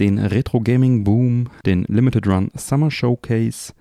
den 0.00 0.18
Retro 0.18 0.60
Gaming 0.60 1.04
Boom, 1.04 1.50
den 1.66 1.84
Limited 1.84 2.26
Run 2.26 2.50
Summer 2.54 2.90
Showcase, 2.90 3.74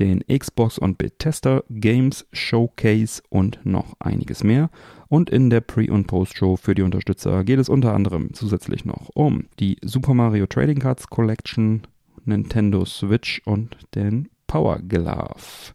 den 0.00 0.24
Xbox 0.26 0.78
und 0.78 0.98
Bethesda 0.98 1.62
Games 1.70 2.26
Showcase 2.32 3.22
und 3.28 3.60
noch 3.64 3.94
einiges 4.00 4.42
mehr. 4.42 4.68
Und 5.08 5.30
in 5.30 5.50
der 5.50 5.60
Pre- 5.60 5.92
und 5.92 6.08
Post-Show 6.08 6.56
für 6.56 6.74
die 6.74 6.82
Unterstützer 6.82 7.44
geht 7.44 7.60
es 7.60 7.68
unter 7.68 7.94
anderem 7.94 8.34
zusätzlich 8.34 8.84
noch 8.84 9.10
um 9.14 9.44
die 9.60 9.76
Super 9.82 10.12
Mario 10.12 10.46
Trading 10.46 10.80
Cards 10.80 11.06
Collection, 11.06 11.82
Nintendo 12.24 12.84
Switch 12.84 13.40
und 13.44 13.76
den 13.94 14.28
Power 14.48 14.80
Glove. 14.80 15.72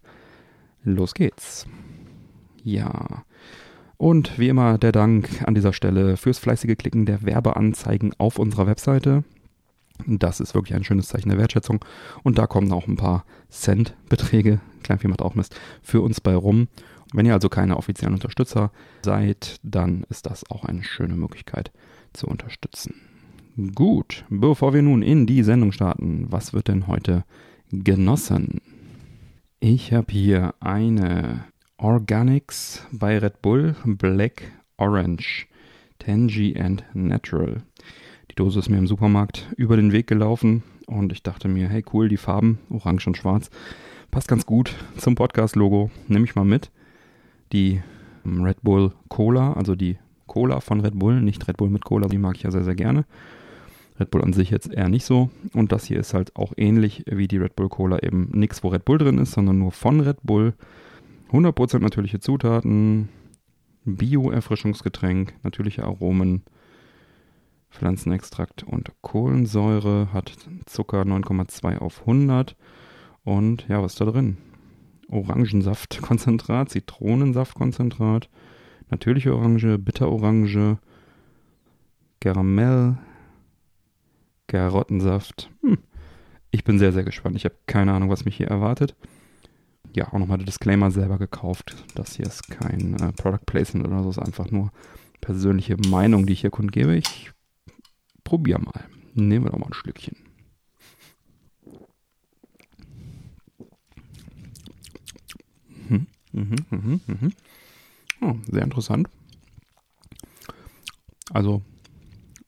Los 0.83 1.13
geht's. 1.13 1.65
Ja. 2.65 3.23
Und 3.95 4.37
wie 4.37 4.49
immer 4.49 4.77
der 4.77 4.91
Dank 4.91 5.41
an 5.45 5.55
dieser 5.55 5.71
Stelle 5.71 6.17
fürs 6.17 6.39
fleißige 6.39 6.77
Klicken 6.77 7.05
der 7.05 7.23
Werbeanzeigen 7.23 8.13
auf 8.17 8.39
unserer 8.39 8.67
Webseite. 8.67 9.23
Das 10.07 10.39
ist 10.39 10.55
wirklich 10.55 10.75
ein 10.75 10.83
schönes 10.83 11.07
Zeichen 11.07 11.29
der 11.29 11.37
Wertschätzung. 11.37 11.83
Und 12.23 12.37
da 12.37 12.47
kommen 12.47 12.71
auch 12.71 12.87
ein 12.87 12.95
paar 12.95 13.25
Centbeträge, 13.49 14.59
Kleinvieh 14.83 15.07
macht 15.07 15.21
auch 15.21 15.35
Mist, 15.35 15.59
für 15.81 16.01
uns 16.01 16.21
bei 16.21 16.35
rum. 16.35 16.67
Wenn 17.13 17.25
ihr 17.25 17.33
also 17.33 17.49
keine 17.49 17.77
offiziellen 17.77 18.13
Unterstützer 18.13 18.71
seid, 19.03 19.59
dann 19.63 20.05
ist 20.09 20.25
das 20.25 20.49
auch 20.49 20.65
eine 20.65 20.83
schöne 20.83 21.15
Möglichkeit 21.15 21.71
zu 22.13 22.27
unterstützen. 22.27 22.95
Gut, 23.75 24.25
bevor 24.29 24.73
wir 24.73 24.81
nun 24.81 25.01
in 25.01 25.25
die 25.25 25.43
Sendung 25.43 25.71
starten, 25.71 26.27
was 26.29 26.53
wird 26.53 26.67
denn 26.67 26.87
heute 26.87 27.25
genossen? 27.71 28.61
Ich 29.59 29.91
habe 29.91 30.13
hier 30.13 30.53
eine 30.59 31.45
Organics 31.77 32.87
bei 32.91 33.17
Red 33.17 33.41
Bull 33.41 33.75
Black 33.85 34.43
Orange 34.77 35.47
Tangy 35.97 36.57
and 36.57 36.83
Natural. 36.93 37.61
Die 38.31 38.35
Dose 38.35 38.59
ist 38.59 38.69
mir 38.69 38.77
im 38.77 38.87
Supermarkt 38.87 39.47
über 39.57 39.75
den 39.75 39.91
Weg 39.91 40.07
gelaufen 40.07 40.63
und 40.85 41.11
ich 41.11 41.23
dachte 41.23 41.47
mir, 41.47 41.67
hey 41.69 41.83
cool, 41.93 42.09
die 42.09 42.17
Farben, 42.17 42.59
orange 42.69 43.07
und 43.07 43.17
schwarz, 43.17 43.49
passt 44.11 44.27
ganz 44.27 44.45
gut 44.45 44.75
zum 44.97 45.15
Podcast-Logo, 45.15 45.91
nehme 46.07 46.25
ich 46.25 46.35
mal 46.35 46.45
mit. 46.45 46.71
Die 47.51 47.81
ähm, 48.25 48.43
Red 48.43 48.61
Bull 48.61 48.93
Cola, 49.07 49.53
also 49.53 49.75
die 49.75 49.97
Cola 50.27 50.59
von 50.59 50.81
Red 50.81 50.97
Bull, 50.97 51.21
nicht 51.21 51.47
Red 51.47 51.57
Bull 51.57 51.69
mit 51.69 51.83
Cola, 51.83 52.07
die 52.07 52.17
mag 52.17 52.35
ich 52.35 52.43
ja 52.43 52.51
sehr, 52.51 52.63
sehr 52.63 52.75
gerne. 52.75 53.05
Red 53.99 54.11
Bull 54.11 54.23
an 54.23 54.33
sich 54.33 54.49
jetzt 54.49 54.71
eher 54.71 54.89
nicht 54.89 55.05
so. 55.05 55.29
Und 55.53 55.71
das 55.71 55.85
hier 55.85 55.99
ist 55.99 56.13
halt 56.13 56.35
auch 56.35 56.53
ähnlich 56.55 57.03
wie 57.07 57.27
die 57.27 57.37
Red 57.37 57.55
Bull 57.55 57.69
Cola 57.69 57.99
eben 58.01 58.29
nichts, 58.33 58.63
wo 58.63 58.69
Red 58.69 58.85
Bull 58.85 58.97
drin 58.97 59.17
ist, 59.17 59.33
sondern 59.33 59.59
nur 59.59 59.71
von 59.71 59.99
Red 59.99 60.17
Bull. 60.23 60.53
100% 61.31 61.79
natürliche 61.79 62.19
Zutaten, 62.19 63.09
Bio-Erfrischungsgetränk, 63.85 65.33
natürliche 65.43 65.83
Aromen, 65.83 66.43
Pflanzenextrakt 67.69 68.63
und 68.63 68.91
Kohlensäure, 69.01 70.11
hat 70.13 70.31
Zucker 70.65 71.01
9,2 71.03 71.77
auf 71.77 72.01
100 72.01 72.55
und 73.23 73.67
ja, 73.67 73.81
was 73.81 73.93
ist 73.93 74.01
da 74.01 74.05
drin? 74.05 74.37
Orangensaftkonzentrat, 75.09 76.69
Zitronensaftkonzentrat, 76.69 78.29
natürliche 78.89 79.35
Orange, 79.35 79.77
Bitterorange, 79.77 80.79
Karamell, 82.19 82.97
Karottensaft. 84.47 85.49
Hm. 85.61 85.77
Ich 86.51 86.63
bin 86.63 86.79
sehr, 86.79 86.91
sehr 86.91 87.03
gespannt. 87.03 87.35
Ich 87.35 87.45
habe 87.45 87.55
keine 87.67 87.93
Ahnung, 87.93 88.09
was 88.09 88.25
mich 88.25 88.35
hier 88.35 88.47
erwartet. 88.47 88.95
Ja, 89.95 90.07
auch 90.07 90.17
nochmal 90.17 90.37
der 90.37 90.45
Disclaimer 90.45 90.91
selber 90.91 91.17
gekauft. 91.17 91.75
Das 91.95 92.15
hier 92.15 92.25
ist 92.25 92.49
kein 92.49 92.95
äh, 92.95 93.13
Product 93.13 93.45
Placement 93.45 93.87
oder 93.87 94.03
so, 94.03 94.09
es 94.09 94.17
ist 94.17 94.23
einfach 94.23 94.51
nur 94.51 94.71
persönliche 95.21 95.77
Meinung, 95.87 96.25
die 96.25 96.33
ich 96.33 96.41
hier 96.41 96.49
kundgebe. 96.49 96.95
Ich 96.95 97.31
probiere 98.29 98.59
mal. 98.59 98.85
Nehmen 99.15 99.43
wir 99.43 99.49
doch 99.49 99.57
mal 99.57 99.65
ein 99.65 99.73
Schlückchen. 99.73 100.15
Mhm, 105.89 106.07
mhm, 106.31 106.55
mhm, 106.69 107.01
mhm. 107.07 107.33
Oh, 108.21 108.35
sehr 108.45 108.61
interessant. 108.61 109.09
Also 111.31 111.63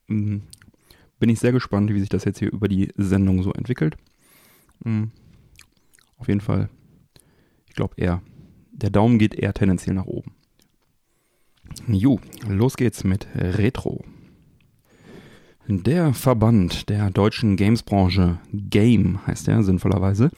mh, 0.07 0.41
bin 1.19 1.29
ich 1.29 1.39
sehr 1.39 1.51
gespannt, 1.51 1.91
wie 1.91 1.99
sich 1.99 2.09
das 2.09 2.25
jetzt 2.25 2.37
hier 2.37 2.51
über 2.53 2.67
die 2.67 2.89
Sendung 2.95 3.41
so 3.41 3.51
entwickelt. 3.51 3.97
Mhm. 4.83 5.09
Auf 6.17 6.27
jeden 6.27 6.41
Fall, 6.41 6.69
ich 7.65 7.73
glaube 7.73 7.95
eher, 7.97 8.21
der 8.71 8.91
Daumen 8.91 9.17
geht 9.17 9.33
eher 9.33 9.55
tendenziell 9.55 9.95
nach 9.95 10.05
oben. 10.05 10.35
Jo, 11.87 12.19
los 12.47 12.77
geht's 12.77 13.03
mit 13.03 13.25
Retro. 13.33 14.05
Der 15.67 16.13
Verband 16.13 16.89
der 16.89 17.11
deutschen 17.11 17.55
Gamesbranche, 17.55 18.39
Game 18.51 19.25
heißt 19.27 19.47
er 19.47 19.63
sinnvollerweise, 19.63 20.31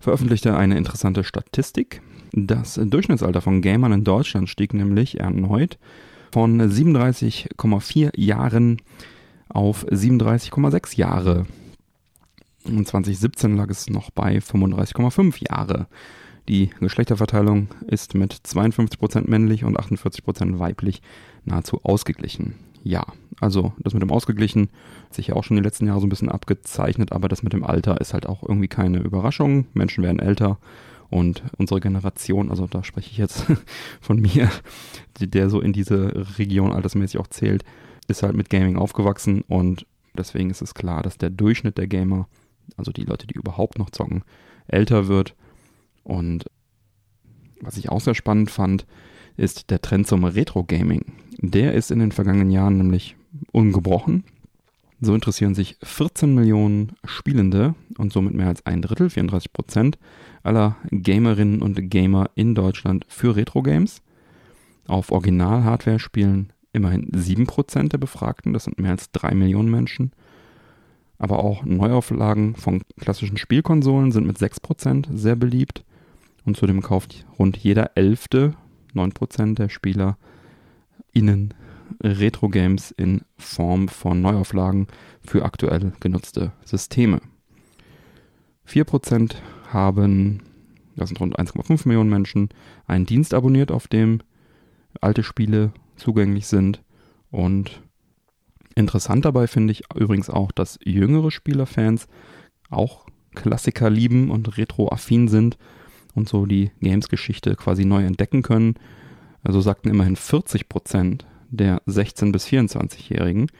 veröffentlichte 0.00 0.56
eine 0.56 0.76
interessante 0.76 1.24
Statistik. 1.24 2.02
Das 2.32 2.78
Durchschnittsalter 2.82 3.40
von 3.40 3.62
Gamern 3.62 3.92
in 3.92 4.04
Deutschland 4.04 4.48
stieg 4.48 4.74
nämlich 4.74 5.20
erneut 5.20 5.78
von 6.32 6.60
37,4 6.60 8.18
Jahren 8.18 8.82
auf 9.48 9.86
37,6 9.86 10.96
Jahre. 10.96 11.46
Und 12.64 12.86
2017 12.86 13.56
lag 13.56 13.70
es 13.70 13.88
noch 13.88 14.10
bei 14.10 14.38
35,5 14.38 15.48
Jahre. 15.48 15.86
Die 16.48 16.70
Geschlechterverteilung 16.80 17.68
ist 17.86 18.14
mit 18.14 18.34
52% 18.34 19.28
männlich 19.30 19.64
und 19.64 19.78
48% 19.78 20.58
weiblich 20.58 21.02
nahezu 21.44 21.80
ausgeglichen. 21.84 22.54
Ja, 22.82 23.04
also 23.40 23.72
das 23.78 23.92
mit 23.92 24.02
dem 24.02 24.10
Ausgeglichen 24.10 24.70
hat 25.04 25.14
sich 25.14 25.28
ja 25.28 25.34
auch 25.34 25.44
schon 25.44 25.56
die 25.56 25.62
letzten 25.62 25.86
Jahre 25.86 26.00
so 26.00 26.06
ein 26.06 26.10
bisschen 26.10 26.30
abgezeichnet, 26.30 27.12
aber 27.12 27.28
das 27.28 27.42
mit 27.42 27.52
dem 27.52 27.64
Alter 27.64 28.00
ist 28.00 28.14
halt 28.14 28.26
auch 28.26 28.42
irgendwie 28.42 28.68
keine 28.68 28.98
Überraschung. 28.98 29.66
Menschen 29.74 30.02
werden 30.02 30.18
älter 30.18 30.58
und 31.10 31.42
unsere 31.58 31.80
Generation, 31.80 32.50
also 32.50 32.66
da 32.66 32.82
spreche 32.82 33.10
ich 33.10 33.18
jetzt 33.18 33.46
von 34.00 34.20
mir, 34.20 34.50
der 35.20 35.50
so 35.50 35.60
in 35.60 35.72
diese 35.72 36.38
Region 36.38 36.72
altersmäßig 36.72 37.20
auch 37.20 37.28
zählt, 37.28 37.64
ist 38.08 38.22
halt 38.22 38.36
mit 38.36 38.50
Gaming 38.50 38.76
aufgewachsen 38.76 39.42
und 39.48 39.86
deswegen 40.16 40.50
ist 40.50 40.62
es 40.62 40.74
klar, 40.74 41.02
dass 41.02 41.18
der 41.18 41.30
Durchschnitt 41.30 41.78
der 41.78 41.86
Gamer, 41.86 42.28
also 42.76 42.92
die 42.92 43.04
Leute, 43.04 43.26
die 43.26 43.34
überhaupt 43.34 43.78
noch 43.78 43.90
zocken, 43.90 44.24
älter 44.66 45.08
wird. 45.08 45.34
Und 46.02 46.46
was 47.60 47.76
ich 47.76 47.90
auch 47.90 48.00
sehr 48.00 48.14
spannend 48.14 48.50
fand, 48.50 48.86
ist 49.36 49.70
der 49.70 49.82
Trend 49.82 50.06
zum 50.06 50.24
Retro-Gaming. 50.24 51.12
Der 51.38 51.74
ist 51.74 51.90
in 51.90 51.98
den 51.98 52.12
vergangenen 52.12 52.50
Jahren 52.50 52.78
nämlich 52.78 53.16
ungebrochen. 53.52 54.24
So 55.00 55.14
interessieren 55.14 55.54
sich 55.54 55.76
14 55.82 56.34
Millionen 56.34 56.92
Spielende 57.04 57.74
und 57.98 58.12
somit 58.12 58.34
mehr 58.34 58.48
als 58.48 58.64
ein 58.64 58.80
Drittel, 58.80 59.10
34 59.10 59.52
Prozent 59.52 59.98
aller 60.42 60.76
Gamerinnen 60.90 61.60
und 61.60 61.90
Gamer 61.90 62.30
in 62.34 62.54
Deutschland 62.54 63.04
für 63.08 63.36
Retro-Games. 63.36 64.00
Auf 64.86 65.10
Original-Hardware 65.12 65.98
spielen 65.98 66.52
immerhin 66.72 67.10
7 67.14 67.46
Prozent 67.46 67.92
der 67.92 67.98
Befragten, 67.98 68.52
das 68.52 68.64
sind 68.64 68.78
mehr 68.78 68.92
als 68.92 69.10
3 69.10 69.34
Millionen 69.34 69.70
Menschen. 69.70 70.12
Aber 71.18 71.40
auch 71.42 71.64
Neuauflagen 71.64 72.54
von 72.54 72.82
klassischen 72.98 73.38
Spielkonsolen 73.38 74.12
sind 74.12 74.26
mit 74.26 74.38
6 74.38 74.60
Prozent 74.60 75.08
sehr 75.12 75.36
beliebt. 75.36 75.84
Und 76.44 76.56
zudem 76.56 76.80
kauft 76.80 77.26
rund 77.38 77.56
jeder 77.56 77.92
Elfte 77.96 78.54
9% 78.94 79.54
der 79.54 79.68
Spieler 79.68 80.16
innen 81.12 81.54
Retro-Games 82.02 82.90
in 82.92 83.22
Form 83.38 83.88
von 83.88 84.20
Neuauflagen 84.20 84.86
für 85.24 85.44
aktuell 85.44 85.92
genutzte 86.00 86.52
Systeme. 86.64 87.20
4% 88.68 89.36
haben, 89.68 90.42
das 90.96 91.08
sind 91.08 91.20
rund 91.20 91.38
1,5 91.38 91.86
Millionen 91.86 92.10
Menschen, 92.10 92.48
einen 92.86 93.06
Dienst 93.06 93.34
abonniert, 93.34 93.70
auf 93.70 93.88
dem 93.88 94.20
alte 95.00 95.22
Spiele 95.22 95.72
zugänglich 95.96 96.46
sind. 96.46 96.82
Und 97.30 97.82
interessant 98.74 99.24
dabei 99.24 99.46
finde 99.46 99.72
ich 99.72 99.84
übrigens 99.94 100.30
auch, 100.30 100.52
dass 100.52 100.78
jüngere 100.84 101.30
Spielerfans 101.30 102.08
auch 102.70 103.06
Klassiker 103.34 103.90
lieben 103.90 104.30
und 104.30 104.56
retro-affin 104.56 105.28
sind 105.28 105.58
und 106.14 106.28
so 106.28 106.46
die 106.46 106.70
Games-Geschichte 106.80 107.54
quasi 107.54 107.84
neu 107.84 108.04
entdecken 108.04 108.42
können. 108.42 108.74
Also 109.44 109.60
sagten 109.60 109.90
immerhin 109.90 110.16
40 110.16 110.68
Prozent 110.68 111.26
der 111.50 111.82
16- 111.86 112.32
bis 112.32 112.46
24-Jährigen, 112.46 113.50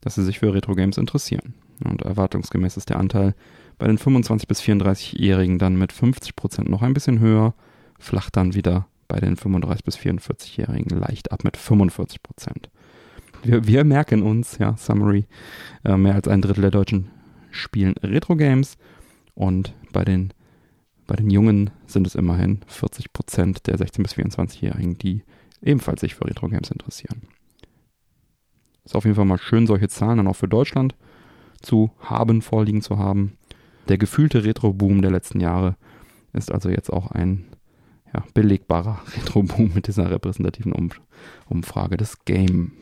dass 0.00 0.16
sie 0.16 0.24
sich 0.24 0.38
für 0.38 0.52
Retro-Games 0.52 0.98
interessieren. 0.98 1.54
Und 1.84 2.02
erwartungsgemäß 2.02 2.76
ist 2.76 2.90
der 2.90 2.98
Anteil 2.98 3.34
bei 3.78 3.86
den 3.86 3.98
25- 3.98 4.46
bis 4.46 4.60
34-Jährigen 4.60 5.58
dann 5.58 5.76
mit 5.76 5.92
50% 5.92 6.68
noch 6.68 6.82
ein 6.82 6.94
bisschen 6.94 7.18
höher, 7.18 7.54
flacht 7.98 8.36
dann 8.36 8.54
wieder 8.54 8.86
bei 9.08 9.20
den 9.20 9.36
35- 9.36 9.84
bis 9.84 9.96
44-Jährigen 9.96 10.98
leicht 10.98 11.32
ab 11.32 11.44
mit 11.44 11.56
45%. 11.56 12.18
Wir, 13.42 13.66
wir 13.66 13.84
merken 13.84 14.22
uns, 14.22 14.58
ja, 14.58 14.76
Summary, 14.76 15.26
äh, 15.84 15.96
mehr 15.96 16.14
als 16.14 16.28
ein 16.28 16.40
Drittel 16.40 16.62
der 16.62 16.70
Deutschen 16.70 17.10
spielen 17.50 17.94
Retro-Games 18.02 18.76
und 19.34 19.74
bei 19.92 20.04
den, 20.04 20.32
bei 21.06 21.16
den 21.16 21.30
Jungen 21.30 21.70
sind 21.86 22.06
es 22.06 22.14
immerhin 22.14 22.60
40% 22.68 23.64
der 23.64 23.78
16- 23.78 24.02
bis 24.02 24.14
24-Jährigen, 24.14 24.98
die 24.98 25.22
ebenfalls 25.62 26.00
sich 26.00 26.14
für 26.14 26.26
Retro-Games 26.26 26.70
interessieren. 26.70 27.22
Ist 28.84 28.94
auf 28.94 29.04
jeden 29.04 29.16
Fall 29.16 29.24
mal 29.24 29.38
schön, 29.38 29.66
solche 29.66 29.88
Zahlen 29.88 30.18
dann 30.18 30.26
auch 30.26 30.36
für 30.36 30.48
Deutschland 30.48 30.94
zu 31.60 31.90
haben, 32.00 32.42
vorliegen 32.42 32.82
zu 32.82 32.98
haben. 32.98 33.32
Der 33.88 33.98
gefühlte 33.98 34.44
Retro-Boom 34.44 35.02
der 35.02 35.10
letzten 35.10 35.40
Jahre 35.40 35.76
ist 36.32 36.52
also 36.52 36.68
jetzt 36.68 36.92
auch 36.92 37.10
ein 37.10 37.46
ja, 38.12 38.22
belegbarer 38.34 39.00
Retro-Boom 39.16 39.72
mit 39.74 39.86
dieser 39.86 40.10
repräsentativen 40.10 40.72
um 40.72 40.90
Umfrage 41.48 41.96
des 41.96 42.24
Game. 42.24 42.72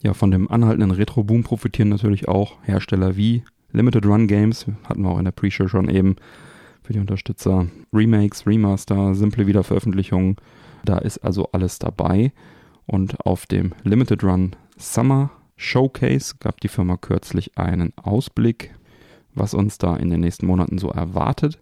Ja, 0.00 0.14
von 0.14 0.30
dem 0.30 0.48
anhaltenden 0.50 0.92
Retro-Boom 0.92 1.42
profitieren 1.42 1.88
natürlich 1.88 2.28
auch 2.28 2.58
Hersteller 2.62 3.16
wie 3.16 3.42
Limited 3.72 4.06
Run 4.06 4.28
Games, 4.28 4.66
hatten 4.84 5.02
wir 5.02 5.10
auch 5.10 5.18
in 5.18 5.24
der 5.24 5.32
Pre-Show 5.32 5.68
schon 5.68 5.88
eben, 5.88 6.16
für 6.82 6.92
die 6.94 7.00
Unterstützer. 7.00 7.66
Remakes, 7.92 8.46
Remaster, 8.46 9.14
simple 9.14 9.46
Wiederveröffentlichungen, 9.46 10.36
da 10.84 10.98
ist 10.98 11.18
also 11.18 11.50
alles 11.52 11.78
dabei. 11.78 12.32
Und 12.88 13.26
auf 13.26 13.44
dem 13.44 13.74
Limited 13.84 14.24
Run 14.24 14.56
Summer 14.78 15.30
Showcase 15.56 16.36
gab 16.40 16.58
die 16.62 16.68
Firma 16.68 16.96
kürzlich 16.96 17.58
einen 17.58 17.92
Ausblick, 17.98 18.74
was 19.34 19.52
uns 19.52 19.76
da 19.76 19.94
in 19.94 20.08
den 20.08 20.20
nächsten 20.20 20.46
Monaten 20.46 20.78
so 20.78 20.88
erwartet. 20.88 21.60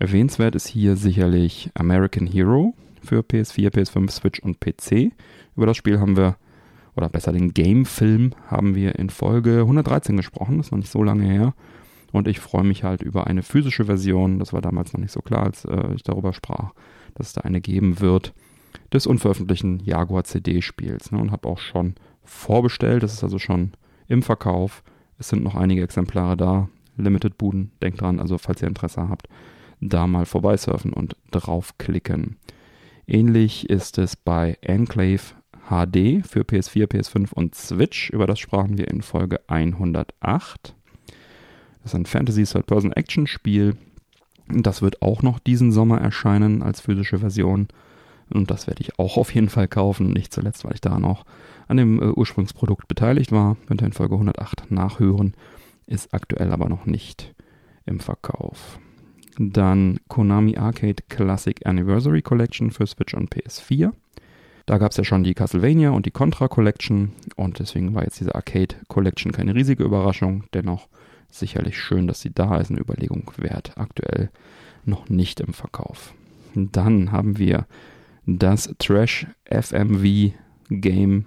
Erwähnenswert 0.00 0.54
ist 0.54 0.66
hier 0.66 0.96
sicherlich 0.96 1.70
American 1.74 2.26
Hero 2.26 2.74
für 3.02 3.20
PS4, 3.20 3.74
PS5, 3.74 4.10
Switch 4.10 4.40
und 4.40 4.58
PC. 4.58 5.12
Über 5.54 5.66
das 5.66 5.76
Spiel 5.76 6.00
haben 6.00 6.16
wir, 6.16 6.36
oder 6.96 7.10
besser 7.10 7.32
den 7.32 7.52
Game-Film, 7.52 8.32
haben 8.46 8.74
wir 8.74 8.98
in 8.98 9.10
Folge 9.10 9.60
113 9.60 10.16
gesprochen. 10.16 10.56
Das 10.56 10.68
ist 10.68 10.72
noch 10.72 10.78
nicht 10.78 10.90
so 10.90 11.02
lange 11.02 11.24
her. 11.24 11.52
Und 12.10 12.26
ich 12.26 12.40
freue 12.40 12.64
mich 12.64 12.84
halt 12.84 13.02
über 13.02 13.26
eine 13.26 13.42
physische 13.42 13.84
Version. 13.84 14.38
Das 14.38 14.54
war 14.54 14.62
damals 14.62 14.94
noch 14.94 15.00
nicht 15.00 15.12
so 15.12 15.20
klar, 15.20 15.42
als 15.42 15.66
äh, 15.66 15.92
ich 15.94 16.04
darüber 16.04 16.32
sprach, 16.32 16.72
dass 17.16 17.26
es 17.26 17.32
da 17.34 17.42
eine 17.42 17.60
geben 17.60 18.00
wird 18.00 18.32
des 18.92 19.06
unveröffentlichten 19.06 19.80
Jaguar 19.80 20.24
CD-Spiels. 20.24 21.12
Ne, 21.12 21.18
und 21.18 21.30
habe 21.32 21.48
auch 21.48 21.58
schon 21.58 21.94
vorbestellt. 22.24 23.02
Das 23.02 23.12
ist 23.12 23.24
also 23.24 23.38
schon 23.38 23.72
im 24.08 24.22
Verkauf. 24.22 24.82
Es 25.18 25.28
sind 25.28 25.42
noch 25.42 25.54
einige 25.54 25.82
Exemplare 25.82 26.36
da. 26.36 26.68
Limited 26.96 27.38
Buden, 27.38 27.72
denkt 27.82 28.00
dran, 28.00 28.20
also 28.20 28.38
falls 28.38 28.62
ihr 28.62 28.68
Interesse 28.68 29.08
habt, 29.08 29.28
da 29.80 30.06
mal 30.06 30.26
vorbeisurfen 30.26 30.92
und 30.92 31.16
draufklicken. 31.32 32.36
Ähnlich 33.06 33.68
ist 33.68 33.98
es 33.98 34.16
bei 34.16 34.56
Enclave 34.60 35.34
HD 35.68 36.24
für 36.26 36.42
PS4, 36.42 36.86
PS5 36.86 37.32
und 37.32 37.54
Switch. 37.54 38.10
Über 38.10 38.26
das 38.26 38.38
sprachen 38.38 38.78
wir 38.78 38.88
in 38.88 39.02
Folge 39.02 39.40
108. 39.48 40.74
Das 41.82 41.92
ist 41.92 41.94
ein 41.94 42.06
Fantasy 42.06 42.44
Third-Person-Action-Spiel. 42.44 43.76
Das 44.48 44.82
wird 44.82 45.02
auch 45.02 45.22
noch 45.22 45.38
diesen 45.38 45.72
Sommer 45.72 46.00
erscheinen 46.00 46.62
als 46.62 46.80
physische 46.80 47.18
Version. 47.18 47.68
Und 48.30 48.50
das 48.50 48.66
werde 48.66 48.82
ich 48.82 48.98
auch 48.98 49.16
auf 49.16 49.34
jeden 49.34 49.48
Fall 49.48 49.68
kaufen. 49.68 50.12
Nicht 50.12 50.32
zuletzt, 50.32 50.64
weil 50.64 50.74
ich 50.74 50.80
da 50.80 50.98
noch 50.98 51.24
an 51.68 51.76
dem 51.76 52.00
äh, 52.00 52.06
Ursprungsprodukt 52.06 52.88
beteiligt 52.88 53.32
war. 53.32 53.56
Könnt 53.66 53.82
ihr 53.82 53.86
in 53.86 53.92
Folge 53.92 54.14
108 54.14 54.70
nachhören. 54.70 55.34
Ist 55.86 56.14
aktuell 56.14 56.52
aber 56.52 56.68
noch 56.68 56.86
nicht 56.86 57.34
im 57.86 58.00
Verkauf. 58.00 58.78
Dann 59.38 59.98
Konami 60.08 60.56
Arcade 60.56 61.02
Classic 61.08 61.66
Anniversary 61.66 62.22
Collection 62.22 62.70
für 62.70 62.86
Switch 62.86 63.14
und 63.14 63.34
PS4. 63.34 63.92
Da 64.66 64.78
gab 64.78 64.92
es 64.92 64.96
ja 64.96 65.04
schon 65.04 65.24
die 65.24 65.34
Castlevania 65.34 65.90
und 65.90 66.06
die 66.06 66.10
Contra 66.10 66.48
Collection 66.48 67.12
und 67.36 67.58
deswegen 67.58 67.94
war 67.94 68.04
jetzt 68.04 68.20
diese 68.20 68.34
Arcade 68.34 68.76
Collection 68.88 69.32
keine 69.32 69.54
riesige 69.54 69.84
Überraschung. 69.84 70.44
Dennoch 70.54 70.88
sicherlich 71.30 71.78
schön, 71.78 72.06
dass 72.06 72.20
sie 72.20 72.32
da 72.32 72.58
ist. 72.58 72.70
Eine 72.70 72.80
Überlegung 72.80 73.30
wert. 73.36 73.72
Aktuell 73.76 74.30
noch 74.84 75.08
nicht 75.10 75.40
im 75.40 75.52
Verkauf. 75.52 76.14
Dann 76.54 77.12
haben 77.12 77.38
wir 77.38 77.66
das 78.26 78.74
Trash 78.78 79.26
FMV 79.50 80.32
Game 80.70 81.26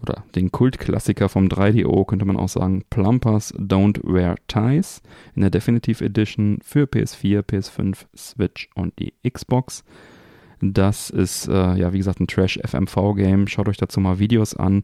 oder 0.00 0.24
den 0.34 0.52
Kultklassiker 0.52 1.28
vom 1.28 1.48
3DO, 1.48 2.06
könnte 2.06 2.24
man 2.24 2.36
auch 2.36 2.48
sagen, 2.48 2.84
Plumpers 2.88 3.52
Don't 3.54 4.00
Wear 4.04 4.36
Ties 4.46 5.02
in 5.34 5.42
der 5.42 5.50
Definitive 5.50 6.04
Edition 6.04 6.58
für 6.62 6.84
PS4, 6.84 7.42
PS5, 7.42 8.06
Switch 8.16 8.68
und 8.74 8.98
die 8.98 9.12
Xbox. 9.28 9.84
Das 10.60 11.10
ist, 11.10 11.48
äh, 11.48 11.76
ja, 11.76 11.92
wie 11.92 11.98
gesagt, 11.98 12.20
ein 12.20 12.26
Trash-FMV-Game. 12.26 13.46
Schaut 13.46 13.68
euch 13.68 13.76
dazu 13.76 14.00
mal 14.00 14.18
Videos 14.18 14.54
an. 14.54 14.82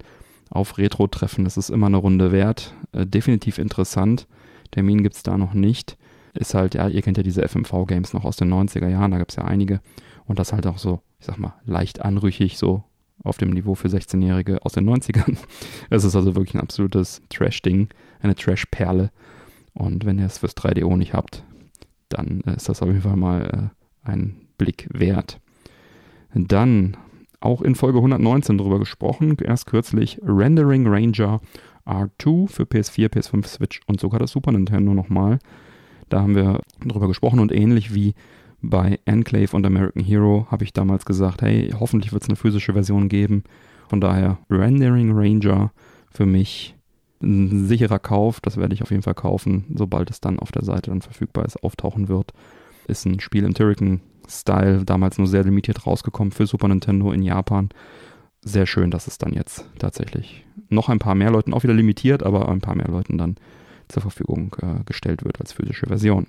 Auf 0.51 0.79
Retro-Treffen, 0.79 1.45
das 1.45 1.57
ist 1.57 1.71
immer 1.71 1.87
eine 1.87 1.97
Runde 1.97 2.31
wert. 2.31 2.75
Äh, 2.93 3.07
definitiv 3.07 3.59
interessant. 3.59 4.27
Termin 4.71 5.03
gibt 5.03 5.17
es 5.17 5.23
da 5.23 5.37
noch 5.37 5.55
nicht. 5.55 5.97
Ist 6.35 6.55
halt, 6.55 6.75
ja, 6.75 6.89
ihr 6.89 7.03
kennt 7.03 7.17
ja 7.17 7.23
diese 7.23 7.47
FMV-Games 7.47 8.13
noch 8.13 8.25
aus 8.25 8.37
den 8.37 8.53
90er 8.53 8.89
Jahren, 8.89 9.13
da 9.13 9.19
gibt 9.19 9.31
es 9.31 9.37
ja 9.37 9.45
einige. 9.45 9.81
Und 10.27 10.39
das 10.39 10.53
halt 10.53 10.67
auch 10.67 10.79
so, 10.79 11.01
ich 11.19 11.27
sag 11.27 11.39
mal, 11.39 11.55
leicht 11.65 12.03
anrüchig, 12.03 12.57
so 12.59 12.85
auf 13.23 13.39
dem 13.39 13.51
Niveau 13.51 13.75
für 13.75 13.89
16-Jährige 13.89 14.65
aus 14.65 14.73
den 14.73 14.89
90ern. 14.89 15.37
Es 15.91 16.05
ist 16.05 16.17
also 16.17 16.35
wirklich 16.35 16.55
ein 16.55 16.61
absolutes 16.61 17.23
Trash-Ding, 17.29 17.89
eine 18.21 18.35
Trash-Perle. 18.35 19.11
Und 19.75 20.05
wenn 20.05 20.19
ihr 20.19 20.27
es 20.27 20.39
fürs 20.39 20.57
3DO 20.57 20.97
nicht 20.97 21.15
habt, 21.15 21.45
dann 22.09 22.41
ist 22.41 22.69
das 22.69 22.83
auf 22.83 22.89
jeden 22.89 23.03
Fall 23.03 23.17
mal 23.17 23.73
äh, 24.05 24.09
ein 24.09 24.37
Blick 24.59 24.89
wert. 24.93 25.41
Dann 26.35 26.97
auch 27.41 27.61
in 27.61 27.75
Folge 27.75 27.99
119 27.99 28.59
darüber 28.59 28.79
gesprochen, 28.79 29.37
erst 29.41 29.67
kürzlich 29.67 30.21
Rendering 30.25 30.87
Ranger 30.87 31.41
R2 31.87 32.49
für 32.49 32.63
PS4, 32.65 33.09
PS5, 33.09 33.47
Switch 33.47 33.81
und 33.87 34.01
sogar 34.01 34.19
das 34.19 34.31
Super 34.31 34.53
Nintendo 34.53 34.95
nochmal. 34.95 35.39
Da 36.09 36.21
haben 36.21 36.35
wir 36.35 36.61
darüber 36.85 37.09
gesprochen 37.09 37.41
und 37.41 37.53
ähnlich 37.53 37.95
wie 37.95 38.15
bei 38.71 38.99
Enclave 39.05 39.55
und 39.57 39.67
American 39.67 40.03
Hero 40.03 40.47
habe 40.51 40.65
ich 40.65 40.73
damals 40.73 41.05
gesagt, 41.05 41.43
hey, 41.43 41.73
hoffentlich 41.79 42.13
wird 42.13 42.23
es 42.23 42.29
eine 42.29 42.37
physische 42.37 42.73
Version 42.73 43.09
geben. 43.09 43.45
Von 43.89 44.01
daher 44.01 44.39
Rendering 44.51 45.13
Ranger 45.13 45.73
für 46.11 46.27
mich 46.27 46.75
ein 47.23 47.67
sicherer 47.67 47.99
Kauf. 47.99 48.41
Das 48.41 48.57
werde 48.57 48.75
ich 48.75 48.83
auf 48.83 48.91
jeden 48.91 49.03
Fall 49.03 49.15
kaufen, 49.15 49.65
sobald 49.75 50.11
es 50.11 50.21
dann 50.21 50.39
auf 50.39 50.53
der 50.53 50.65
Seite 50.65 50.91
dann 50.91 51.03
verfügbar 51.03 51.45
ist, 51.45 51.63
auftauchen 51.63 52.09
wird. 52.09 52.33
Ist 52.87 53.07
ein 53.07 53.21
Spiel 53.21 53.45
im 53.45 53.55
Turrican-Style, 53.55 54.85
damals 54.85 55.19
nur 55.19 55.27
sehr 55.27 55.45
limitiert 55.45 55.87
rausgekommen 55.87 56.33
für 56.33 56.47
Super 56.47 56.69
Nintendo 56.69 57.13
in 57.13 57.23
Japan. 57.23 57.71
Sehr 58.43 58.67
schön, 58.67 58.91
dass 58.91 59.07
es 59.07 59.17
dann 59.17 59.33
jetzt 59.33 59.67
tatsächlich 59.79 60.45
noch 60.69 60.89
ein 60.89 60.99
paar 60.99 61.15
mehr 61.15 61.31
Leuten, 61.31 61.55
auch 61.55 61.63
wieder 61.63 61.73
limitiert, 61.73 62.23
aber 62.23 62.49
ein 62.49 62.61
paar 62.61 62.75
mehr 62.75 62.89
Leuten 62.89 63.17
dann 63.17 63.37
zur 63.89 64.03
Verfügung 64.03 64.55
äh, 64.61 64.85
gestellt 64.85 65.25
wird 65.25 65.41
als 65.41 65.53
physische 65.53 65.87
Version. 65.87 66.27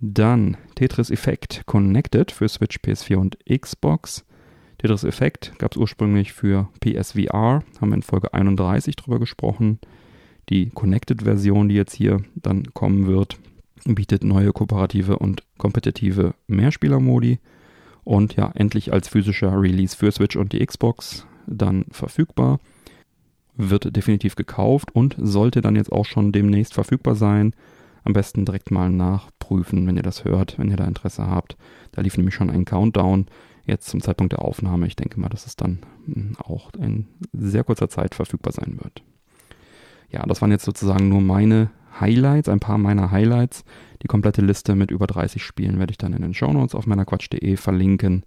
Dann 0.00 0.56
Tetris 0.76 1.10
Effect 1.10 1.62
Connected 1.66 2.30
für 2.30 2.48
Switch, 2.48 2.78
PS4 2.78 3.16
und 3.16 3.38
Xbox. 3.46 4.24
Tetris 4.78 5.02
Effect 5.02 5.58
gab 5.58 5.72
es 5.72 5.76
ursprünglich 5.76 6.32
für 6.32 6.68
PSVR, 6.80 7.64
haben 7.80 7.88
wir 7.90 7.96
in 7.96 8.02
Folge 8.02 8.32
31 8.32 8.94
drüber 8.94 9.18
gesprochen. 9.18 9.80
Die 10.50 10.70
Connected-Version, 10.70 11.68
die 11.68 11.74
jetzt 11.74 11.94
hier 11.94 12.22
dann 12.36 12.72
kommen 12.74 13.08
wird, 13.08 13.38
bietet 13.84 14.22
neue 14.22 14.52
kooperative 14.52 15.18
und 15.18 15.42
kompetitive 15.58 16.34
Mehrspielermodi 16.46 17.40
und 18.04 18.36
ja, 18.36 18.52
endlich 18.54 18.92
als 18.92 19.08
physischer 19.08 19.60
Release 19.60 19.96
für 19.96 20.10
Switch 20.12 20.36
und 20.36 20.52
die 20.52 20.64
Xbox 20.64 21.26
dann 21.46 21.84
verfügbar. 21.90 22.60
Wird 23.56 23.94
definitiv 23.96 24.36
gekauft 24.36 24.94
und 24.94 25.16
sollte 25.18 25.60
dann 25.60 25.74
jetzt 25.74 25.90
auch 25.90 26.04
schon 26.04 26.30
demnächst 26.30 26.72
verfügbar 26.74 27.16
sein. 27.16 27.52
Am 28.04 28.12
besten 28.12 28.44
direkt 28.44 28.70
mal 28.70 28.90
nachprüfen, 28.90 29.86
wenn 29.86 29.96
ihr 29.96 30.02
das 30.02 30.24
hört, 30.24 30.58
wenn 30.58 30.70
ihr 30.70 30.76
da 30.76 30.84
Interesse 30.84 31.26
habt. 31.26 31.56
Da 31.92 32.02
lief 32.02 32.16
nämlich 32.16 32.34
schon 32.34 32.50
ein 32.50 32.64
Countdown 32.64 33.26
jetzt 33.64 33.88
zum 33.88 34.00
Zeitpunkt 34.00 34.32
der 34.32 34.42
Aufnahme. 34.42 34.86
Ich 34.86 34.96
denke 34.96 35.20
mal, 35.20 35.28
dass 35.28 35.46
es 35.46 35.56
dann 35.56 35.80
hm, 36.06 36.36
auch 36.38 36.72
in 36.74 37.06
sehr 37.32 37.64
kurzer 37.64 37.88
Zeit 37.88 38.14
verfügbar 38.14 38.52
sein 38.52 38.78
wird. 38.82 39.02
Ja, 40.10 40.24
das 40.24 40.40
waren 40.40 40.50
jetzt 40.50 40.64
sozusagen 40.64 41.08
nur 41.08 41.20
meine 41.20 41.70
Highlights, 42.00 42.48
ein 42.48 42.60
paar 42.60 42.78
meiner 42.78 43.10
Highlights. 43.10 43.64
Die 44.02 44.06
komplette 44.06 44.40
Liste 44.40 44.74
mit 44.74 44.90
über 44.90 45.06
30 45.06 45.42
Spielen 45.42 45.78
werde 45.78 45.90
ich 45.90 45.98
dann 45.98 46.14
in 46.14 46.22
den 46.22 46.34
Shownotes 46.34 46.74
auf 46.74 46.86
meiner 46.86 47.04
Quatsch.de 47.04 47.56
verlinken. 47.56 48.24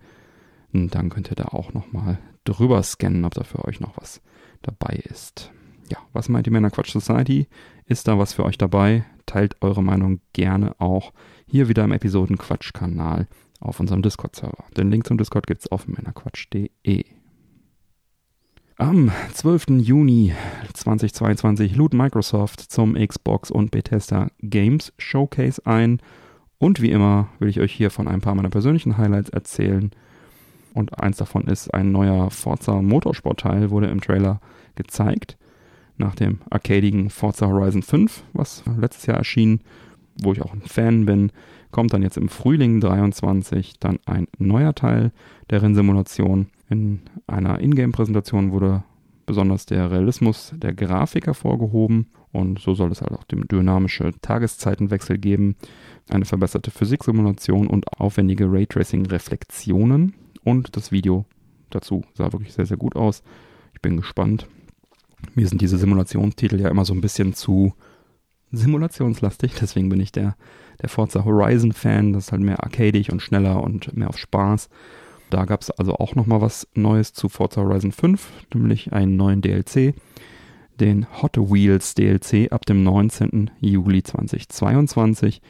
Und 0.73 0.93
dann 0.93 1.09
könnt 1.09 1.31
ihr 1.31 1.35
da 1.35 1.45
auch 1.45 1.73
nochmal 1.73 2.19
drüber 2.43 2.81
scannen, 2.83 3.25
ob 3.25 3.33
da 3.33 3.43
für 3.43 3.65
euch 3.65 3.79
noch 3.79 3.97
was 3.97 4.21
dabei 4.61 4.95
ist. 5.09 5.51
Ja, 5.89 5.97
was 6.13 6.29
meint 6.29 6.47
ihr 6.47 6.51
mit 6.53 6.59
einer 6.59 6.71
Quatsch 6.71 6.91
Society? 6.91 7.47
Ist 7.91 8.07
da 8.07 8.17
was 8.17 8.31
für 8.31 8.45
euch 8.45 8.57
dabei? 8.57 9.03
Teilt 9.25 9.61
eure 9.61 9.83
Meinung 9.83 10.21
gerne 10.31 10.79
auch 10.79 11.11
hier 11.45 11.67
wieder 11.67 11.83
im 11.83 11.91
Episoden-Quatsch-Kanal 11.91 13.27
auf 13.59 13.81
unserem 13.81 14.01
Discord-Server. 14.01 14.63
Den 14.77 14.89
Link 14.89 15.05
zum 15.05 15.17
Discord 15.17 15.45
gibt 15.45 15.59
es 15.59 15.71
auf 15.73 15.89
männerquatsch.de. 15.89 17.03
Am 18.77 19.11
12. 19.33 19.81
Juni 19.81 20.33
2022 20.73 21.75
lud 21.75 21.93
Microsoft 21.93 22.61
zum 22.61 22.93
Xbox 22.93 23.51
und 23.51 23.71
Bethesda 23.71 24.29
Games 24.39 24.93
Showcase 24.97 25.65
ein. 25.65 26.01
Und 26.59 26.81
wie 26.81 26.91
immer 26.91 27.27
will 27.39 27.49
ich 27.49 27.59
euch 27.59 27.73
hier 27.73 27.89
von 27.89 28.07
ein 28.07 28.21
paar 28.21 28.35
meiner 28.35 28.49
persönlichen 28.49 28.97
Highlights 28.97 29.31
erzählen. 29.31 29.91
Und 30.73 30.97
eins 30.97 31.17
davon 31.17 31.45
ist 31.47 31.73
ein 31.73 31.91
neuer 31.91 32.31
Forza 32.31 32.81
Motorsport-Teil, 32.81 33.69
wurde 33.69 33.87
im 33.87 33.99
Trailer 33.99 34.39
gezeigt. 34.75 35.37
Nach 36.01 36.15
dem 36.15 36.39
arcadigen 36.49 37.11
Forza 37.11 37.45
Horizon 37.45 37.83
5, 37.83 38.23
was 38.33 38.63
letztes 38.79 39.05
Jahr 39.05 39.17
erschien, 39.17 39.59
wo 40.19 40.33
ich 40.33 40.41
auch 40.41 40.51
ein 40.51 40.63
Fan 40.63 41.05
bin, 41.05 41.31
kommt 41.69 41.93
dann 41.93 42.01
jetzt 42.01 42.17
im 42.17 42.27
Frühling 42.27 42.81
23 42.81 43.79
dann 43.79 43.99
ein 44.07 44.25
neuer 44.39 44.73
Teil 44.73 45.11
der 45.51 45.61
Rennsimulation. 45.61 46.47
In 46.71 47.01
einer 47.27 47.59
Ingame-Präsentation 47.59 48.51
wurde 48.51 48.83
besonders 49.27 49.67
der 49.67 49.91
Realismus 49.91 50.55
der 50.57 50.73
Grafik 50.73 51.27
hervorgehoben 51.27 52.07
und 52.31 52.57
so 52.57 52.73
soll 52.73 52.91
es 52.91 53.01
halt 53.01 53.11
auch 53.11 53.25
dem 53.25 53.47
dynamische 53.47 54.11
Tageszeitenwechsel 54.23 55.19
geben, 55.19 55.55
eine 56.09 56.25
verbesserte 56.25 56.71
Physiksimulation 56.71 57.67
und 57.67 57.85
aufwendige 57.99 58.51
Raytracing-Reflexionen 58.51 60.15
und 60.43 60.75
das 60.75 60.91
Video 60.91 61.25
dazu 61.69 62.03
sah 62.15 62.33
wirklich 62.33 62.53
sehr, 62.53 62.65
sehr 62.65 62.77
gut 62.77 62.95
aus. 62.95 63.21
Ich 63.75 63.81
bin 63.81 63.97
gespannt. 63.97 64.47
Mir 65.35 65.47
sind 65.47 65.61
diese 65.61 65.77
Simulationstitel 65.77 66.59
ja 66.59 66.69
immer 66.69 66.85
so 66.85 66.93
ein 66.93 67.01
bisschen 67.01 67.33
zu 67.33 67.73
simulationslastig, 68.51 69.53
deswegen 69.59 69.89
bin 69.89 70.01
ich 70.01 70.11
der, 70.11 70.35
der 70.81 70.89
Forza 70.89 71.23
Horizon 71.23 71.71
Fan. 71.71 72.13
Das 72.13 72.25
ist 72.25 72.31
halt 72.31 72.41
mehr 72.41 72.63
arcadig 72.63 73.11
und 73.11 73.21
schneller 73.21 73.63
und 73.63 73.95
mehr 73.95 74.09
auf 74.09 74.17
Spaß. 74.17 74.69
Da 75.29 75.45
gab 75.45 75.61
es 75.61 75.71
also 75.71 75.95
auch 75.95 76.15
nochmal 76.15 76.41
was 76.41 76.67
Neues 76.73 77.13
zu 77.13 77.29
Forza 77.29 77.61
Horizon 77.61 77.93
5, 77.93 78.29
nämlich 78.53 78.91
einen 78.91 79.15
neuen 79.15 79.41
DLC, 79.41 79.95
den 80.79 81.07
Hot 81.21 81.37
Wheels 81.37 81.95
DLC 81.95 82.51
ab 82.51 82.65
dem 82.65 82.83
19. 82.83 83.51
Juli 83.61 84.03
2022. 84.03 85.41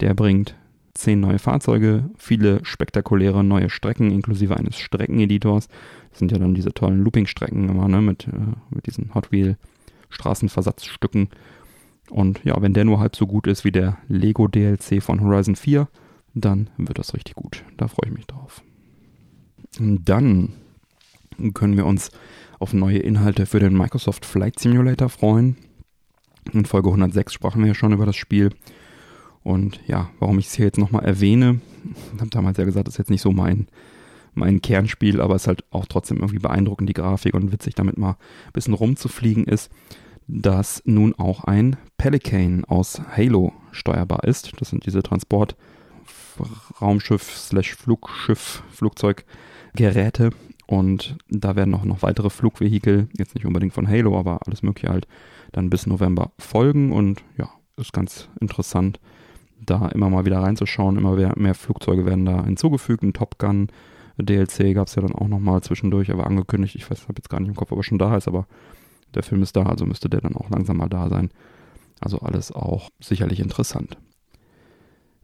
Der 0.00 0.14
bringt 0.14 0.54
zehn 0.94 1.20
neue 1.20 1.38
Fahrzeuge, 1.38 2.10
viele 2.16 2.64
spektakuläre 2.64 3.44
neue 3.44 3.68
Strecken 3.68 4.10
inklusive 4.10 4.56
eines 4.56 4.78
Streckeneditors. 4.78 5.68
Das 6.10 6.18
sind 6.20 6.32
ja 6.32 6.38
dann 6.38 6.54
diese 6.54 6.72
tollen 6.72 7.02
Looping-Strecken 7.02 7.68
immer, 7.68 7.88
ne, 7.88 8.00
mit, 8.00 8.28
äh, 8.28 8.54
mit 8.70 8.86
diesen 8.86 9.14
Hot 9.14 9.32
Wheel 9.32 9.56
Straßenversatzstücken. 10.10 11.28
Und 12.10 12.44
ja, 12.44 12.60
wenn 12.60 12.74
der 12.74 12.84
nur 12.84 13.00
halb 13.00 13.16
so 13.16 13.26
gut 13.26 13.46
ist 13.46 13.64
wie 13.64 13.72
der 13.72 13.98
Lego 14.08 14.46
DLC 14.46 15.02
von 15.02 15.20
Horizon 15.20 15.56
4, 15.56 15.88
dann 16.34 16.70
wird 16.76 16.98
das 16.98 17.14
richtig 17.14 17.34
gut. 17.34 17.64
Da 17.76 17.88
freue 17.88 18.10
ich 18.10 18.14
mich 18.14 18.26
drauf. 18.26 18.62
Dann 19.78 20.52
können 21.54 21.76
wir 21.76 21.86
uns 21.86 22.10
auf 22.58 22.72
neue 22.72 22.98
Inhalte 22.98 23.46
für 23.46 23.58
den 23.58 23.76
Microsoft 23.76 24.24
Flight 24.24 24.58
Simulator 24.58 25.08
freuen. 25.08 25.56
In 26.52 26.66
Folge 26.66 26.88
106 26.88 27.32
sprachen 27.32 27.62
wir 27.62 27.68
ja 27.68 27.74
schon 27.74 27.92
über 27.92 28.06
das 28.06 28.16
Spiel. 28.16 28.50
Und 29.44 29.80
ja, 29.86 30.10
warum 30.18 30.38
ich 30.38 30.46
es 30.46 30.54
hier 30.54 30.64
jetzt 30.64 30.78
nochmal 30.78 31.04
erwähne, 31.04 31.60
ich 32.14 32.20
habe 32.20 32.30
damals 32.30 32.58
ja 32.58 32.64
gesagt, 32.64 32.88
das 32.88 32.94
ist 32.94 32.98
jetzt 32.98 33.10
nicht 33.10 33.22
so 33.22 33.30
mein, 33.30 33.68
mein 34.34 34.60
Kernspiel, 34.60 35.20
aber 35.20 35.36
es 35.36 35.42
ist 35.42 35.48
halt 35.48 35.64
auch 35.70 35.86
trotzdem 35.86 36.16
irgendwie 36.16 36.40
beeindruckend, 36.40 36.88
die 36.88 36.94
Grafik 36.94 37.34
und 37.34 37.52
witzig 37.52 37.74
damit 37.74 37.98
mal 37.98 38.16
ein 38.46 38.52
bisschen 38.52 38.74
rumzufliegen 38.74 39.44
ist, 39.44 39.70
dass 40.26 40.82
nun 40.86 41.14
auch 41.14 41.44
ein 41.44 41.76
Pelican 41.98 42.64
aus 42.64 43.00
Halo 43.16 43.52
steuerbar 43.70 44.24
ist. 44.24 44.52
Das 44.60 44.70
sind 44.70 44.86
diese 44.86 45.02
Transport- 45.02 45.54
Raumschiff 46.80 47.36
slash 47.36 47.74
Flugschiff, 47.74 48.62
Flugzeuggeräte. 48.70 50.30
Und 50.66 51.16
da 51.28 51.56
werden 51.56 51.74
auch 51.74 51.84
noch 51.84 52.02
weitere 52.02 52.30
Flugvehikel, 52.30 53.08
jetzt 53.16 53.34
nicht 53.34 53.44
unbedingt 53.44 53.74
von 53.74 53.88
Halo, 53.88 54.18
aber 54.18 54.40
alles 54.46 54.62
mögliche 54.62 54.88
halt, 54.88 55.06
dann 55.52 55.70
bis 55.70 55.86
November 55.86 56.32
folgen. 56.38 56.92
Und 56.92 57.22
ja, 57.36 57.50
ist 57.76 57.92
ganz 57.92 58.28
interessant, 58.40 58.98
da 59.64 59.88
immer 59.88 60.10
mal 60.10 60.24
wieder 60.24 60.40
reinzuschauen. 60.40 60.96
Immer 60.96 61.16
mehr, 61.16 61.32
mehr 61.36 61.54
Flugzeuge 61.54 62.06
werden 62.06 62.24
da 62.24 62.44
hinzugefügt. 62.44 63.02
Ein 63.02 63.12
Top 63.12 63.38
Gun 63.38 63.68
DLC 64.18 64.74
gab 64.74 64.88
es 64.88 64.94
ja 64.94 65.02
dann 65.02 65.14
auch 65.14 65.28
nochmal 65.28 65.62
zwischendurch, 65.62 66.10
aber 66.10 66.26
angekündigt. 66.26 66.76
Ich 66.76 66.90
weiß, 66.90 67.02
habe 67.04 67.14
jetzt 67.16 67.30
gar 67.30 67.40
nicht 67.40 67.48
im 67.48 67.56
Kopf, 67.56 67.72
ob 67.72 67.78
er 67.78 67.84
schon 67.84 67.98
da 67.98 68.16
ist, 68.16 68.28
aber 68.28 68.46
der 69.14 69.22
Film 69.22 69.42
ist 69.42 69.56
da, 69.56 69.64
also 69.64 69.86
müsste 69.86 70.08
der 70.08 70.20
dann 70.20 70.36
auch 70.36 70.50
langsam 70.50 70.76
mal 70.76 70.88
da 70.88 71.08
sein. 71.08 71.30
Also 72.00 72.18
alles 72.20 72.52
auch 72.52 72.90
sicherlich 73.00 73.40
interessant. 73.40 73.96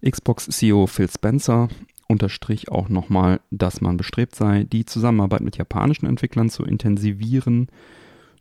Xbox-CEO 0.04 0.86
Phil 0.86 1.10
Spencer 1.10 1.68
unterstrich 2.08 2.70
auch 2.70 2.88
nochmal, 2.88 3.40
dass 3.50 3.80
man 3.80 3.96
bestrebt 3.96 4.34
sei, 4.34 4.64
die 4.64 4.84
Zusammenarbeit 4.84 5.42
mit 5.42 5.56
japanischen 5.56 6.06
Entwicklern 6.06 6.50
zu 6.50 6.64
intensivieren. 6.64 7.68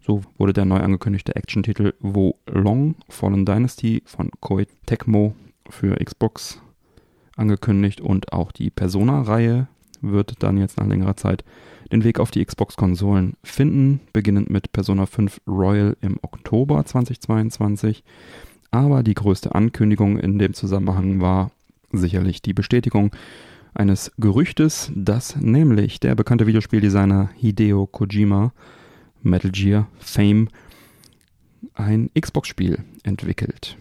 So 0.01 0.21
wurde 0.37 0.53
der 0.53 0.65
neu 0.65 0.79
angekündigte 0.79 1.35
Action-Titel 1.35 1.93
Wo 1.99 2.39
Long 2.47 2.95
Fallen 3.09 3.45
Dynasty 3.45 4.01
von 4.05 4.31
Koei 4.39 4.65
Tecmo 4.85 5.35
für 5.69 5.95
Xbox 6.03 6.61
angekündigt 7.35 8.01
und 8.01 8.33
auch 8.33 8.51
die 8.51 8.69
Persona-Reihe 8.69 9.67
wird 10.01 10.43
dann 10.43 10.57
jetzt 10.57 10.77
nach 10.77 10.87
längerer 10.87 11.15
Zeit 11.15 11.43
den 11.91 12.03
Weg 12.03 12.19
auf 12.19 12.31
die 12.31 12.45
Xbox-Konsolen 12.45 13.33
finden, 13.43 14.01
beginnend 14.13 14.49
mit 14.49 14.71
Persona 14.71 15.05
5 15.05 15.41
Royal 15.47 15.97
im 16.01 16.19
Oktober 16.21 16.85
2022. 16.85 18.03
Aber 18.71 19.01
die 19.01 19.15
größte 19.15 19.55
Ankündigung 19.55 20.19
in 20.19 20.37
dem 20.37 20.53
Zusammenhang 20.53 21.21
war 21.21 21.51
sicherlich 21.91 22.41
die 22.41 22.53
Bestätigung 22.53 23.11
eines 23.73 24.11
Gerüchtes, 24.17 24.91
dass 24.95 25.35
nämlich 25.37 25.99
der 25.99 26.15
bekannte 26.15 26.45
Videospieldesigner 26.45 27.29
Hideo 27.35 27.87
Kojima 27.87 28.53
Metal 29.21 29.51
Gear 29.51 29.87
Fame 29.97 30.49
ein 31.73 32.09
Xbox-Spiel 32.19 32.83
entwickelt. 33.03 33.77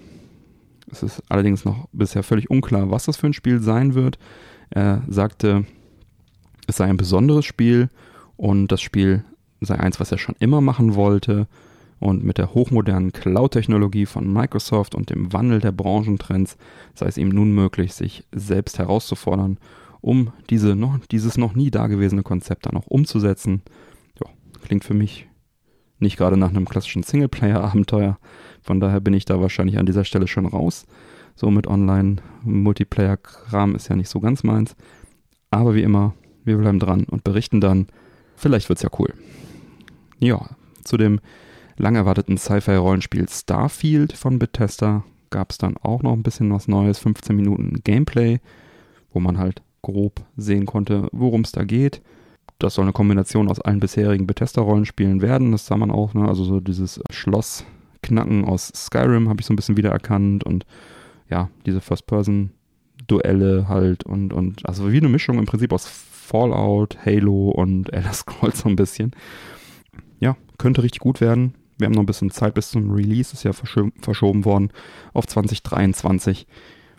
Es 0.91 1.03
ist 1.03 1.23
allerdings 1.29 1.65
noch 1.65 1.89
bisher 1.93 2.23
völlig 2.23 2.51
unklar, 2.51 2.91
was 2.91 3.07
das 3.07 3.17
für 3.17 3.27
ein 3.27 3.35
Spiel 3.35 3.61
sein 3.61 3.95
wird. 3.95 4.19
Er 4.71 5.03
sagte, 5.09 5.65
es 6.67 6.77
sei 6.77 6.87
ein 6.87 6.97
besonderes 6.97 7.45
Spiel 7.45 7.89
und 8.37 8.69
das 8.69 8.81
Spiel 8.81 9.25
sei 9.61 9.79
eins, 9.79 10.01
was 10.01 10.13
er 10.13 10.19
schon 10.19 10.37
immer 10.39 10.61
machen 10.61 10.95
wollte 10.95 11.47
und 12.01 12.25
mit 12.25 12.39
der 12.39 12.55
hochmodernen 12.55 13.13
Cloud-Technologie 13.13 14.07
von 14.07 14.33
Microsoft 14.33 14.95
und 14.95 15.11
dem 15.11 15.33
Wandel 15.33 15.61
der 15.61 15.73
Branchentrends 15.73 16.57
sei 16.95 17.07
es 17.07 17.19
ihm 17.19 17.29
nun 17.31 17.53
möglich, 17.53 17.95
sich 17.95 18.25
selbst 18.33 18.79
herauszufordern, 18.79 19.59
um 20.01 20.33
diese 20.49 20.77
noch, 20.77 20.99
dieses 21.11 21.37
noch 21.37 21.55
nie 21.55 21.71
dagewesene 21.71 22.23
Konzept 22.23 22.67
dann 22.67 22.77
auch 22.77 22.87
umzusetzen. 22.87 23.63
Ja, 24.21 24.31
klingt 24.63 24.85
für 24.85 24.95
mich 24.95 25.27
nicht 25.99 26.17
gerade 26.17 26.37
nach 26.37 26.51
einem 26.51 26.69
klassischen 26.69 27.03
Singleplayer-Abenteuer. 27.03 28.19
Von 28.63 28.81
daher 28.81 29.01
bin 29.01 29.15
ich 29.15 29.25
da 29.25 29.41
wahrscheinlich 29.41 29.79
an 29.79 29.87
dieser 29.87 30.05
Stelle 30.05 30.27
schon 30.27 30.47
raus. 30.47 30.87
So 31.35 31.51
mit 31.51 31.67
Online-Multiplayer-Kram 31.67 33.75
ist 33.75 33.89
ja 33.89 33.97
nicht 33.97 34.09
so 34.09 34.21
ganz 34.21 34.45
meins. 34.45 34.77
Aber 35.51 35.75
wie 35.75 35.83
immer, 35.83 36.15
wir 36.45 36.59
bleiben 36.59 36.79
dran 36.79 37.05
und 37.05 37.25
berichten 37.25 37.61
dann. 37.61 37.87
Vielleicht 38.37 38.69
wird's 38.69 38.83
ja 38.83 38.91
cool. 38.99 39.13
Ja, 40.19 40.51
zu 40.85 40.97
dem 40.97 41.21
lang 41.77 41.97
erwarteten 41.97 42.39
Sci-Fi-Rollenspiel 42.39 43.29
Starfield 43.29 44.13
von 44.13 44.39
Bethesda 44.39 45.05
gab 45.31 45.51
es 45.51 45.59
dann 45.59 45.77
auch 45.77 46.03
noch 46.03 46.13
ein 46.13 46.23
bisschen 46.23 46.53
was 46.53 46.69
Neues, 46.69 46.99
15 46.99 47.37
Minuten 47.37 47.81
Gameplay, 47.85 48.41
wo 49.13 49.21
man 49.21 49.39
halt 49.39 49.63
grob 49.83 50.25
sehen 50.37 50.67
konnte, 50.67 51.09
worum 51.13 51.43
es 51.43 51.53
da 51.53 51.65
geht. 51.65 52.03
Das 52.59 52.75
soll 52.75 52.85
eine 52.85 52.93
Kombination 52.93 53.49
aus 53.49 53.61
allen 53.61 53.81
bisherigen 53.81 54.27
Bethesda-Rollenspielen 54.27 55.23
werden, 55.23 55.53
das 55.53 55.67
sah 55.67 55.77
man 55.77 55.91
auch, 55.91 56.15
ne? 56.15 56.27
also 56.27 56.43
so 56.45 56.61
dieses 56.61 57.01
Schlossknacken 57.11 58.45
aus 58.45 58.73
Skyrim 58.75 59.29
habe 59.29 59.41
ich 59.41 59.47
so 59.47 59.53
ein 59.53 59.57
bisschen 59.57 59.77
wiedererkannt 59.77 60.43
und 60.45 60.67
ja, 61.31 61.51
diese 61.67 61.81
First-Person-Duelle 61.81 63.69
halt 63.69 64.05
und, 64.05 64.33
und 64.33 64.67
also 64.67 64.91
wie 64.91 64.97
eine 64.97 65.09
Mischung 65.09 65.39
im 65.39 65.47
Prinzip 65.47 65.73
aus 65.73 65.87
Fallout, 65.87 66.99
Halo 67.05 67.51
und 67.51 67.93
Elder 67.93 68.13
Scrolls 68.13 68.61
so 68.61 68.69
ein 68.69 68.77
bisschen. 68.77 69.13
Ja, 70.21 70.37
könnte 70.59 70.83
richtig 70.83 71.01
gut 71.01 71.21
werden. 71.21 71.55
Wir 71.79 71.87
haben 71.87 71.95
noch 71.95 72.03
ein 72.03 72.07
bisschen 72.07 72.31
Zeit 72.31 72.55
bis 72.55 72.71
zum 72.71 72.91
Release, 72.91 73.33
ist 73.33 73.45
ja 73.45 73.53
verschoben 73.53 74.45
worden 74.45 74.73
auf 75.15 75.27
2023. 75.29 76.47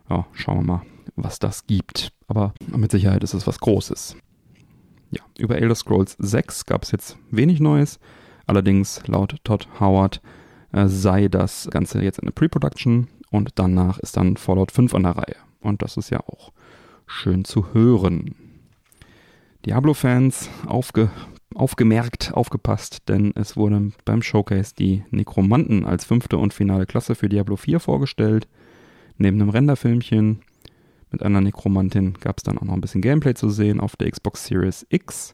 Ja, 0.09 0.25
schauen 0.31 0.59
wir 0.59 0.63
mal, 0.63 0.81
was 1.17 1.37
das 1.37 1.67
gibt. 1.67 2.13
Aber 2.27 2.53
mit 2.73 2.91
Sicherheit 2.91 3.23
ist 3.23 3.33
es 3.33 3.45
was 3.45 3.59
Großes. 3.59 4.15
Ja, 5.11 5.21
über 5.37 5.57
Elder 5.57 5.75
Scrolls 5.75 6.15
6 6.19 6.65
gab 6.65 6.83
es 6.83 6.91
jetzt 6.91 7.17
wenig 7.31 7.59
Neues. 7.59 7.99
Allerdings 8.45 9.01
laut 9.07 9.35
Todd 9.43 9.67
Howard 9.79 10.21
äh, 10.71 10.87
sei 10.87 11.27
das 11.27 11.67
Ganze 11.71 12.01
jetzt 12.01 12.19
in 12.19 12.25
der 12.25 12.33
Pre-Production 12.33 13.07
und 13.31 13.51
danach 13.55 13.99
ist 13.99 14.17
dann 14.17 14.37
Fallout 14.37 14.71
5 14.71 14.93
an 14.95 15.03
der 15.03 15.17
Reihe. 15.17 15.35
Und 15.61 15.81
das 15.81 15.97
ist 15.97 16.09
ja 16.09 16.19
auch 16.21 16.51
schön 17.05 17.43
zu 17.43 17.73
hören. 17.73 18.35
Diablo-Fans 19.65 20.49
aufge 20.65 21.09
aufgemerkt, 21.55 22.31
aufgepasst, 22.33 23.09
denn 23.09 23.33
es 23.35 23.57
wurde 23.57 23.91
beim 24.05 24.21
Showcase 24.21 24.73
die 24.77 25.03
Nekromanten 25.09 25.83
als 25.83 26.05
fünfte 26.05 26.37
und 26.37 26.53
finale 26.53 26.85
Klasse 26.85 27.15
für 27.15 27.27
Diablo 27.27 27.55
4 27.55 27.79
vorgestellt. 27.79 28.47
Neben 29.17 29.41
einem 29.41 29.49
Renderfilmchen 29.49 30.41
mit 31.11 31.23
einer 31.23 31.41
Nekromantin 31.41 32.13
gab 32.13 32.37
es 32.37 32.43
dann 32.43 32.57
auch 32.57 32.63
noch 32.63 32.73
ein 32.73 32.81
bisschen 32.81 33.01
Gameplay 33.01 33.33
zu 33.33 33.49
sehen 33.49 33.79
auf 33.79 33.95
der 33.95 34.09
Xbox 34.11 34.45
Series 34.45 34.85
X. 34.89 35.33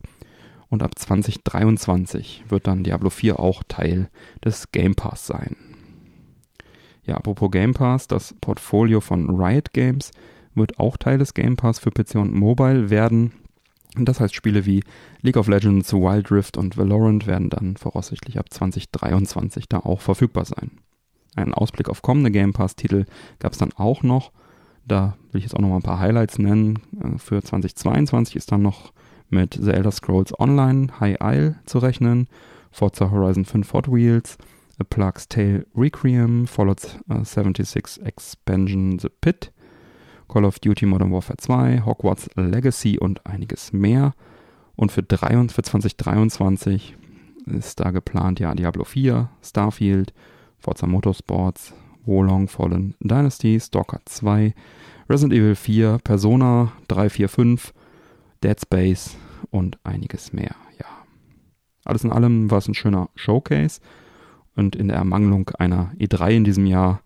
Und 0.70 0.84
ab 0.84 0.98
2023 0.98 2.46
wird 2.50 2.68
dann 2.68 2.84
Diablo 2.84 3.10
4 3.10 3.40
auch 3.40 3.64
Teil 3.68 4.10
des 4.44 4.72
Game 4.72 4.96
Pass 4.96 5.28
sein. 5.28 5.56
Ja, 7.06 7.16
apropos 7.16 7.52
Game 7.52 7.74
Pass, 7.74 8.08
das 8.08 8.34
Portfolio 8.42 9.00
von 9.00 9.30
Riot 9.30 9.74
Games 9.74 10.12
wird 10.56 10.80
auch 10.80 10.98
Teil 10.98 11.18
des 11.18 11.34
Game 11.34 11.56
Pass 11.56 11.80
für 11.80 11.92
PC 11.92 12.16
und 12.16 12.34
Mobile 12.34 12.90
werden. 12.90 13.34
Das 13.98 14.20
heißt, 14.20 14.34
Spiele 14.34 14.66
wie 14.66 14.84
League 15.22 15.38
of 15.38 15.48
Legends, 15.48 15.94
Wild 15.94 16.32
Rift 16.32 16.58
und 16.58 16.78
Valorant 16.78 17.28
werden 17.28 17.50
dann 17.50 17.78
voraussichtlich 17.78 18.40
ab 18.40 18.52
2023 18.52 19.70
da 19.70 19.80
auch 19.80 20.02
verfügbar 20.02 20.46
sein. 20.46 20.72
Einen 21.36 21.54
Ausblick 21.54 21.90
auf 21.90 22.02
kommende 22.02 22.32
Game 22.32 22.54
Pass-Titel 22.54 23.06
gab 23.40 23.54
es 23.54 23.58
dann 23.58 23.74
auch 23.74 24.04
noch. 24.04 24.32
Da 24.88 25.18
will 25.32 25.40
ich 25.40 25.46
jetzt 25.46 25.56
auch 25.56 25.62
noch 25.62 25.70
mal 25.70 25.78
ein 25.78 25.82
paar 25.82 26.00
Highlights 26.00 26.38
nennen. 26.38 26.80
Äh, 27.00 27.18
für 27.18 27.42
2022 27.42 28.36
ist 28.36 28.52
dann 28.52 28.62
noch 28.62 28.94
mit 29.30 29.58
The 29.60 29.72
Elder 29.72 29.92
Scrolls 29.92 30.38
Online 30.40 30.88
High 31.00 31.18
Isle 31.22 31.56
zu 31.66 31.80
rechnen, 31.80 32.28
Forza 32.72 33.10
Horizon 33.10 33.46
5 33.46 33.74
Hot 33.74 33.92
Wheels, 33.92 34.38
A 34.80 34.84
Plague's 34.84 35.28
Tale 35.28 35.66
Requiem, 35.76 36.48
Fallout 36.48 37.00
76 37.08 38.02
äh, 38.02 38.08
Expansion 38.08 39.00
The 39.00 39.10
Pit, 39.10 39.52
Call 40.28 40.46
of 40.46 40.60
Duty 40.60 40.86
Modern 40.86 41.12
Warfare 41.12 41.38
2, 41.38 41.84
Hogwarts 41.86 42.30
Legacy 42.36 43.00
und 43.00 43.26
einiges 43.26 43.74
mehr. 43.74 44.14
Und 44.76 44.92
für, 44.92 45.04
3, 45.04 45.48
für 45.48 45.62
2023 45.62 46.98
ist 47.46 47.80
da 47.80 47.92
geplant 47.92 48.40
ja 48.40 48.54
Diablo 48.54 48.84
4, 48.84 49.30
Starfield, 49.42 50.14
Forza 50.60 50.88
Motorsports, 50.88 51.74
Wolong 52.06 52.48
Fallen 52.48 52.96
Dynasty, 53.00 53.60
Stalker 53.60 54.00
2, 54.06 54.54
Resident 55.10 55.34
Evil 55.34 55.56
4, 55.56 56.00
Persona 56.04 56.72
3, 56.88 57.10
4, 57.10 57.30
5, 57.30 57.74
Dead 58.44 58.60
Space 58.60 59.18
und 59.52 59.78
einiges 59.84 60.34
mehr. 60.34 60.56
Ja. 60.80 60.86
Alles 61.84 62.04
in 62.04 62.12
allem 62.12 62.50
war 62.52 62.60
es 62.60 62.68
ein 62.68 62.74
schöner 62.74 63.10
Showcase 63.16 63.82
und 64.56 64.76
in 64.76 64.88
der 64.88 64.98
Ermangelung 64.98 65.50
einer 65.60 65.92
E3 66.00 66.38
in 66.38 66.44
diesem 66.44 66.66
Jahr 66.66 67.02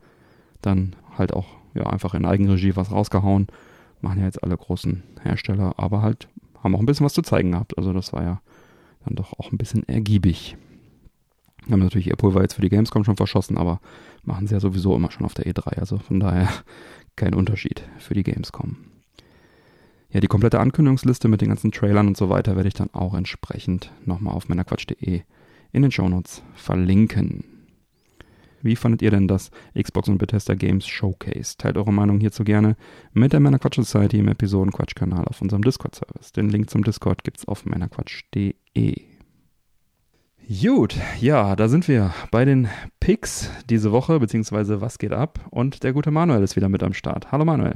dann 0.61 0.95
halt 1.17 1.33
auch 1.33 1.47
ja, 1.73 1.83
einfach 1.87 2.13
in 2.13 2.25
Eigenregie 2.25 2.75
was 2.75 2.91
rausgehauen. 2.91 3.47
Machen 4.01 4.19
ja 4.19 4.25
jetzt 4.25 4.43
alle 4.43 4.55
großen 4.55 5.03
Hersteller, 5.21 5.73
aber 5.77 6.01
halt 6.01 6.29
haben 6.63 6.75
auch 6.75 6.79
ein 6.79 6.85
bisschen 6.85 7.05
was 7.05 7.13
zu 7.13 7.21
zeigen 7.21 7.51
gehabt. 7.51 7.77
Also 7.77 7.93
das 7.93 8.13
war 8.13 8.23
ja 8.23 8.41
dann 9.05 9.15
doch 9.15 9.33
auch 9.37 9.51
ein 9.51 9.57
bisschen 9.57 9.87
ergiebig. 9.87 10.57
Haben 11.69 11.81
natürlich 11.81 12.07
ihr 12.07 12.15
Pulver 12.15 12.41
jetzt 12.41 12.53
für 12.53 12.61
die 12.61 12.69
Gamescom 12.69 13.03
schon 13.03 13.17
verschossen, 13.17 13.57
aber 13.57 13.79
machen 14.23 14.47
sie 14.47 14.53
ja 14.53 14.59
sowieso 14.59 14.95
immer 14.95 15.11
schon 15.11 15.25
auf 15.25 15.33
der 15.33 15.45
E3. 15.45 15.79
Also 15.79 15.97
von 15.97 16.19
daher 16.19 16.49
kein 17.15 17.33
Unterschied 17.33 17.83
für 17.97 18.13
die 18.13 18.23
Gamescom. 18.23 18.77
Ja, 20.11 20.19
die 20.19 20.27
komplette 20.27 20.59
Ankündigungsliste 20.59 21.27
mit 21.27 21.41
den 21.41 21.49
ganzen 21.49 21.71
Trailern 21.71 22.07
und 22.07 22.17
so 22.17 22.29
weiter 22.29 22.55
werde 22.55 22.67
ich 22.67 22.73
dann 22.73 22.93
auch 22.93 23.13
entsprechend 23.13 23.91
nochmal 24.05 24.33
auf 24.33 24.49
männerquatsch.de 24.49 25.21
in 25.71 25.81
den 25.81 25.91
Shownotes 25.91 26.41
verlinken. 26.55 27.43
Wie 28.61 28.75
fandet 28.75 29.01
ihr 29.01 29.11
denn 29.11 29.27
das 29.27 29.51
Xbox 29.79 30.09
und 30.09 30.17
Bethesda 30.17 30.55
Games 30.55 30.87
Showcase? 30.87 31.57
Teilt 31.57 31.77
eure 31.77 31.93
Meinung 31.93 32.19
hierzu 32.19 32.43
gerne 32.43 32.75
mit 33.13 33.33
der 33.33 33.39
Männerquatsch 33.39 33.75
Society 33.75 34.19
im 34.19 34.27
Episodenquatsch-Kanal 34.27 35.25
auf 35.25 35.41
unserem 35.41 35.63
Discord-Service. 35.63 36.33
Den 36.33 36.49
Link 36.49 36.69
zum 36.69 36.83
Discord 36.83 37.23
gibt's 37.23 37.47
auf 37.47 37.65
männerquatsch.de. 37.65 39.18
Gut, 40.49 40.95
ja, 41.21 41.55
da 41.55 41.67
sind 41.67 41.87
wir 41.87 42.11
bei 42.31 42.43
den 42.43 42.69
Picks 42.99 43.51
diese 43.69 43.91
Woche, 43.91 44.19
beziehungsweise 44.19 44.81
was 44.81 44.97
geht 44.97 45.11
ab? 45.11 45.39
Und 45.51 45.83
der 45.83 45.93
gute 45.93 46.09
Manuel 46.09 46.41
ist 46.41 46.55
wieder 46.55 46.69
mit 46.69 46.81
am 46.81 46.93
Start. 46.93 47.31
Hallo 47.31 47.45
Manuel. 47.45 47.75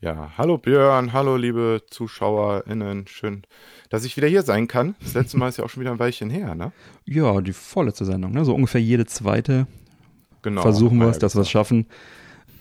Ja, 0.00 0.32
hallo 0.36 0.58
Björn, 0.58 1.12
hallo 1.12 1.36
liebe 1.36 1.80
ZuschauerInnen. 1.88 3.06
Schön, 3.06 3.42
dass 3.88 4.04
ich 4.04 4.16
wieder 4.16 4.26
hier 4.26 4.42
sein 4.42 4.66
kann. 4.66 4.96
Das 5.00 5.14
letzte 5.14 5.38
Mal 5.38 5.48
ist 5.48 5.58
ja 5.58 5.64
auch 5.64 5.70
schon 5.70 5.80
wieder 5.80 5.92
ein 5.92 6.00
Weilchen 6.00 6.28
her, 6.28 6.56
ne? 6.56 6.72
Ja, 7.04 7.40
die 7.40 7.52
vorletzte 7.52 8.04
Sendung, 8.04 8.32
ne? 8.32 8.44
So 8.44 8.52
ungefähr 8.52 8.82
jede 8.82 9.06
zweite 9.06 9.68
genau, 10.42 10.62
versuchen 10.62 10.98
wir 10.98 11.06
es, 11.06 11.20
dass 11.20 11.36
wir 11.36 11.42
es 11.42 11.50
schaffen. 11.50 11.86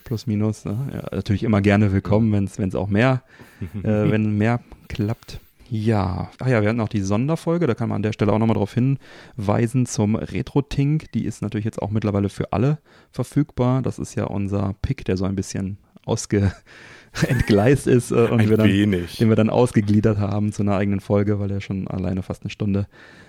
Plus, 0.03 0.27
minus. 0.27 0.65
Ne? 0.65 0.77
Ja, 0.93 1.15
natürlich 1.15 1.41
immer 1.41 1.61
gerne 1.61 1.91
willkommen, 1.91 2.31
wenn 2.31 2.67
es 2.67 2.75
auch 2.75 2.89
mehr, 2.89 3.23
äh, 3.83 4.11
wenn 4.11 4.37
mehr 4.37 4.59
klappt. 4.87 5.39
Ja, 5.69 6.31
ach 6.39 6.47
ja, 6.47 6.61
wir 6.61 6.69
hatten 6.69 6.79
auch 6.79 6.87
die 6.87 7.01
Sonderfolge, 7.01 7.67
da 7.67 7.75
kann 7.75 7.89
man 7.89 7.97
an 7.97 8.03
der 8.03 8.13
Stelle 8.13 8.31
auch 8.31 8.39
nochmal 8.39 8.55
darauf 8.55 8.73
hinweisen 8.73 9.85
zum 9.85 10.15
Retro-Tink. 10.15 11.11
Die 11.11 11.25
ist 11.25 11.41
natürlich 11.41 11.65
jetzt 11.65 11.81
auch 11.81 11.91
mittlerweile 11.91 12.29
für 12.29 12.53
alle 12.53 12.79
verfügbar. 13.11 13.81
Das 13.81 13.99
ist 13.99 14.15
ja 14.15 14.25
unser 14.25 14.75
Pick, 14.81 15.03
der 15.05 15.17
so 15.17 15.25
ein 15.25 15.35
bisschen 15.35 15.77
ausge 16.05 16.53
entgleist 17.27 17.87
ist 17.87 18.11
äh, 18.11 18.27
und 18.27 18.49
wir 18.49 18.57
dann, 18.57 18.67
den 18.67 19.29
wir 19.29 19.35
dann 19.35 19.49
ausgegliedert 19.49 20.17
haben 20.17 20.51
zu 20.51 20.63
einer 20.63 20.77
eigenen 20.77 21.01
Folge, 21.01 21.39
weil 21.39 21.51
er 21.51 21.61
schon 21.61 21.87
alleine 21.87 22.23
fast 22.23 22.43
eine 22.43 22.49
Stunde 22.49 22.87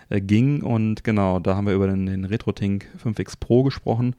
äh, 0.09 0.20
ging. 0.20 0.62
Und 0.62 1.03
genau, 1.03 1.40
da 1.40 1.57
haben 1.57 1.66
wir 1.66 1.74
über 1.74 1.88
den, 1.88 2.07
den 2.07 2.24
RetroTink 2.24 2.87
5X 3.03 3.35
Pro 3.40 3.64
gesprochen. 3.64 4.14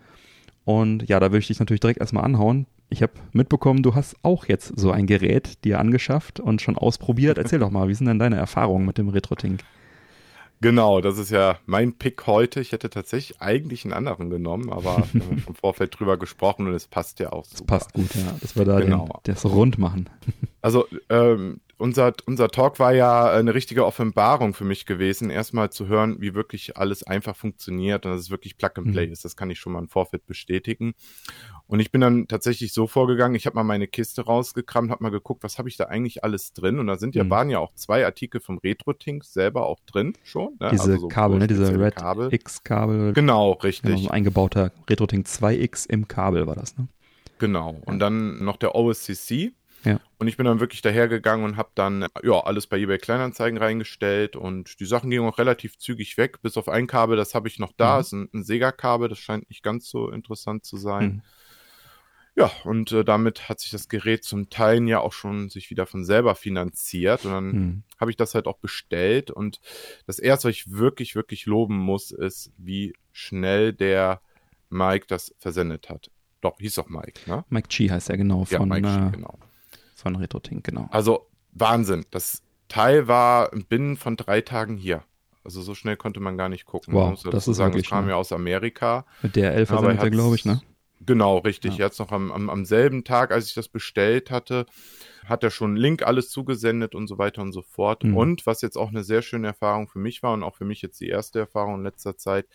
Und 0.65 1.07
ja, 1.07 1.19
da 1.19 1.27
würde 1.27 1.39
ich 1.39 1.47
dich 1.47 1.59
natürlich 1.59 1.79
direkt 1.79 1.99
erstmal 1.99 2.25
anhauen. 2.25 2.67
Ich 2.89 3.03
habe 3.03 3.13
mitbekommen, 3.33 3.83
du 3.83 3.93
hast 3.93 4.15
auch 4.23 4.45
jetzt 4.45 4.73
so 4.75 4.91
ein 4.91 5.05
Gerät 5.05 5.63
dir 5.63 5.79
angeschafft 5.79 6.39
und 6.39 6.61
schon 6.61 6.77
ausprobiert. 6.77 7.37
Erzähl 7.39 7.59
doch 7.59 7.69
mal, 7.69 7.87
wie 7.87 7.93
sind 7.93 8.07
denn 8.07 8.19
deine 8.19 8.37
Erfahrungen 8.37 8.85
mit 8.85 8.97
dem 8.97 9.09
RetroTink? 9.09 9.61
Genau, 10.61 10.99
das 10.99 11.17
ist 11.17 11.31
ja 11.31 11.57
mein 11.65 11.93
Pick 11.93 12.27
heute. 12.27 12.59
Ich 12.59 12.73
hätte 12.73 12.89
tatsächlich 12.89 13.41
eigentlich 13.41 13.85
einen 13.85 13.93
anderen 13.93 14.29
genommen, 14.29 14.71
aber 14.71 15.03
wir 15.13 15.23
haben 15.23 15.43
im 15.47 15.55
Vorfeld 15.55 15.97
drüber 15.97 16.17
gesprochen 16.17 16.67
und 16.67 16.73
es 16.73 16.87
passt 16.87 17.19
ja 17.19 17.31
auch 17.31 17.45
super. 17.45 17.57
Das 17.57 17.67
passt 17.67 17.93
gut, 17.93 18.13
ja. 18.15 18.35
Das 18.41 18.55
wir 18.55 18.65
da 18.65 18.79
genau. 18.79 19.05
den, 19.05 19.33
das 19.33 19.45
rund 19.45 19.77
machen. 19.77 20.09
Also 20.61 20.87
ähm, 21.07 21.61
unser, 21.77 22.11
unser 22.25 22.49
Talk 22.49 22.79
war 22.79 22.93
ja 22.93 23.31
eine 23.31 23.55
richtige 23.55 23.85
Offenbarung 23.85 24.53
für 24.53 24.65
mich 24.65 24.85
gewesen, 24.85 25.29
erstmal 25.29 25.69
zu 25.69 25.87
hören, 25.87 26.19
wie 26.19 26.35
wirklich 26.35 26.75
alles 26.75 27.03
einfach 27.03 27.33
funktioniert 27.33 28.05
und 28.05 28.11
dass 28.11 28.19
es 28.19 28.29
wirklich 28.29 28.57
Plug 28.57 28.71
and 28.75 28.91
Play 28.91 29.07
mhm. 29.07 29.13
ist. 29.13 29.23
Das 29.23 29.37
kann 29.37 29.49
ich 29.49 29.59
schon 29.59 29.71
mal 29.71 29.79
im 29.79 29.87
Vorfeld 29.87 30.25
bestätigen. 30.25 30.95
Und 31.69 31.81
ich 31.81 31.91
bin 31.91 32.01
dann 32.01 32.27
tatsächlich 32.27 32.73
so 32.73 32.87
vorgegangen, 32.87 33.35
ich 33.35 33.45
habe 33.45 33.55
mal 33.55 33.63
meine 33.63 33.87
Kiste 33.87 34.23
rausgekramt, 34.23 34.89
habe 34.89 35.03
mal 35.03 35.11
geguckt, 35.11 35.43
was 35.43 35.59
habe 35.59 35.69
ich 35.69 35.77
da 35.77 35.83
eigentlich 35.83 36.23
alles 36.23 36.51
drin. 36.51 36.79
Und 36.79 36.87
da 36.87 36.97
sind 36.97 37.13
ja, 37.13 37.23
mhm. 37.23 37.29
waren 37.29 37.49
ja 37.51 37.59
auch 37.59 37.75
zwei 37.75 38.03
Artikel 38.03 38.41
vom 38.41 38.57
RetroTink 38.57 39.23
selber 39.23 39.67
auch 39.67 39.79
drin 39.85 40.13
schon. 40.23 40.55
Ne? 40.59 40.69
Diese 40.71 40.93
also 40.93 40.97
so 40.97 41.07
Kabel, 41.09 41.37
ne? 41.37 41.45
diese 41.45 41.79
Red 41.79 41.93
X-Kabel. 42.33 43.13
Genau, 43.13 43.51
richtig. 43.51 43.83
Genau, 43.83 44.01
so 44.01 44.07
ein 44.07 44.15
eingebauter 44.15 44.71
RetroTink 44.89 45.27
2X 45.27 45.87
im 45.87 46.07
Kabel 46.07 46.47
war 46.47 46.55
das, 46.55 46.75
ne? 46.75 46.87
Genau. 47.37 47.79
Und 47.85 47.99
dann 47.99 48.43
noch 48.43 48.57
der 48.57 48.73
OSCC, 48.73 49.53
ja. 49.85 49.99
Und 50.17 50.27
ich 50.27 50.37
bin 50.37 50.45
dann 50.45 50.59
wirklich 50.59 50.81
dahergegangen 50.81 51.45
und 51.45 51.55
habe 51.55 51.69
dann 51.75 52.07
ja 52.23 52.39
alles 52.41 52.67
bei 52.67 52.77
eBay 52.79 52.97
Kleinanzeigen 52.97 53.57
reingestellt 53.57 54.35
und 54.35 54.79
die 54.79 54.85
Sachen 54.85 55.09
gingen 55.09 55.25
auch 55.25 55.37
relativ 55.37 55.77
zügig 55.77 56.17
weg, 56.17 56.41
bis 56.41 56.57
auf 56.57 56.67
ein 56.67 56.87
Kabel, 56.87 57.15
das 57.15 57.35
habe 57.35 57.47
ich 57.47 57.59
noch 57.59 57.71
da, 57.77 57.95
mhm. 57.95 58.01
ist 58.01 58.11
ein, 58.11 58.29
ein 58.33 58.43
Sega-Kabel, 58.43 59.07
das 59.07 59.19
scheint 59.19 59.47
nicht 59.49 59.63
ganz 59.63 59.87
so 59.87 60.09
interessant 60.09 60.65
zu 60.65 60.75
sein. 60.75 61.03
Mhm. 61.03 61.21
Ja, 62.39 62.49
und 62.63 62.93
äh, 62.93 63.03
damit 63.03 63.49
hat 63.49 63.59
sich 63.59 63.69
das 63.69 63.89
Gerät 63.89 64.23
zum 64.23 64.49
Teil 64.49 64.87
ja 64.87 65.01
auch 65.01 65.11
schon 65.11 65.49
sich 65.49 65.69
wieder 65.69 65.85
von 65.85 66.05
selber 66.05 66.35
finanziert 66.35 67.25
und 67.25 67.31
dann 67.31 67.45
mhm. 67.45 67.83
habe 67.99 68.11
ich 68.11 68.17
das 68.17 68.33
halt 68.33 68.47
auch 68.47 68.59
bestellt 68.59 69.29
und 69.29 69.59
das 70.05 70.19
erste, 70.19 70.47
was 70.47 70.55
ich 70.55 70.71
wirklich, 70.71 71.15
wirklich 71.15 71.45
loben 71.47 71.77
muss, 71.77 72.11
ist, 72.11 72.53
wie 72.57 72.93
schnell 73.11 73.73
der 73.73 74.21
Mike 74.69 75.05
das 75.09 75.35
versendet 75.37 75.89
hat. 75.89 76.11
Doch, 76.39 76.59
hieß 76.59 76.75
doch 76.75 76.87
Mike, 76.87 77.19
ne? 77.25 77.43
Mike 77.49 77.67
G 77.67 77.91
heißt 77.91 78.09
er 78.09 78.15
genau. 78.15 78.45
Von, 78.45 78.57
ja, 78.57 78.65
Mike 78.65 78.87
äh, 78.87 79.11
genau. 79.11 79.37
Von 79.95 80.15
RetroTink, 80.15 80.63
genau. 80.63 80.87
Also 80.91 81.27
Wahnsinn. 81.51 82.05
Das 82.09 82.41
Teil 82.69 83.09
war 83.09 83.51
binnen 83.67 83.97
von 83.97 84.15
drei 84.15 84.39
Tagen 84.39 84.77
hier. 84.77 85.03
Also 85.43 85.61
so 85.61 85.75
schnell 85.75 85.97
konnte 85.97 86.21
man 86.21 86.37
gar 86.37 86.47
nicht 86.47 86.65
gucken. 86.65 86.93
Wow, 86.93 87.21
das 87.21 87.49
ist 87.49 87.57
sagen, 87.57 87.73
wirklich. 87.73 87.89
Das 87.89 87.97
kam 87.97 88.07
ja 88.07 88.15
aus 88.15 88.31
Amerika. 88.31 89.05
Mit 89.21 89.35
der 89.35 89.53
11 89.53 89.71
er 89.71 90.09
glaube 90.09 90.35
ich, 90.35 90.45
ne? 90.45 90.61
Genau, 91.05 91.37
richtig. 91.37 91.77
Ja. 91.77 91.85
Jetzt 91.85 91.99
noch 91.99 92.11
am, 92.11 92.31
am, 92.31 92.49
am 92.49 92.65
selben 92.65 93.03
Tag, 93.03 93.31
als 93.31 93.47
ich 93.47 93.53
das 93.53 93.69
bestellt 93.69 94.31
hatte, 94.31 94.65
hat 95.25 95.43
er 95.43 95.49
schon 95.49 95.75
Link 95.75 96.03
alles 96.03 96.29
zugesendet 96.29 96.95
und 96.95 97.07
so 97.07 97.17
weiter 97.17 97.41
und 97.41 97.51
so 97.51 97.61
fort. 97.61 98.03
Mhm. 98.03 98.17
Und 98.17 98.45
was 98.45 98.61
jetzt 98.61 98.77
auch 98.77 98.89
eine 98.89 99.03
sehr 99.03 99.21
schöne 99.21 99.47
Erfahrung 99.47 99.87
für 99.87 99.99
mich 99.99 100.23
war 100.23 100.33
und 100.33 100.43
auch 100.43 100.55
für 100.55 100.65
mich 100.65 100.81
jetzt 100.81 100.99
die 100.99 101.07
erste 101.07 101.39
Erfahrung 101.39 101.75
in 101.75 101.83
letzter 101.83 102.17
Zeit, 102.17 102.47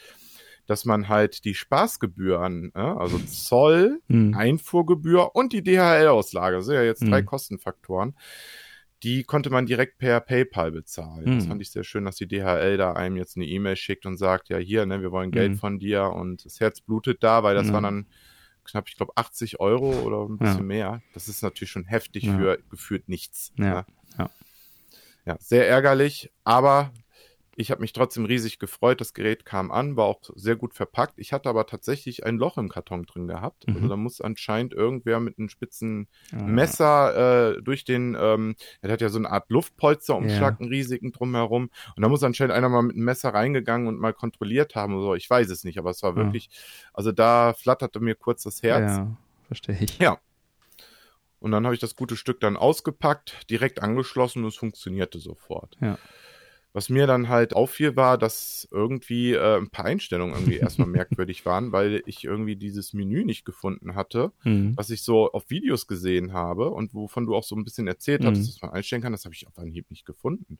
dass 0.66 0.84
man 0.84 1.08
halt 1.08 1.44
die 1.44 1.54
Spaßgebühren, 1.54 2.72
äh, 2.74 2.80
also 2.80 3.18
Zoll, 3.18 4.00
mhm. 4.08 4.34
Einfuhrgebühr 4.34 5.34
und 5.34 5.52
die 5.52 5.62
DHL-Auslage, 5.62 6.56
das 6.56 6.66
sind 6.66 6.74
ja 6.74 6.82
jetzt 6.82 7.02
drei 7.02 7.22
mhm. 7.22 7.26
Kostenfaktoren, 7.26 8.16
die 9.02 9.24
konnte 9.24 9.50
man 9.50 9.66
direkt 9.66 9.98
per 9.98 10.20
PayPal 10.20 10.72
bezahlen. 10.72 11.24
Mhm. 11.26 11.38
Das 11.38 11.46
fand 11.46 11.62
ich 11.62 11.70
sehr 11.70 11.84
schön, 11.84 12.06
dass 12.06 12.16
die 12.16 12.26
DHL 12.26 12.78
da 12.78 12.92
einem 12.92 13.16
jetzt 13.16 13.36
eine 13.36 13.46
E-Mail 13.46 13.76
schickt 13.76 14.06
und 14.06 14.16
sagt, 14.16 14.48
ja 14.48 14.56
hier, 14.56 14.86
ne, 14.86 15.02
wir 15.02 15.12
wollen 15.12 15.30
Geld 15.30 15.52
mhm. 15.52 15.56
von 15.58 15.78
dir 15.78 16.04
und 16.04 16.44
das 16.44 16.60
Herz 16.60 16.80
blutet 16.80 17.22
da, 17.22 17.42
weil 17.42 17.54
das 17.54 17.72
waren 17.72 17.84
dann 17.84 18.06
knapp, 18.64 18.88
ich 18.88 18.96
glaube, 18.96 19.12
80 19.16 19.60
Euro 19.60 19.92
oder 20.00 20.24
ein 20.28 20.38
bisschen 20.38 20.58
ja. 20.58 20.62
mehr. 20.62 21.02
Das 21.12 21.28
ist 21.28 21.42
natürlich 21.42 21.70
schon 21.70 21.84
heftig 21.84 22.24
ja. 22.24 22.36
für 22.36 22.58
gefühlt 22.70 23.08
nichts. 23.08 23.52
Ja. 23.56 23.64
Ne? 23.64 23.86
ja. 24.18 24.30
Ja, 25.26 25.36
sehr 25.40 25.66
ärgerlich, 25.68 26.30
aber 26.44 26.92
Ich 27.56 27.70
habe 27.70 27.80
mich 27.82 27.92
trotzdem 27.92 28.24
riesig 28.24 28.58
gefreut. 28.58 29.00
Das 29.00 29.14
Gerät 29.14 29.44
kam 29.44 29.70
an, 29.70 29.96
war 29.96 30.06
auch 30.06 30.20
sehr 30.34 30.56
gut 30.56 30.74
verpackt. 30.74 31.14
Ich 31.18 31.32
hatte 31.32 31.48
aber 31.48 31.66
tatsächlich 31.66 32.24
ein 32.26 32.36
Loch 32.36 32.58
im 32.58 32.68
Karton 32.68 33.04
drin 33.04 33.28
gehabt. 33.28 33.64
Also 33.68 33.80
Mhm. 33.80 33.88
da 33.88 33.96
muss 33.96 34.20
anscheinend 34.20 34.74
irgendwer 34.74 35.20
mit 35.20 35.38
einem 35.38 35.48
spitzen 35.48 36.08
Ah. 36.32 36.42
Messer 36.42 37.54
äh, 37.56 37.62
durch 37.62 37.84
den, 37.84 38.16
ähm, 38.18 38.56
er 38.80 38.90
hat 38.92 39.00
ja 39.00 39.08
so 39.08 39.18
eine 39.18 39.30
Art 39.30 39.50
Luftpolsterumschlag, 39.50 40.54
Ja. 40.54 40.60
einen 40.60 40.68
riesigen 40.68 41.12
drumherum. 41.12 41.70
Und 41.96 42.02
da 42.02 42.08
muss 42.08 42.22
anscheinend 42.24 42.54
einer 42.54 42.68
mal 42.68 42.82
mit 42.82 42.96
einem 42.96 43.04
Messer 43.04 43.32
reingegangen 43.34 43.86
und 43.88 43.98
mal 44.00 44.12
kontrolliert 44.12 44.74
haben 44.74 44.94
oder 44.94 45.04
so. 45.04 45.14
Ich 45.14 45.30
weiß 45.30 45.48
es 45.50 45.62
nicht, 45.64 45.78
aber 45.78 45.90
es 45.90 46.02
war 46.02 46.10
Ja. 46.10 46.16
wirklich, 46.16 46.50
also 46.92 47.12
da 47.12 47.52
flatterte 47.54 48.00
mir 48.00 48.14
kurz 48.16 48.42
das 48.42 48.62
Herz. 48.62 48.90
Ja, 48.96 49.16
verstehe 49.46 49.78
ich. 49.80 49.98
Ja. 49.98 50.18
Und 51.40 51.50
dann 51.50 51.64
habe 51.66 51.74
ich 51.74 51.80
das 51.80 51.94
gute 51.94 52.16
Stück 52.16 52.40
dann 52.40 52.56
ausgepackt, 52.56 53.50
direkt 53.50 53.82
angeschlossen 53.82 54.42
und 54.42 54.48
es 54.48 54.56
funktionierte 54.56 55.18
sofort. 55.18 55.76
Ja. 55.80 55.98
Was 56.76 56.88
mir 56.88 57.06
dann 57.06 57.28
halt 57.28 57.54
auffiel, 57.54 57.94
war, 57.94 58.18
dass 58.18 58.66
irgendwie 58.72 59.32
äh, 59.32 59.56
ein 59.58 59.70
paar 59.70 59.84
Einstellungen 59.84 60.34
irgendwie 60.34 60.56
erstmal 60.56 60.88
merkwürdig 60.88 61.46
waren, 61.46 61.70
weil 61.70 62.02
ich 62.06 62.24
irgendwie 62.24 62.56
dieses 62.56 62.92
Menü 62.92 63.24
nicht 63.24 63.44
gefunden 63.44 63.94
hatte, 63.94 64.32
Mhm. 64.42 64.76
was 64.76 64.90
ich 64.90 65.02
so 65.02 65.30
auf 65.32 65.48
Videos 65.48 65.86
gesehen 65.86 66.32
habe 66.32 66.70
und 66.70 66.92
wovon 66.92 67.26
du 67.26 67.36
auch 67.36 67.44
so 67.44 67.54
ein 67.54 67.62
bisschen 67.64 67.86
erzählt 67.86 68.22
Mhm. 68.22 68.26
hattest, 68.26 68.48
dass 68.48 68.60
man 68.60 68.72
einstellen 68.72 69.02
kann. 69.02 69.12
Das 69.12 69.24
habe 69.24 69.34
ich 69.36 69.46
auf 69.46 69.56
Anhieb 69.56 69.88
nicht 69.90 70.04
gefunden. 70.04 70.58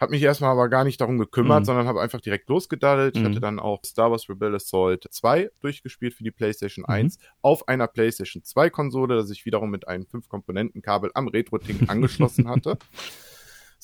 Hab 0.00 0.10
mich 0.10 0.22
erstmal 0.22 0.50
aber 0.50 0.68
gar 0.70 0.82
nicht 0.84 1.00
darum 1.00 1.18
gekümmert, 1.18 1.60
Mhm. 1.60 1.64
sondern 1.66 1.86
habe 1.86 2.00
einfach 2.00 2.22
direkt 2.22 2.48
losgedaddelt. 2.48 3.16
Ich 3.16 3.22
Mhm. 3.22 3.26
hatte 3.28 3.40
dann 3.40 3.58
auch 3.60 3.84
Star 3.84 4.10
Wars 4.10 4.28
Rebel 4.30 4.54
Assault 4.54 5.06
2 5.10 5.50
durchgespielt 5.60 6.14
für 6.14 6.24
die 6.24 6.30
PlayStation 6.32 6.84
Mhm. 6.88 6.92
1 6.94 7.18
auf 7.42 7.68
einer 7.68 7.86
PlayStation 7.86 8.42
2 8.42 8.70
Konsole, 8.70 9.14
das 9.14 9.28
ich 9.30 9.44
wiederum 9.44 9.70
mit 9.70 9.86
einem 9.88 10.06
5-Komponenten-Kabel 10.06 11.10
am 11.14 11.28
Retro-Tink 11.28 11.82
angeschlossen 11.90 12.48
hatte. 12.48 12.78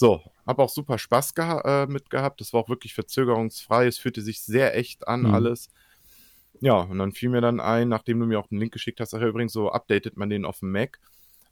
So, 0.00 0.22
habe 0.46 0.62
auch 0.62 0.70
super 0.70 0.96
Spaß 0.96 1.34
geha 1.34 1.82
äh, 1.82 1.86
mit 1.86 2.08
gehabt. 2.08 2.40
Das 2.40 2.54
war 2.54 2.62
auch 2.62 2.70
wirklich 2.70 2.94
verzögerungsfrei. 2.94 3.86
Es 3.86 3.98
fühlte 3.98 4.22
sich 4.22 4.40
sehr 4.40 4.74
echt 4.74 5.06
an 5.06 5.24
Mhm. 5.24 5.34
alles. 5.34 5.68
Ja, 6.58 6.76
und 6.76 6.96
dann 6.96 7.12
fiel 7.12 7.28
mir 7.28 7.42
dann 7.42 7.60
ein, 7.60 7.90
nachdem 7.90 8.18
du 8.18 8.24
mir 8.24 8.40
auch 8.40 8.50
einen 8.50 8.60
Link 8.60 8.72
geschickt 8.72 8.98
hast, 9.00 9.12
ach 9.12 9.20
ja, 9.20 9.26
übrigens, 9.26 9.52
so 9.52 9.70
updatet 9.70 10.16
man 10.16 10.30
den 10.30 10.46
auf 10.46 10.60
dem 10.60 10.72
Mac, 10.72 10.98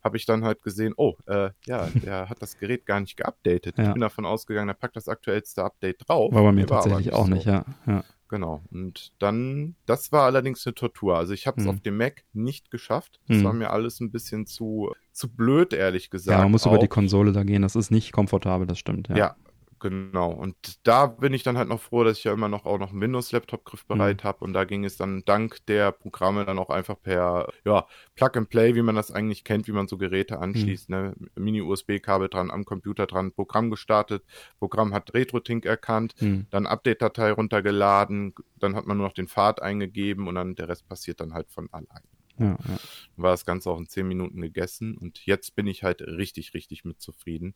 habe 0.02 0.16
ich 0.16 0.24
dann 0.24 0.44
halt 0.44 0.62
gesehen, 0.62 0.94
oh, 0.96 1.14
äh, 1.26 1.50
ja, 1.66 1.88
der 2.02 2.30
hat 2.30 2.40
das 2.40 2.56
Gerät 2.56 2.86
gar 2.86 3.00
nicht 3.00 3.18
geupdatet. 3.18 3.76
Ja. 3.76 3.88
Ich 3.88 3.92
bin 3.92 4.00
davon 4.00 4.24
ausgegangen, 4.24 4.68
der 4.68 4.74
packt 4.74 4.96
das 4.96 5.08
aktuellste 5.08 5.62
Update 5.62 6.08
drauf. 6.08 6.32
War 6.32 6.42
bei 6.42 6.52
mir 6.52 6.62
aber 6.62 6.76
tatsächlich 6.76 7.12
auch 7.12 7.26
so. 7.26 7.34
nicht, 7.34 7.44
ja. 7.44 7.66
ja. 7.86 8.02
Genau. 8.28 8.62
Und 8.70 9.12
dann, 9.18 9.74
das 9.86 10.12
war 10.12 10.24
allerdings 10.24 10.66
eine 10.66 10.74
Tortur. 10.74 11.16
Also 11.16 11.32
ich 11.32 11.46
habe 11.46 11.58
es 11.60 11.64
Mhm. 11.64 11.70
auf 11.70 11.80
dem 11.80 11.96
Mac 11.96 12.24
nicht 12.34 12.70
geschafft. 12.70 13.20
Das 13.26 13.38
Mhm. 13.38 13.44
war 13.44 13.52
mir 13.54 13.70
alles 13.70 14.00
ein 14.00 14.10
bisschen 14.10 14.46
zu, 14.46 14.92
zu 15.12 15.28
blöd, 15.28 15.72
ehrlich 15.72 16.10
gesagt. 16.10 16.36
Ja, 16.36 16.42
man 16.42 16.52
muss 16.52 16.66
über 16.66 16.76
auch. 16.76 16.78
die 16.80 16.88
Konsole 16.88 17.32
da 17.32 17.42
gehen, 17.44 17.62
das 17.62 17.74
ist 17.74 17.90
nicht 17.90 18.12
komfortabel, 18.12 18.66
das 18.66 18.78
stimmt. 18.78 19.08
Ja. 19.08 19.16
Ja. 19.16 19.36
Genau. 19.80 20.30
Und 20.32 20.56
da 20.86 21.06
bin 21.06 21.32
ich 21.32 21.42
dann 21.42 21.56
halt 21.56 21.68
noch 21.68 21.80
froh, 21.80 22.02
dass 22.04 22.18
ich 22.18 22.24
ja 22.24 22.32
immer 22.32 22.48
noch 22.48 22.66
auch 22.66 22.78
noch 22.78 22.90
einen 22.90 23.00
Windows-Laptop 23.00 23.64
griffbereit 23.64 24.22
Mhm. 24.22 24.26
habe. 24.26 24.44
Und 24.44 24.52
da 24.52 24.64
ging 24.64 24.84
es 24.84 24.96
dann 24.96 25.24
dank 25.24 25.64
der 25.66 25.92
Programme 25.92 26.44
dann 26.44 26.58
auch 26.58 26.70
einfach 26.70 27.00
per 27.00 27.48
ja, 27.64 27.86
Plug 28.14 28.30
and 28.34 28.48
Play, 28.48 28.74
wie 28.74 28.82
man 28.82 28.94
das 28.94 29.10
eigentlich 29.10 29.44
kennt, 29.44 29.68
wie 29.68 29.72
man 29.72 29.86
so 29.88 29.96
Geräte 29.98 30.38
anschließt. 30.40 30.88
Ne? 30.90 31.14
Mini-USB-Kabel 31.36 32.28
dran, 32.28 32.50
am 32.50 32.64
Computer 32.64 33.06
dran, 33.06 33.32
Programm 33.32 33.70
gestartet, 33.70 34.24
Programm 34.58 34.92
hat 34.94 35.14
RetroTink 35.14 35.64
erkannt, 35.64 36.14
Hm. 36.18 36.46
dann 36.50 36.66
Update-Datei 36.66 37.32
runtergeladen, 37.32 38.34
dann 38.56 38.74
hat 38.76 38.86
man 38.86 38.96
nur 38.96 39.06
noch 39.06 39.14
den 39.14 39.28
Pfad 39.28 39.62
eingegeben 39.62 40.28
und 40.28 40.34
dann 40.34 40.54
der 40.54 40.68
Rest 40.68 40.88
passiert 40.88 41.20
dann 41.20 41.34
halt 41.34 41.50
von 41.50 41.68
allein. 41.72 42.02
Ja, 42.40 42.50
ja. 42.50 42.78
War 43.16 43.32
das 43.32 43.44
Ganze 43.44 43.68
auch 43.68 43.78
in 43.78 43.88
10 43.88 44.06
Minuten 44.06 44.40
gegessen 44.40 44.96
und 44.96 45.26
jetzt 45.26 45.56
bin 45.56 45.66
ich 45.66 45.82
halt 45.82 46.02
richtig, 46.02 46.54
richtig 46.54 46.84
mit 46.84 47.00
zufrieden. 47.00 47.54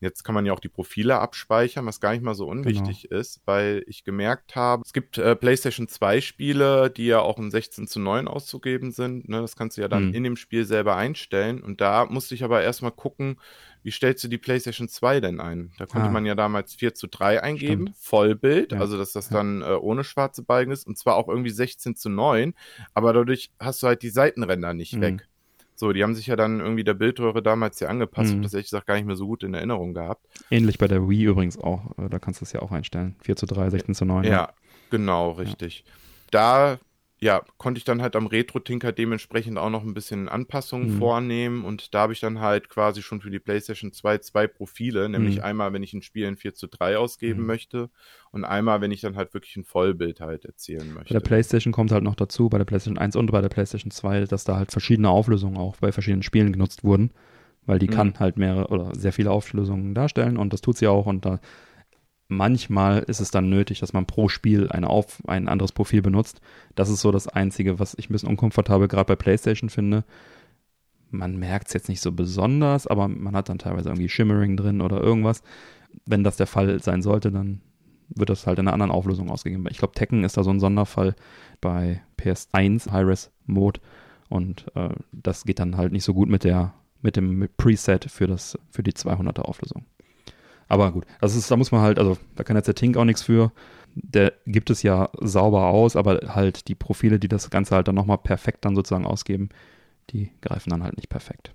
Jetzt 0.00 0.24
kann 0.24 0.34
man 0.34 0.44
ja 0.44 0.52
auch 0.52 0.60
die 0.60 0.68
Profile 0.68 1.18
abspeichern, 1.20 1.86
was 1.86 2.00
gar 2.00 2.12
nicht 2.12 2.22
mal 2.22 2.34
so 2.34 2.46
unwichtig 2.46 3.10
ist, 3.10 3.40
weil 3.46 3.82
ich 3.86 4.04
gemerkt 4.04 4.54
habe, 4.54 4.82
es 4.84 4.92
gibt 4.92 5.16
äh, 5.16 5.34
PlayStation 5.34 5.88
2 5.88 6.20
Spiele, 6.20 6.90
die 6.90 7.06
ja 7.06 7.20
auch 7.20 7.38
in 7.38 7.50
16 7.50 7.86
zu 7.86 7.98
9 7.98 8.28
auszugeben 8.28 8.90
sind. 8.92 9.28
Ne? 9.28 9.40
Das 9.40 9.56
kannst 9.56 9.76
du 9.78 9.80
ja 9.80 9.88
dann 9.88 10.08
Mhm. 10.08 10.14
in 10.14 10.24
dem 10.24 10.36
Spiel 10.36 10.64
selber 10.66 10.96
einstellen. 10.96 11.62
Und 11.62 11.80
da 11.80 12.04
musste 12.04 12.34
ich 12.34 12.44
aber 12.44 12.62
erstmal 12.62 12.92
gucken, 12.92 13.40
wie 13.82 13.90
stellst 13.90 14.22
du 14.24 14.28
die 14.28 14.36
PlayStation 14.38 14.88
2 14.88 15.20
denn 15.20 15.40
ein? 15.40 15.72
Da 15.78 15.86
konnte 15.86 16.08
Ah. 16.08 16.12
man 16.12 16.26
ja 16.26 16.34
damals 16.34 16.74
4 16.74 16.94
zu 16.94 17.06
3 17.06 17.42
eingeben, 17.42 17.86
Stimmt. 17.86 17.96
Vollbild, 17.98 18.72
Ja. 18.72 18.80
also 18.80 18.98
dass 18.98 19.12
das 19.12 19.30
Ja. 19.30 19.36
dann 19.38 19.62
äh, 19.62 19.66
ohne 19.80 20.04
schwarze 20.04 20.42
Balken 20.42 20.72
ist 20.72 20.86
und 20.86 20.98
zwar 20.98 21.14
auch 21.16 21.28
irgendwie 21.28 21.50
16 21.50 21.96
zu 21.96 22.10
9, 22.10 22.52
aber 22.94 23.12
dadurch 23.14 23.50
hast 23.60 23.82
du 23.82 23.86
halt 23.86 24.02
die 24.02 24.10
Seitenränder 24.10 24.74
nicht 24.74 24.94
Mhm. 24.96 25.00
weg. 25.00 25.28
So, 25.78 25.92
die 25.92 26.02
haben 26.02 26.14
sich 26.14 26.26
ja 26.26 26.36
dann 26.36 26.60
irgendwie 26.60 26.84
der 26.84 26.94
Bildröhre 26.94 27.42
damals 27.42 27.78
ja 27.80 27.88
angepasst. 27.88 28.30
Mhm. 28.30 28.36
und 28.38 28.42
das 28.44 28.54
ehrlich 28.54 28.66
gesagt 28.66 28.86
gar 28.86 28.94
nicht 28.94 29.06
mehr 29.06 29.16
so 29.16 29.26
gut 29.26 29.42
in 29.42 29.54
Erinnerung 29.54 29.94
gehabt. 29.94 30.26
Ähnlich 30.50 30.78
bei 30.78 30.88
der 30.88 31.08
Wii 31.08 31.24
übrigens 31.24 31.58
auch. 31.58 31.96
äh, 31.98 32.08
Da 32.08 32.18
kannst 32.18 32.40
du 32.40 32.44
es 32.44 32.52
ja 32.52 32.62
auch 32.62 32.72
einstellen. 32.72 33.16
4 33.22 33.36
zu 33.36 33.46
3, 33.46 33.70
16 33.70 33.94
zu 33.94 34.04
9. 34.06 34.24
Ja, 34.24 34.52
genau, 34.90 35.32
richtig. 35.32 35.84
Da 36.30 36.78
ja, 37.18 37.42
konnte 37.56 37.78
ich 37.78 37.84
dann 37.84 38.02
halt 38.02 38.14
am 38.16 38.26
Retro-Tinker 38.26 38.92
dementsprechend 38.92 39.58
auch 39.58 39.70
noch 39.70 39.82
ein 39.82 39.94
bisschen 39.94 40.28
Anpassungen 40.28 40.88
Mhm. 40.88 40.90
vornehmen 40.90 41.64
und 41.64 41.94
da 41.94 42.00
habe 42.00 42.12
ich 42.12 42.20
dann 42.20 42.40
halt 42.40 42.68
quasi 42.68 43.02
schon 43.02 43.20
für 43.22 43.30
die 43.30 43.38
PlayStation 43.38 43.92
2 43.92 44.18
zwei 44.18 44.46
Profile, 44.46 45.08
nämlich 45.08 45.36
Mhm. 45.36 45.42
einmal, 45.42 45.72
wenn 45.72 45.82
ich 45.82 45.94
ein 45.94 46.02
Spiel 46.02 46.26
in 46.26 46.36
4 46.36 46.54
zu 46.54 46.66
3 46.68 46.98
ausgeben 46.98 47.40
Mhm. 47.40 47.46
möchte 47.46 47.90
und 48.32 48.44
einmal, 48.44 48.80
wenn 48.82 48.90
ich 48.92 49.00
dann 49.00 49.16
halt 49.16 49.32
wirklich 49.34 49.56
ein 49.56 49.64
Vollbild 49.64 50.20
halt 50.20 50.44
erzielen 50.44 50.90
Bei 51.08 51.12
möchte. 51.14 51.14
der 51.14 51.20
PlayStation 51.20 51.72
kommt 51.72 51.92
halt 51.92 52.02
noch 52.02 52.14
dazu, 52.16 52.48
bei 52.48 52.58
der 52.58 52.64
PlayStation 52.64 52.98
1 52.98 53.16
und 53.16 53.30
bei 53.30 53.40
der 53.40 53.48
PlayStation 53.48 53.90
2, 53.90 54.24
dass 54.24 54.44
da 54.44 54.56
halt 54.56 54.72
verschiedene 54.72 55.08
Auflösungen 55.08 55.56
auch 55.56 55.76
bei 55.76 55.92
verschiedenen 55.92 56.22
Spielen 56.22 56.52
genutzt 56.52 56.84
wurden, 56.84 57.12
weil 57.66 57.78
die 57.78 57.88
Mhm. 57.88 57.94
kann 57.94 58.18
halt 58.18 58.36
mehrere 58.38 58.68
oder 58.68 58.94
sehr 58.94 59.12
viele 59.12 59.30
Auflösungen 59.30 59.94
darstellen 59.94 60.36
und 60.36 60.52
das 60.52 60.60
tut 60.62 60.76
sie 60.78 60.86
auch 60.88 61.06
und 61.06 61.24
da 61.24 61.40
manchmal 62.28 63.00
ist 63.00 63.20
es 63.20 63.30
dann 63.30 63.48
nötig, 63.48 63.80
dass 63.80 63.92
man 63.92 64.06
pro 64.06 64.28
Spiel 64.28 64.68
eine 64.68 64.88
auf, 64.88 65.22
ein 65.26 65.48
anderes 65.48 65.72
Profil 65.72 66.02
benutzt. 66.02 66.40
Das 66.74 66.88
ist 66.88 67.00
so 67.00 67.12
das 67.12 67.28
Einzige, 67.28 67.78
was 67.78 67.94
ich 67.98 68.10
ein 68.10 68.12
bisschen 68.12 68.28
unkomfortabel 68.28 68.88
gerade 68.88 69.06
bei 69.06 69.16
PlayStation 69.16 69.70
finde. 69.70 70.04
Man 71.10 71.36
merkt 71.36 71.68
es 71.68 71.74
jetzt 71.74 71.88
nicht 71.88 72.00
so 72.00 72.12
besonders, 72.12 72.86
aber 72.86 73.08
man 73.08 73.36
hat 73.36 73.48
dann 73.48 73.58
teilweise 73.58 73.88
irgendwie 73.88 74.08
Shimmering 74.08 74.56
drin 74.56 74.80
oder 74.80 75.00
irgendwas. 75.00 75.42
Wenn 76.04 76.24
das 76.24 76.36
der 76.36 76.46
Fall 76.46 76.82
sein 76.82 77.00
sollte, 77.00 77.30
dann 77.30 77.60
wird 78.08 78.30
das 78.30 78.46
halt 78.46 78.58
in 78.58 78.66
einer 78.66 78.74
anderen 78.74 78.92
Auflösung 78.92 79.30
ausgegeben. 79.30 79.66
Ich 79.70 79.78
glaube, 79.78 79.94
Tekken 79.94 80.24
ist 80.24 80.36
da 80.36 80.44
so 80.44 80.50
ein 80.50 80.60
Sonderfall 80.60 81.14
bei 81.60 82.02
PS1 82.18 82.90
High-Res 82.90 83.30
Mode 83.46 83.80
und 84.28 84.66
äh, 84.74 84.90
das 85.12 85.44
geht 85.44 85.58
dann 85.58 85.76
halt 85.76 85.92
nicht 85.92 86.04
so 86.04 86.14
gut 86.14 86.28
mit 86.28 86.44
der 86.44 86.74
mit 87.02 87.16
dem 87.16 87.48
Preset 87.56 88.10
für 88.10 88.26
das 88.26 88.58
für 88.70 88.82
die 88.82 88.92
200er 88.92 89.42
Auflösung. 89.42 89.84
Aber 90.68 90.90
gut, 90.92 91.04
das 91.20 91.36
ist 91.36 91.50
da 91.50 91.56
muss 91.56 91.70
man 91.72 91.80
halt 91.82 91.98
also 91.98 92.16
da 92.34 92.44
kann 92.44 92.56
jetzt 92.56 92.66
der 92.66 92.74
Tink 92.74 92.96
auch 92.96 93.04
nichts 93.04 93.22
für. 93.22 93.52
Der 93.94 94.32
gibt 94.46 94.68
es 94.70 94.82
ja 94.82 95.08
sauber 95.20 95.66
aus, 95.68 95.96
aber 95.96 96.20
halt 96.34 96.68
die 96.68 96.74
Profile, 96.74 97.18
die 97.18 97.28
das 97.28 97.48
Ganze 97.50 97.74
halt 97.74 97.88
dann 97.88 97.94
nochmal 97.94 98.18
perfekt 98.18 98.64
dann 98.64 98.74
sozusagen 98.74 99.06
ausgeben, 99.06 99.48
die 100.10 100.30
greifen 100.42 100.70
dann 100.70 100.82
halt 100.82 100.96
nicht 100.96 101.08
perfekt. 101.08 101.52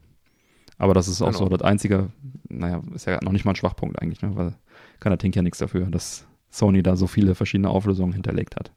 Aber 0.77 0.95
das 0.95 1.07
ist 1.07 1.21
auch 1.21 1.27
Genau. 1.27 1.37
so 1.37 1.49
das 1.49 1.61
einzige, 1.61 2.11
naja, 2.49 2.81
ist 2.95 3.05
ja 3.05 3.19
noch 3.23 3.31
nicht 3.31 3.45
mal 3.45 3.51
ein 3.51 3.55
Schwachpunkt 3.55 4.01
eigentlich, 4.01 4.21
ne? 4.23 4.35
weil 4.35 4.55
kann 4.99 5.11
der 5.11 5.19
Tink 5.19 5.35
ja 5.35 5.43
nichts 5.43 5.59
dafür, 5.59 5.85
dass 5.85 6.25
Sony 6.49 6.81
da 6.81 6.95
so 6.95 7.05
viele 7.05 7.35
verschiedene 7.35 7.69
Auflösungen 7.69 8.13
hinterlegt 8.13 8.55
hat. 8.55 8.71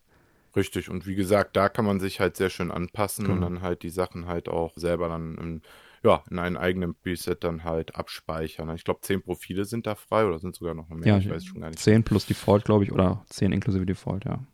Richtig, 0.54 0.88
und 0.90 1.06
wie 1.06 1.14
gesagt, 1.14 1.56
da 1.56 1.68
kann 1.68 1.84
man 1.84 1.98
sich 2.00 2.20
halt 2.20 2.36
sehr 2.36 2.50
schön 2.50 2.70
anpassen 2.70 3.26
und 3.26 3.40
Genau. 3.40 3.46
dann 3.46 3.62
halt 3.62 3.82
die 3.82 3.90
Sachen 3.90 4.26
halt 4.26 4.48
auch 4.48 4.72
selber 4.76 5.08
dann 5.08 5.36
in, 5.36 5.62
ja, 6.04 6.22
in 6.30 6.38
einen 6.38 6.56
eigenen 6.56 6.94
Preset 6.94 7.42
dann 7.42 7.64
halt 7.64 7.96
abspeichern. 7.96 8.72
Ich 8.76 8.84
glaube, 8.84 9.00
zehn 9.02 9.22
Profile 9.22 9.64
sind 9.64 9.86
da 9.86 9.94
frei 9.94 10.26
oder 10.26 10.38
sind 10.38 10.54
sogar 10.54 10.74
noch 10.74 10.88
mehr, 10.90 11.08
Ja, 11.14 11.18
ich 11.18 11.28
weiß 11.30 11.44
schon 11.44 11.60
gar 11.62 11.70
nicht. 11.70 11.78
10 11.80 12.04
plus 12.04 12.26
Default, 12.26 12.64
glaube 12.64 12.84
ich, 12.84 12.92
oder 12.92 13.24
10 13.30 13.52
inklusive 13.52 13.86
Default, 13.86 14.24
ja. 14.26 14.44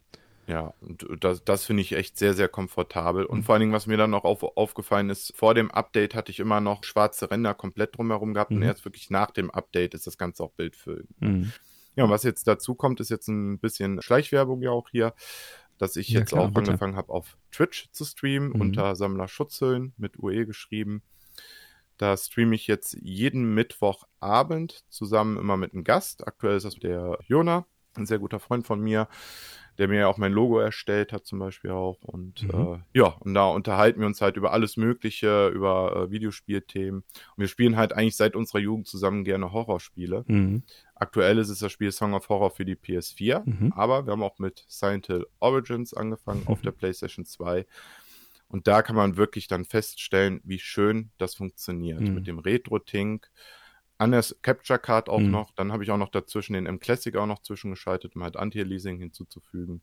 Ja, 0.47 0.75
und 0.81 1.07
das, 1.21 1.45
das 1.45 1.65
finde 1.65 1.83
ich 1.83 1.93
echt 1.93 2.19
sehr, 2.19 2.35
sehr 2.35 2.49
komfortabel. 2.49 3.25
Und 3.25 3.39
Mhm. 3.39 3.43
vor 3.45 3.53
allen 3.55 3.61
Dingen, 3.61 3.73
was 3.73 3.87
mir 3.87 3.97
dann 3.97 4.11
noch 4.11 4.25
auf, 4.25 4.43
aufgefallen 4.43 5.09
ist, 5.09 5.33
vor 5.37 5.55
dem 5.55 5.71
Update 5.71 6.15
hatte 6.17 6.33
ich 6.33 6.41
immer 6.41 6.61
noch 6.61 6.83
schwarze 6.83 7.31
Ränder 7.31 7.55
komplett 7.55 7.97
drumherum 7.97 8.35
gehabt 8.35 8.51
und 8.51 8.57
Mhm. 8.59 8.63
erst 8.65 8.85
wirklich 8.85 9.11
nach 9.11 9.31
dem 9.31 9.51
Update 9.51 9.95
ist 9.95 10.07
das 10.09 10.19
Ganze 10.19 10.43
auch 10.43 10.53
bildfüllend. 10.53 11.09
Mhm. 11.21 11.53
Ja, 11.95 12.05
und 12.05 12.11
was 12.11 12.23
jetzt 12.25 12.47
dazu 12.49 12.75
kommt, 12.75 12.99
ist 13.01 13.11
jetzt 13.11 13.29
ein 13.29 13.59
bisschen 13.61 14.01
Schleichwerbung 14.03 14.63
ja 14.63 14.71
auch 14.71 14.89
hier, 14.91 15.15
dass 15.79 15.95
ich 15.97 16.09
Ja, 16.11 16.21
jetzt 16.21 16.31
klar, 16.31 16.43
auch 16.47 16.51
bitte. 16.51 16.71
angefangen 16.71 16.97
habe, 16.97 17.13
auf 17.13 17.37
Twitch 17.53 17.89
zu 17.93 18.05
streamen, 18.05 18.49
Mhm. 18.51 18.61
unter 18.61 18.97
Sammler 18.97 19.29
Schutzhüllen 19.29 19.95
mit 19.99 20.19
UE 20.19 20.47
geschrieben. 20.47 21.03
Da 22.01 22.17
streame 22.17 22.55
ich 22.55 22.67
jetzt 22.67 22.97
jeden 23.03 23.53
Mittwochabend 23.55 24.85
zusammen 24.89 25.37
immer 25.37 25.57
mit 25.57 25.75
einem 25.75 25.85
Gast. 25.85 26.27
Aktuell 26.27 26.57
ist 26.57 26.65
das 26.65 26.77
der 26.77 27.19
Jona, 27.27 27.67
ein 27.95 28.07
sehr 28.07 28.19
guter 28.19 28.41
Freund 28.41 28.67
von 28.67 28.81
mir, 28.81 29.09
der 29.79 29.89
mir 29.89 30.09
auch 30.09 30.17
mein 30.19 30.33
Logo 30.33 30.59
erstellt 30.61 31.13
hat 31.13 31.27
zum 31.27 31.39
Beispiel 31.39 31.71
auch. 31.73 31.99
Und 32.03 32.43
Mhm. 32.45 32.51
äh, 32.95 32.99
ja, 32.99 33.07
und 33.21 33.35
da 33.35 33.49
unterhalten 33.49 34.01
wir 34.01 34.07
uns 34.07 34.21
halt 34.21 34.37
über 34.37 34.53
alles 34.53 34.77
Mögliche, 34.77 35.49
über 35.49 35.95
äh, 35.97 36.11
Videospielthemen. 36.11 37.01
Und 37.01 37.37
wir 37.37 37.49
spielen 37.49 37.77
halt 37.77 37.93
eigentlich 37.93 38.17
seit 38.17 38.37
unserer 38.37 38.61
Jugend 38.61 38.87
zusammen 38.87 39.25
gerne 39.25 39.53
Horrorspiele. 39.53 40.25
Mhm. 40.27 40.63
Aktuell 40.95 41.39
ist 41.39 41.49
es 41.49 41.59
das 41.61 41.73
Spiel 41.73 41.93
Song 41.93 42.15
of 42.15 42.29
Horror 42.29 42.51
für 42.51 42.65
die 42.65 42.77
PS4, 42.77 43.43
Mhm. 43.45 43.73
aber 43.75 44.07
wir 44.07 44.13
haben 44.13 44.23
auch 44.23 44.39
mit 44.39 44.65
Silent 44.69 45.07
Hill 45.07 45.27
Origins 45.39 45.95
angefangen 45.95 46.43
auf 46.47 46.61
der 46.63 46.73
PlayStation 46.73 47.25
2. 47.25 47.67
Und 48.51 48.67
da 48.67 48.83
kann 48.83 48.97
man 48.97 49.17
wirklich 49.17 49.47
dann 49.47 49.65
feststellen, 49.65 50.41
wie 50.45 50.59
schön 50.59 51.11
das 51.19 51.35
funktioniert. 51.37 52.01
Mhm. 52.01 52.15
Mit 52.15 52.27
dem 52.27 52.39
Retro-Tink 52.41 53.31
an 53.97 54.11
der 54.13 54.25
Capture 54.43 54.79
Card 54.79 55.09
auch 55.09 55.21
Mhm. 55.21 55.31
noch. 55.31 55.53
Dann 55.55 55.73
habe 55.73 55.85
ich 55.85 55.91
auch 55.91 55.99
noch 55.99 56.09
dazwischen 56.11 56.55
den 56.55 56.67
M 56.67 56.81
Classic 56.81 57.15
auch 57.17 57.27
noch 57.27 57.43
zwischengeschaltet, 57.43 58.17
um 58.17 58.23
halt 58.25 58.37
Anti-Aliasing 58.37 58.99
hinzuzufügen. 58.99 59.83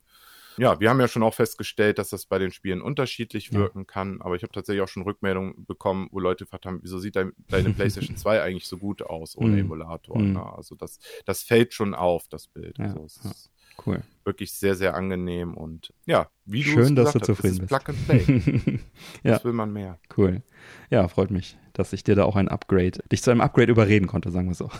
Ja, 0.58 0.80
wir 0.80 0.90
haben 0.90 0.98
ja 1.00 1.06
schon 1.06 1.22
auch 1.22 1.34
festgestellt, 1.34 1.98
dass 1.98 2.10
das 2.10 2.26
bei 2.26 2.38
den 2.40 2.50
Spielen 2.50 2.82
unterschiedlich 2.82 3.50
Ja. 3.52 3.60
wirken 3.60 3.86
kann, 3.86 4.20
aber 4.20 4.34
ich 4.34 4.42
habe 4.42 4.52
tatsächlich 4.52 4.82
auch 4.82 4.88
schon 4.88 5.04
Rückmeldungen 5.04 5.64
bekommen, 5.66 6.08
wo 6.10 6.18
Leute 6.18 6.44
gefragt 6.44 6.66
haben, 6.66 6.80
wieso 6.82 6.98
sieht 6.98 7.14
dein, 7.14 7.32
deine 7.48 7.70
PlayStation 7.70 8.16
2 8.18 8.42
eigentlich 8.42 8.66
so 8.66 8.76
gut 8.76 9.02
aus 9.02 9.36
ohne 9.36 9.52
Mhm. 9.52 9.58
Emulator? 9.60 10.18
Mhm. 10.18 10.34
Ja, 10.34 10.52
also 10.52 10.74
das, 10.74 10.98
das 11.24 11.44
fällt 11.44 11.72
schon 11.74 11.94
auf, 11.94 12.26
das 12.28 12.48
Bild. 12.48 12.76
Ja, 12.78 12.86
Also 12.86 13.04
ist 13.04 13.50
Cool. 13.86 14.02
wirklich 14.24 14.52
sehr, 14.52 14.74
sehr 14.74 14.94
angenehm 14.94 15.54
und 15.54 15.92
ja, 16.06 16.28
wie 16.44 16.62
du 16.62 16.70
Schön, 16.70 16.98
es 16.98 17.04
dass 17.04 17.12
du 17.12 17.20
zufrieden 17.20 17.58
bist. 17.58 17.68
Plug 17.68 17.94
and 17.94 18.06
Play. 18.06 18.80
Ja. 19.22 19.34
Was 19.34 19.44
will 19.44 19.52
man 19.52 19.72
mehr? 19.72 19.98
Cool. 20.16 20.42
Ja, 20.90 21.08
freut 21.08 21.30
mich, 21.30 21.56
dass 21.72 21.92
ich 21.92 22.04
dir 22.04 22.14
da 22.14 22.24
auch 22.24 22.36
ein 22.36 22.48
Upgrade, 22.48 22.98
dich 23.10 23.22
zu 23.22 23.30
einem 23.30 23.40
Upgrade 23.40 23.70
überreden 23.70 24.06
konnte, 24.06 24.30
sagen 24.30 24.48
wir 24.48 24.54
so. 24.54 24.70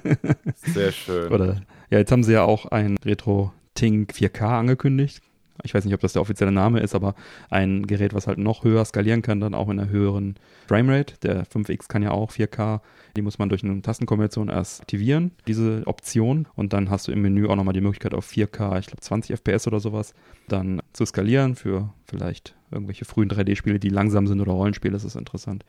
Sehr 0.54 0.92
schön. 0.92 1.32
Oder 1.32 1.62
ja, 1.90 1.98
jetzt 1.98 2.12
haben 2.12 2.22
sie 2.22 2.32
ja 2.32 2.44
auch 2.44 2.66
ein 2.66 2.96
Retro 3.04 3.52
Tink 3.74 4.12
4K 4.12 4.60
angekündigt. 4.60 5.20
Ich 5.62 5.72
weiß 5.72 5.84
nicht, 5.84 5.94
ob 5.94 6.00
das 6.00 6.14
der 6.14 6.22
offizielle 6.22 6.50
Name 6.50 6.80
ist, 6.80 6.94
aber 6.94 7.14
ein 7.48 7.86
Gerät, 7.86 8.12
was 8.12 8.26
halt 8.26 8.38
noch 8.38 8.64
höher 8.64 8.84
skalieren 8.84 9.22
kann, 9.22 9.40
dann 9.40 9.54
auch 9.54 9.68
in 9.68 9.78
einer 9.78 9.88
höheren 9.88 10.34
Framerate. 10.66 11.14
Der 11.22 11.46
5X 11.46 11.88
kann 11.88 12.02
ja 12.02 12.10
auch 12.10 12.32
4K. 12.32 12.80
Die 13.16 13.22
muss 13.22 13.38
man 13.38 13.48
durch 13.48 13.62
eine 13.62 13.80
Tastenkombination 13.80 14.48
erst 14.48 14.82
aktivieren, 14.82 15.30
diese 15.46 15.82
Option. 15.86 16.48
Und 16.56 16.72
dann 16.72 16.90
hast 16.90 17.06
du 17.06 17.12
im 17.12 17.22
Menü 17.22 17.46
auch 17.46 17.54
nochmal 17.54 17.74
die 17.74 17.80
Möglichkeit 17.80 18.14
auf 18.14 18.28
4K, 18.28 18.80
ich 18.80 18.86
glaube 18.86 19.00
20 19.00 19.36
FPS 19.36 19.68
oder 19.68 19.78
sowas, 19.78 20.14
dann 20.48 20.82
zu 20.92 21.06
skalieren 21.06 21.54
für 21.54 21.90
vielleicht 22.06 22.56
irgendwelche 22.72 23.04
frühen 23.04 23.30
3D-Spiele, 23.30 23.78
die 23.78 23.90
langsam 23.90 24.26
sind 24.26 24.40
oder 24.40 24.52
Rollenspiele. 24.52 24.92
Das 24.92 25.04
ist 25.04 25.14
interessant. 25.14 25.64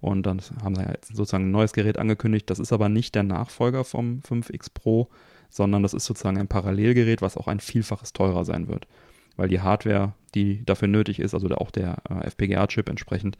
Und 0.00 0.24
dann 0.24 0.40
haben 0.62 0.74
sie 0.74 0.82
ja 0.82 0.90
jetzt 0.90 1.14
sozusagen 1.14 1.44
ein 1.44 1.50
neues 1.50 1.72
Gerät 1.72 1.98
angekündigt. 1.98 2.48
Das 2.48 2.58
ist 2.58 2.72
aber 2.72 2.88
nicht 2.88 3.14
der 3.14 3.22
Nachfolger 3.22 3.84
vom 3.84 4.20
5X 4.20 4.68
Pro, 4.72 5.08
sondern 5.50 5.82
das 5.82 5.94
ist 5.94 6.06
sozusagen 6.06 6.38
ein 6.38 6.48
Parallelgerät, 6.48 7.22
was 7.22 7.36
auch 7.36 7.48
ein 7.48 7.60
Vielfaches 7.60 8.12
teurer 8.12 8.44
sein 8.44 8.68
wird. 8.68 8.86
Weil 9.36 9.48
die 9.48 9.60
Hardware, 9.60 10.14
die 10.34 10.64
dafür 10.64 10.88
nötig 10.88 11.18
ist, 11.20 11.34
also 11.34 11.48
auch 11.48 11.70
der 11.70 11.98
äh, 12.08 12.26
FPGA-Chip 12.26 12.88
entsprechend, 12.88 13.36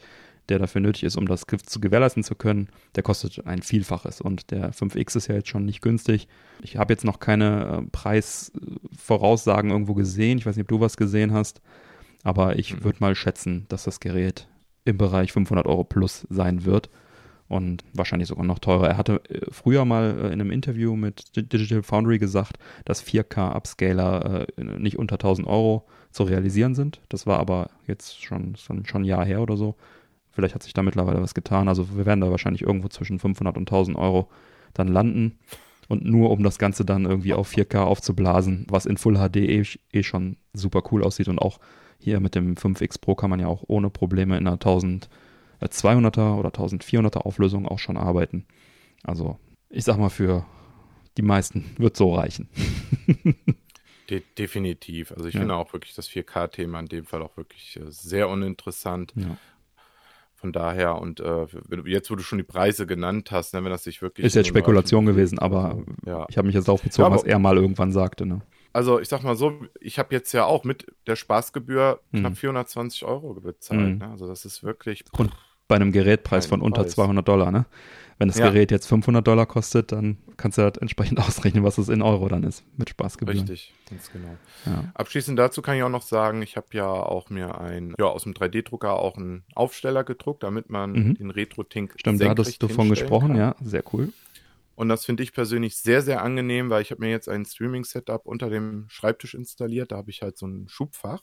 der 0.49 0.59
dafür 0.59 0.81
nötig 0.81 1.03
ist, 1.03 1.17
um 1.17 1.27
das 1.27 1.45
zu 1.67 1.81
gewährleisten 1.81 2.23
zu 2.23 2.35
können, 2.37 2.69
der 2.95 3.03
kostet 3.03 3.47
ein 3.47 3.63
Vielfaches. 3.63 4.21
Und 4.21 4.51
der 4.53 4.73
5X 4.73 5.17
ist 5.17 5.27
ja 5.27 5.35
jetzt 5.35 5.49
schon 5.49 5.65
nicht 5.65 5.83
günstig. 5.83 6.29
Ich 6.63 6.77
habe 6.77 6.93
jetzt 6.93 7.05
noch 7.05 7.19
keine 7.19 7.83
äh, 7.85 7.91
Preisvoraussagen 7.91 9.71
irgendwo 9.71 9.95
gesehen. 9.95 10.39
Ich 10.39 10.47
weiß 10.47 10.57
nicht, 10.57 10.65
ob 10.65 10.69
du 10.69 10.81
was 10.81 10.97
gesehen 10.97 11.33
hast. 11.33 11.61
Aber 12.23 12.59
ich 12.59 12.75
Mhm. 12.75 12.85
würde 12.85 12.99
mal 13.01 13.15
schätzen, 13.15 13.67
dass 13.69 13.85
das 13.85 14.01
Gerät 14.01 14.49
im 14.85 14.99
Bereich 14.99 15.33
500 15.33 15.67
Euro 15.67 15.85
plus 15.85 16.27
sein 16.31 16.65
wird 16.65 16.91
und 17.49 17.85
wahrscheinlich 17.93 18.29
sogar 18.29 18.45
noch 18.45 18.59
teurer. 18.59 18.89
Er 18.89 18.97
hatte 18.97 19.23
äh, 19.29 19.47
früher 19.51 19.85
mal 19.85 20.19
äh, 20.19 20.27
in 20.27 20.41
einem 20.41 20.51
Interview 20.51 20.97
mit 20.97 21.37
Di- 21.37 21.49
Digital 21.49 21.83
Foundry 21.83 22.19
gesagt, 22.19 22.59
dass 22.85 23.05
4K-Upscaler 23.05 24.47
äh, 24.57 24.63
nicht 24.79 24.99
unter 24.99 25.15
1000 25.15 25.47
Euro 25.47 25.87
zu 26.11 26.25
realisieren 26.25 26.75
sind. 26.75 27.01
Das 27.09 27.27
war 27.27 27.39
aber 27.39 27.71
jetzt 27.87 28.23
schon, 28.23 28.57
schon, 28.57 28.85
ein 28.85 29.05
Jahr 29.05 29.25
her 29.25 29.41
oder 29.43 29.57
so. 29.57 29.77
Vielleicht 30.31 30.55
hat 30.55 30.63
sich 30.63 30.75
da 30.75 30.83
mittlerweile 30.83 31.23
was 31.23 31.35
getan. 31.35 31.69
Also 31.69 31.97
wir 31.97 32.07
werden 32.07 32.21
da 32.21 32.31
wahrscheinlich 32.31 32.63
irgendwo 32.63 32.89
zwischen 32.89 33.19
500 33.19 33.57
und 33.57 33.69
1000 33.69 33.97
Euro 33.97 34.29
dann 34.75 34.89
landen. 34.89 35.39
Und 35.89 36.05
nur 36.05 36.31
um 36.31 36.43
das 36.43 36.59
Ganze 36.59 36.85
dann 36.85 37.05
irgendwie 37.05 37.33
auf 37.33 37.51
4K 37.53 37.79
aufzublasen, 37.79 38.67
was 38.69 38.87
in 38.87 38.97
Full 38.97 39.17
HD 39.17 39.37
eh, 39.37 39.65
eh 39.93 40.03
schon 40.03 40.37
super 40.53 40.83
cool 40.91 41.05
aussieht. 41.05 41.29
Und 41.29 41.39
auch 41.39 41.61
hier 41.99 42.19
mit 42.19 42.35
dem 42.35 42.55
5X 42.57 43.01
Pro 43.01 43.15
kann 43.15 43.31
man 43.31 43.39
ja 43.39 43.47
auch 43.47 43.63
ohne 43.69 43.89
Probleme 43.89 44.37
in 44.37 44.47
einer 44.47 44.59
1200er 45.61 46.37
oder 46.38 46.51
1400er 46.51 47.19
Auflösung 47.19 47.66
auch 47.66 47.79
schon 47.79 47.97
arbeiten. 47.97 48.47
Also 49.03 49.38
ich 49.71 49.85
sag 49.85 49.99
mal, 49.99 50.11
für 50.11 50.45
die 51.16 51.23
meisten 51.23 51.64
wird 51.79 51.97
so 51.97 52.14
reichen. 52.14 52.49
De 54.11 54.23
definitiv. 54.38 55.12
Also 55.12 55.27
ich 55.27 55.35
Ja. 55.35 55.40
finde 55.40 55.55
auch 55.57 55.73
wirklich 55.73 55.95
das 55.95 56.09
4K-Thema 56.09 56.79
in 56.81 56.87
dem 56.87 57.05
Fall 57.07 57.23
auch 57.23 57.37
wirklich 57.37 57.77
äh, 57.77 57.90
sehr 57.90 58.29
uninteressant. 58.29 59.12
Ja. 59.16 59.37
Von 60.37 60.53
daher 60.53 61.01
und 61.01 61.19
äh, 61.19 61.47
jetzt, 61.87 62.11
wo 62.11 62.14
du 62.14 62.23
schon 62.23 62.38
die 62.38 62.45
Preise 62.45 62.87
genannt 62.87 63.31
hast, 63.33 63.55
ne, 63.55 63.64
wenn 63.64 63.71
das 63.71 63.85
sich 63.85 64.03
wirklich. 64.03 64.27
Ist 64.27 64.35
jetzt 64.35 64.47
Spekulation 64.49 65.07
gewesen, 65.07 65.38
aber 65.38 65.83
ja. 66.05 66.27
ich 66.29 66.37
habe 66.37 66.47
mich 66.47 66.55
jetzt 66.55 66.69
darauf 66.69 66.83
bezogen, 66.83 67.11
was 67.12 67.25
er 67.25 67.38
mal 67.38 67.57
irgendwann 67.57 67.90
sagte. 67.90 68.27
Ne? 68.27 68.42
Also 68.73 69.01
ich 69.01 69.09
sag 69.09 69.23
mal 69.23 69.35
so, 69.35 69.55
ich 69.81 69.99
habe 69.99 70.14
jetzt 70.14 70.33
ja 70.33 70.45
auch 70.45 70.62
mit 70.62 70.87
der 71.07 71.16
Spaßgebühr 71.16 72.01
Mhm. 72.12 72.19
knapp 72.19 72.37
420 72.37 73.05
Euro 73.07 73.33
bezahlt. 73.35 73.81
Mhm. 73.95 73.99
Ne? 73.99 74.09
Also 74.11 74.29
das 74.29 74.45
ist 74.45 74.62
wirklich. 74.62 75.05
Und 75.12 75.33
bei 75.69 75.77
einem 75.77 75.93
Gerätpreis 75.93 76.45
Kein 76.45 76.51
von 76.51 76.61
unter 76.63 76.83
Preis. 76.83 76.93
200 76.93 77.27
Dollar. 77.27 77.51
Ne? 77.51 77.67
Wenn 78.19 78.29
das 78.29 78.39
Ja. 78.39 78.49
Gerät 78.49 78.71
jetzt 78.71 78.87
500 78.87 79.27
Dollar 79.27 79.45
kostet, 79.45 79.93
dann 79.93 80.17
kannst 80.39 80.57
du 80.57 80.63
halt 80.63 80.79
entsprechend 80.79 81.19
ausrechnen, 81.21 81.65
was 81.65 81.77
es 81.79 81.89
in 81.91 82.01
Euro 82.03 82.29
dann 82.29 82.45
ist 82.45 82.65
mit 82.79 82.89
Spaßgebühren. 82.89 83.41
Richtig, 83.41 83.75
ganz 83.91 84.11
genau. 84.11 84.37
Ja. 84.65 84.85
Abschließend 84.95 85.39
dazu 85.39 85.61
kann 85.61 85.77
ich 85.77 85.83
auch 85.83 85.91
noch 85.91 86.03
sagen, 86.03 86.41
ich 86.41 86.57
habe 86.57 86.69
ja 86.73 86.87
auch 86.89 87.29
mir 87.29 87.61
ein, 87.61 87.95
ja, 87.99 88.07
aus 88.07 88.23
dem 88.23 88.33
3D-Drucker 88.33 88.95
auch 88.99 89.17
einen 89.19 89.45
Aufsteller 89.55 90.03
gedruckt, 90.05 90.43
damit 90.45 90.71
man 90.71 90.93
Mhm. 90.93 91.15
den 91.17 91.31
Retro-Tink 91.31 91.95
Stimmt, 91.97 92.23
da 92.23 92.31
hattest 92.31 92.63
du 92.63 92.69
von 92.69 92.87
hinstellen 92.87 93.09
gesprochen, 93.11 93.29
kann. 93.29 93.37
ja, 93.37 93.57
sehr 93.63 93.83
cool. 93.93 94.13
Und 94.77 94.89
das 94.91 95.05
finde 95.07 95.23
ich 95.23 95.33
persönlich 95.33 95.77
sehr, 95.77 96.03
sehr 96.03 96.23
angenehm, 96.23 96.69
weil 96.71 96.83
ich 96.83 96.91
habe 96.91 97.01
mir 97.03 97.11
jetzt 97.11 97.29
ein 97.31 97.45
Streaming-Setup 97.47 98.25
unter 98.27 98.51
dem 98.51 98.85
Schreibtisch 98.89 99.35
installiert. 99.35 99.91
Da 99.93 99.97
habe 99.97 100.11
ich 100.11 100.21
halt 100.23 100.37
so 100.37 100.47
ein 100.47 100.69
Schubfach. 100.69 101.23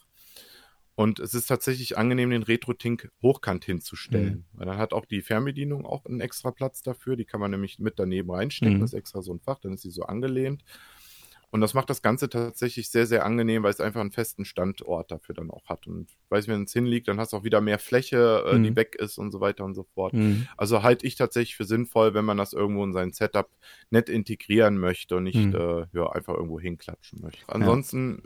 Und 0.96 1.20
es 1.20 1.34
ist 1.34 1.48
tatsächlich 1.48 1.98
angenehm, 1.98 2.30
den 2.30 2.44
Retro-Tink 2.44 3.10
hochkant 3.22 3.66
hinzustellen. 3.66 4.46
Weil 4.54 4.68
dann 4.68 4.78
hat 4.78 4.94
auch 4.94 5.06
die 5.06 5.22
Fernbedienung 5.22 5.86
auch 5.86 6.06
einen 6.06 6.22
extra 6.22 6.52
Platz 6.52 6.82
dafür. 6.84 7.16
Die 7.16 7.26
kann 7.26 7.40
man 7.40 7.50
nämlich 7.52 7.80
mit 7.80 7.98
daneben 7.98 8.30
reinstecken. 8.30 8.78
Mhm. 8.78 8.82
Das 8.82 8.94
ist 8.94 9.00
extra 9.00 9.22
so 9.24 9.34
ein 9.34 9.40
Fach, 9.40 9.60
dann 9.60 9.74
ist 9.74 9.82
sie 9.82 9.90
so 9.92 10.04
angelehnt. 10.04 10.64
Und 11.50 11.62
das 11.62 11.76
macht 11.76 11.92
das 11.92 12.02
Ganze 12.02 12.30
tatsächlich 12.30 12.90
sehr, 12.90 13.06
sehr 13.06 13.26
angenehm, 13.26 13.62
weil 13.62 13.70
es 13.70 13.80
einfach 13.80 14.02
einen 14.02 14.12
festen 14.12 14.44
Standort 14.44 15.12
dafür 15.12 15.36
dann 15.36 15.52
auch 15.52 15.66
hat. 15.70 15.86
Und 15.86 16.10
weiß, 16.30 16.48
wenn 16.48 16.64
es 16.64 16.74
hinliegt, 16.74 17.08
dann 17.08 17.20
hast 17.20 17.32
du 17.34 17.38
auch 17.38 17.44
wieder 17.44 17.62
mehr 17.62 17.78
Fläche, 17.78 18.44
äh, 18.48 18.58
Mhm. 18.58 18.64
die 18.64 18.76
weg 18.76 18.96
ist 18.96 19.20
und 19.20 19.30
so 19.32 19.40
weiter 19.40 19.64
und 19.64 19.76
so 19.76 19.84
fort. 19.94 20.14
Mhm. 20.14 20.48
Also 20.58 20.82
halte 20.82 21.06
ich 21.06 21.14
tatsächlich 21.16 21.56
für 21.56 21.66
sinnvoll, 21.66 22.16
wenn 22.16 22.26
man 22.26 22.38
das 22.38 22.54
irgendwo 22.54 22.84
in 22.84 22.92
sein 22.94 23.14
Setup 23.14 23.50
nett 23.92 24.10
integrieren 24.10 24.80
möchte 24.80 25.16
und 25.18 25.24
nicht 25.26 25.36
Mhm. 25.36 25.54
äh, 25.56 25.86
ja, 25.94 26.10
einfach 26.12 26.34
irgendwo 26.34 26.60
hinklatschen 26.60 27.22
möchte. 27.22 27.44
Ansonsten 27.48 28.24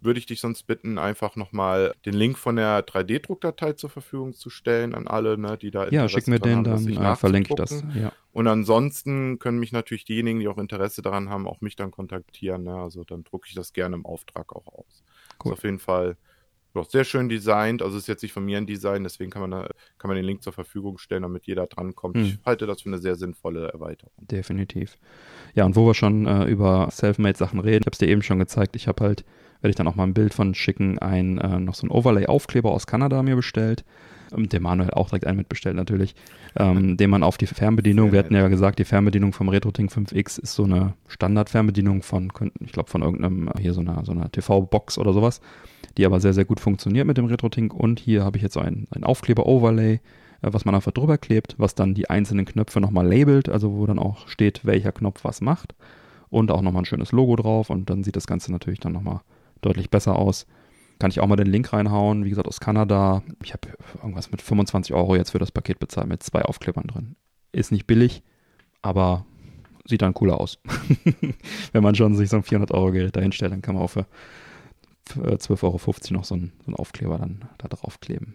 würde 0.00 0.18
ich 0.18 0.26
dich 0.26 0.40
sonst 0.40 0.64
bitten, 0.64 0.98
einfach 0.98 1.36
nochmal 1.36 1.94
den 2.04 2.14
Link 2.14 2.38
von 2.38 2.56
der 2.56 2.86
3D-Druckdatei 2.86 3.72
zur 3.74 3.90
Verfügung 3.90 4.34
zu 4.34 4.50
stellen 4.50 4.94
an 4.94 5.06
alle, 5.06 5.38
ne, 5.38 5.56
die 5.56 5.70
da 5.70 5.84
Ja, 5.84 6.02
Interesse 6.02 6.08
schick 6.10 6.28
mir 6.28 6.38
den, 6.38 6.66
haben, 6.68 6.94
dann 6.94 7.12
äh, 7.12 7.16
verlinke 7.16 7.50
ich 7.50 7.56
das. 7.56 7.82
Ja. 7.94 8.12
Und 8.32 8.46
ansonsten 8.46 9.38
können 9.38 9.58
mich 9.58 9.72
natürlich 9.72 10.04
diejenigen, 10.04 10.40
die 10.40 10.48
auch 10.48 10.58
Interesse 10.58 11.02
daran 11.02 11.30
haben, 11.30 11.46
auch 11.46 11.60
mich 11.60 11.76
dann 11.76 11.90
kontaktieren. 11.90 12.64
Ne? 12.64 12.74
Also 12.74 13.04
dann 13.04 13.24
drucke 13.24 13.48
ich 13.48 13.54
das 13.54 13.72
gerne 13.72 13.96
im 13.96 14.04
Auftrag 14.04 14.54
auch 14.54 14.66
aus. 14.66 15.04
Cool. 15.42 15.52
Ist 15.52 15.58
auf 15.58 15.64
jeden 15.64 15.78
Fall 15.78 16.16
doch 16.76 16.88
sehr 16.88 17.04
schön 17.04 17.28
designt. 17.28 17.82
Also 17.82 17.98
ist 17.98 18.06
jetzt 18.06 18.22
nicht 18.22 18.32
von 18.32 18.44
mir 18.44 18.58
ein 18.58 18.66
Design, 18.66 19.02
deswegen 19.02 19.30
kann 19.30 19.42
man, 19.42 19.50
da, 19.50 19.68
kann 19.98 20.08
man 20.08 20.16
den 20.16 20.24
Link 20.24 20.42
zur 20.42 20.52
Verfügung 20.52 20.98
stellen, 20.98 21.22
damit 21.22 21.46
jeder 21.46 21.66
drankommt. 21.66 22.16
Hm. 22.16 22.24
Ich 22.24 22.38
halte 22.44 22.66
das 22.66 22.82
für 22.82 22.88
eine 22.88 22.98
sehr 22.98 23.16
sinnvolle 23.16 23.68
Erweiterung. 23.72 24.12
Definitiv. 24.18 24.98
Ja, 25.54 25.64
und 25.64 25.74
wo 25.74 25.86
wir 25.86 25.94
schon 25.94 26.26
äh, 26.26 26.44
über 26.44 26.88
Selfmade-Sachen 26.90 27.60
reden, 27.60 27.82
ich 27.82 27.86
habe 27.86 27.94
es 27.94 27.98
dir 27.98 28.08
eben 28.08 28.22
schon 28.22 28.38
gezeigt, 28.38 28.76
ich 28.76 28.86
habe 28.86 29.02
halt, 29.02 29.24
werde 29.60 29.70
ich 29.70 29.76
dann 29.76 29.88
auch 29.88 29.94
mal 29.94 30.04
ein 30.04 30.14
Bild 30.14 30.34
von 30.34 30.54
schicken, 30.54 30.98
ein 30.98 31.38
äh, 31.38 31.58
noch 31.60 31.74
so 31.74 31.86
ein 31.86 31.90
Overlay-Aufkleber 31.90 32.70
aus 32.70 32.86
Kanada 32.86 33.22
mir 33.22 33.36
bestellt. 33.36 33.84
Ähm, 34.34 34.48
Der 34.48 34.60
Manuel 34.60 34.90
auch 34.90 35.08
direkt 35.08 35.26
einen 35.26 35.38
mitbestellt 35.38 35.76
natürlich, 35.76 36.14
ähm, 36.56 36.96
den 36.98 37.10
man 37.10 37.22
auf 37.22 37.36
die 37.38 37.46
Fernbedienung, 37.46 38.12
wir 38.12 38.18
hatten 38.18 38.34
ja 38.34 38.48
gesagt, 38.48 38.78
die 38.78 38.84
Fernbedienung 38.84 39.32
vom 39.32 39.48
RetroTink 39.48 39.90
5X 39.90 40.40
ist 40.40 40.54
so 40.54 40.64
eine 40.64 40.94
Standard-Fernbedienung 41.08 42.02
von, 42.02 42.32
ich 42.60 42.72
glaube 42.72 42.90
von 42.90 43.02
irgendeinem, 43.02 43.50
hier 43.58 43.72
so 43.72 43.80
einer, 43.80 44.04
so 44.04 44.12
einer 44.12 44.30
TV-Box 44.30 44.98
oder 44.98 45.12
sowas, 45.12 45.40
die 45.96 46.06
aber 46.06 46.20
sehr, 46.20 46.34
sehr 46.34 46.44
gut 46.44 46.60
funktioniert 46.60 47.06
mit 47.06 47.16
dem 47.16 47.26
RetroTink 47.26 47.72
und 47.72 48.00
hier 48.00 48.24
habe 48.24 48.36
ich 48.36 48.42
jetzt 48.42 48.54
so 48.54 48.60
ein, 48.60 48.86
ein 48.90 49.04
Aufkleber-Overlay, 49.04 50.00
äh, 50.42 50.52
was 50.52 50.64
man 50.64 50.74
einfach 50.74 50.92
drüber 50.92 51.18
klebt, 51.18 51.54
was 51.58 51.74
dann 51.74 51.94
die 51.94 52.10
einzelnen 52.10 52.44
Knöpfe 52.44 52.80
nochmal 52.80 53.06
labelt, 53.06 53.48
also 53.48 53.76
wo 53.76 53.86
dann 53.86 53.98
auch 53.98 54.28
steht, 54.28 54.64
welcher 54.64 54.92
Knopf 54.92 55.24
was 55.24 55.40
macht. 55.40 55.74
Und 56.28 56.50
auch 56.50 56.60
nochmal 56.60 56.82
ein 56.82 56.86
schönes 56.86 57.12
Logo 57.12 57.36
drauf. 57.36 57.70
Und 57.70 57.88
dann 57.88 58.02
sieht 58.02 58.16
das 58.16 58.26
Ganze 58.26 58.50
natürlich 58.50 58.80
dann 58.80 58.92
nochmal 58.92 59.20
deutlich 59.66 59.90
besser 59.90 60.16
aus. 60.16 60.46
Kann 60.98 61.10
ich 61.10 61.20
auch 61.20 61.26
mal 61.26 61.36
den 61.36 61.48
Link 61.48 61.72
reinhauen, 61.72 62.24
wie 62.24 62.30
gesagt 62.30 62.48
aus 62.48 62.60
Kanada. 62.60 63.22
Ich 63.42 63.52
habe 63.52 63.68
irgendwas 63.96 64.30
mit 64.30 64.40
25 64.40 64.94
Euro 64.94 65.14
jetzt 65.14 65.30
für 65.30 65.38
das 65.38 65.52
Paket 65.52 65.78
bezahlt 65.78 66.08
mit 66.08 66.22
zwei 66.22 66.42
Aufklebern 66.42 66.86
drin. 66.86 67.16
Ist 67.52 67.72
nicht 67.72 67.86
billig, 67.86 68.22
aber 68.80 69.26
sieht 69.84 70.02
dann 70.02 70.14
cooler 70.14 70.40
aus. 70.40 70.58
Wenn 71.72 71.82
man 71.82 71.94
schon 71.94 72.14
sich 72.14 72.30
so 72.30 72.36
ein 72.36 72.42
400 72.42 72.72
Euro 72.72 72.92
Gerät 72.92 73.14
dahinstellt, 73.14 73.52
dann 73.52 73.62
kann 73.62 73.74
man 73.74 73.84
auch 73.84 73.90
für 73.90 74.06
für 75.06 75.20
12,50 75.20 75.62
Euro 75.62 76.18
noch 76.18 76.24
so 76.24 76.34
einen, 76.34 76.52
so 76.60 76.66
einen 76.66 76.76
Aufkleber 76.76 77.18
dann 77.18 77.48
da 77.58 77.68
drauf 77.68 78.00
kleben. 78.00 78.34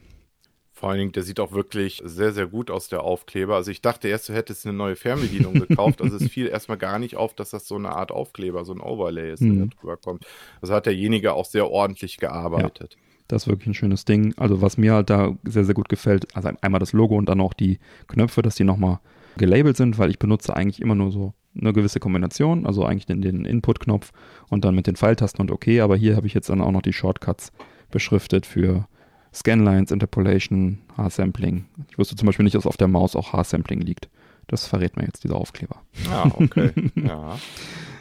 Vor 0.81 0.89
allen 0.89 0.97
Dingen, 0.99 1.11
der 1.11 1.21
sieht 1.21 1.39
auch 1.39 1.51
wirklich 1.53 2.01
sehr, 2.03 2.33
sehr 2.33 2.47
gut 2.47 2.71
aus, 2.71 2.89
der 2.89 3.03
Aufkleber. 3.03 3.55
Also 3.55 3.69
ich 3.69 3.81
dachte 3.81 4.07
erst, 4.07 4.27
du 4.29 4.33
hättest 4.33 4.65
eine 4.65 4.75
neue 4.75 4.95
Fernbedienung 4.95 5.53
gekauft. 5.53 6.01
Also 6.01 6.17
es 6.17 6.27
fiel 6.27 6.47
erstmal 6.47 6.79
gar 6.79 6.97
nicht 6.97 7.15
auf, 7.15 7.35
dass 7.35 7.51
das 7.51 7.67
so 7.67 7.75
eine 7.75 7.89
Art 7.95 8.11
Aufkleber, 8.11 8.65
so 8.65 8.73
ein 8.73 8.81
Overlay 8.81 9.31
ist, 9.31 9.41
der 9.43 9.49
Mhm. 9.49 9.69
da 9.69 9.75
drüber 9.79 9.97
kommt. 9.97 10.25
Also 10.59 10.73
hat 10.73 10.87
derjenige 10.87 11.33
auch 11.33 11.45
sehr 11.45 11.69
ordentlich 11.69 12.17
gearbeitet. 12.17 12.97
Das 13.27 13.43
ist 13.43 13.47
wirklich 13.47 13.67
ein 13.67 13.73
schönes 13.75 14.05
Ding. 14.05 14.33
Also 14.37 14.61
was 14.61 14.77
mir 14.77 14.93
halt 14.95 15.09
da 15.11 15.37
sehr, 15.43 15.65
sehr 15.65 15.75
gut 15.75 15.87
gefällt, 15.87 16.35
also 16.35 16.49
einmal 16.61 16.79
das 16.79 16.93
Logo 16.93 17.15
und 17.15 17.29
dann 17.29 17.39
auch 17.41 17.53
die 17.53 17.77
Knöpfe, 18.07 18.41
dass 18.41 18.55
die 18.55 18.63
nochmal 18.63 18.99
gelabelt 19.37 19.77
sind, 19.77 19.99
weil 19.99 20.09
ich 20.09 20.17
benutze 20.19 20.55
eigentlich 20.55 20.81
immer 20.81 20.95
nur 20.95 21.11
so 21.11 21.33
eine 21.55 21.73
gewisse 21.73 21.99
Kombination, 21.99 22.65
also 22.65 22.85
eigentlich 22.85 23.05
den, 23.05 23.21
den 23.21 23.45
Input-Knopf 23.45 24.11
und 24.49 24.65
dann 24.65 24.73
mit 24.73 24.87
den 24.87 24.95
Pfeiltasten 24.95 25.41
und 25.41 25.51
OK, 25.51 25.67
aber 25.79 25.95
hier 25.95 26.15
habe 26.15 26.25
ich 26.25 26.33
jetzt 26.33 26.49
dann 26.49 26.59
auch 26.61 26.71
noch 26.71 26.81
die 26.81 26.91
Shortcuts 26.93 27.51
beschriftet 27.91 28.45
für 28.45 28.87
Scanlines, 29.33 29.91
Interpolation, 29.91 30.79
H-Sampling. 30.97 31.65
Ich 31.89 31.97
wusste 31.97 32.15
zum 32.15 32.25
Beispiel 32.25 32.43
nicht, 32.43 32.55
dass 32.55 32.65
auf 32.65 32.77
der 32.77 32.87
Maus 32.87 33.15
auch 33.15 33.33
H-Sampling 33.33 33.79
liegt. 33.79 34.09
Das 34.47 34.67
verrät 34.67 34.97
mir 34.97 35.05
jetzt 35.05 35.23
dieser 35.23 35.35
Aufkleber. 35.35 35.81
Ah, 36.09 36.29
okay. 36.33 36.71
ja. 36.95 37.37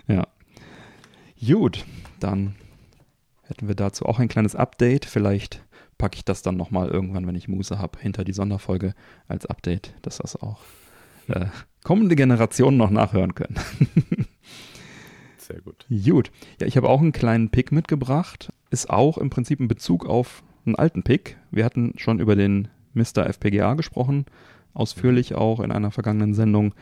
ja. 0.09 0.27
Gut, 1.41 1.85
dann 2.19 2.57
hätten 3.45 3.69
wir 3.69 3.75
dazu 3.77 4.07
auch 4.07 4.19
ein 4.19 4.29
kleines 4.29 4.57
Update. 4.57 5.05
Vielleicht 5.05 5.63
packe 5.99 6.17
ich 6.17 6.25
das 6.25 6.43
dann 6.43 6.57
nochmal 6.57 6.89
irgendwann, 6.89 7.27
wenn 7.27 7.37
ich 7.37 7.47
Muße 7.47 7.79
habe, 7.79 7.99
hinter 8.01 8.25
die 8.25 8.33
Sonderfolge 8.33 8.95
als 9.29 9.47
Update, 9.47 9.95
dass 10.03 10.19
das 10.19 10.35
auch 10.35 10.61
äh, 11.29 11.47
kommende 11.85 12.17
Generationen 12.17 12.77
noch 12.77 12.91
nachhören 12.91 13.35
können. 13.35 13.55
Sehr 15.39 15.61
gut. 15.61 15.87
Gut. 15.89 16.31
Ja, 16.61 16.67
ich 16.67 16.77
habe 16.77 16.89
auch 16.89 17.01
einen 17.01 17.13
kleinen 17.13 17.51
Pick 17.51 17.71
mitgebracht. 17.71 18.53
Ist 18.71 18.91
auch 18.91 19.19
im 19.19 19.31
Prinzip 19.31 19.61
ein 19.61 19.69
Bezug 19.69 20.07
auf 20.07 20.43
einen 20.65 20.77
alten 20.77 21.03
Pick. 21.03 21.37
Wir 21.51 21.65
hatten 21.65 21.95
schon 21.97 22.21
über 22.21 22.37
den 22.37 22.69
Mr. 22.95 23.27
FPGA 23.27 23.75
gesprochen, 23.75 24.27
ausführlich 24.75 25.35
auch 25.35 25.61
in 25.61 25.73
einer 25.73 25.91
vergangenen 25.91 26.35
Sendung. 26.35 26.75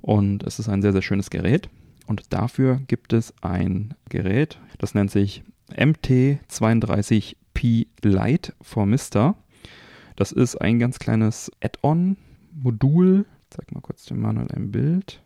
Und 0.00 0.42
es 0.42 0.58
ist 0.58 0.68
ein 0.68 0.82
sehr, 0.82 0.92
sehr 0.92 1.02
schönes 1.02 1.30
Gerät. 1.30 1.68
Und 2.06 2.32
dafür 2.32 2.80
gibt 2.88 3.12
es 3.12 3.32
ein 3.42 3.94
Gerät, 4.08 4.58
das 4.78 4.94
nennt 4.94 5.10
sich 5.10 5.44
MT32P 5.70 7.86
Lite 8.02 8.52
for 8.60 8.86
Mr. 8.86 9.36
Das 10.16 10.32
ist 10.32 10.56
ein 10.56 10.78
ganz 10.78 10.98
kleines 10.98 11.50
Add-on-Modul. 11.62 13.24
Ich 13.44 13.56
zeig 13.56 13.72
mal 13.72 13.80
kurz 13.80 14.04
dem 14.04 14.20
Manuel 14.20 14.48
ein 14.52 14.72
Bild. 14.72 15.22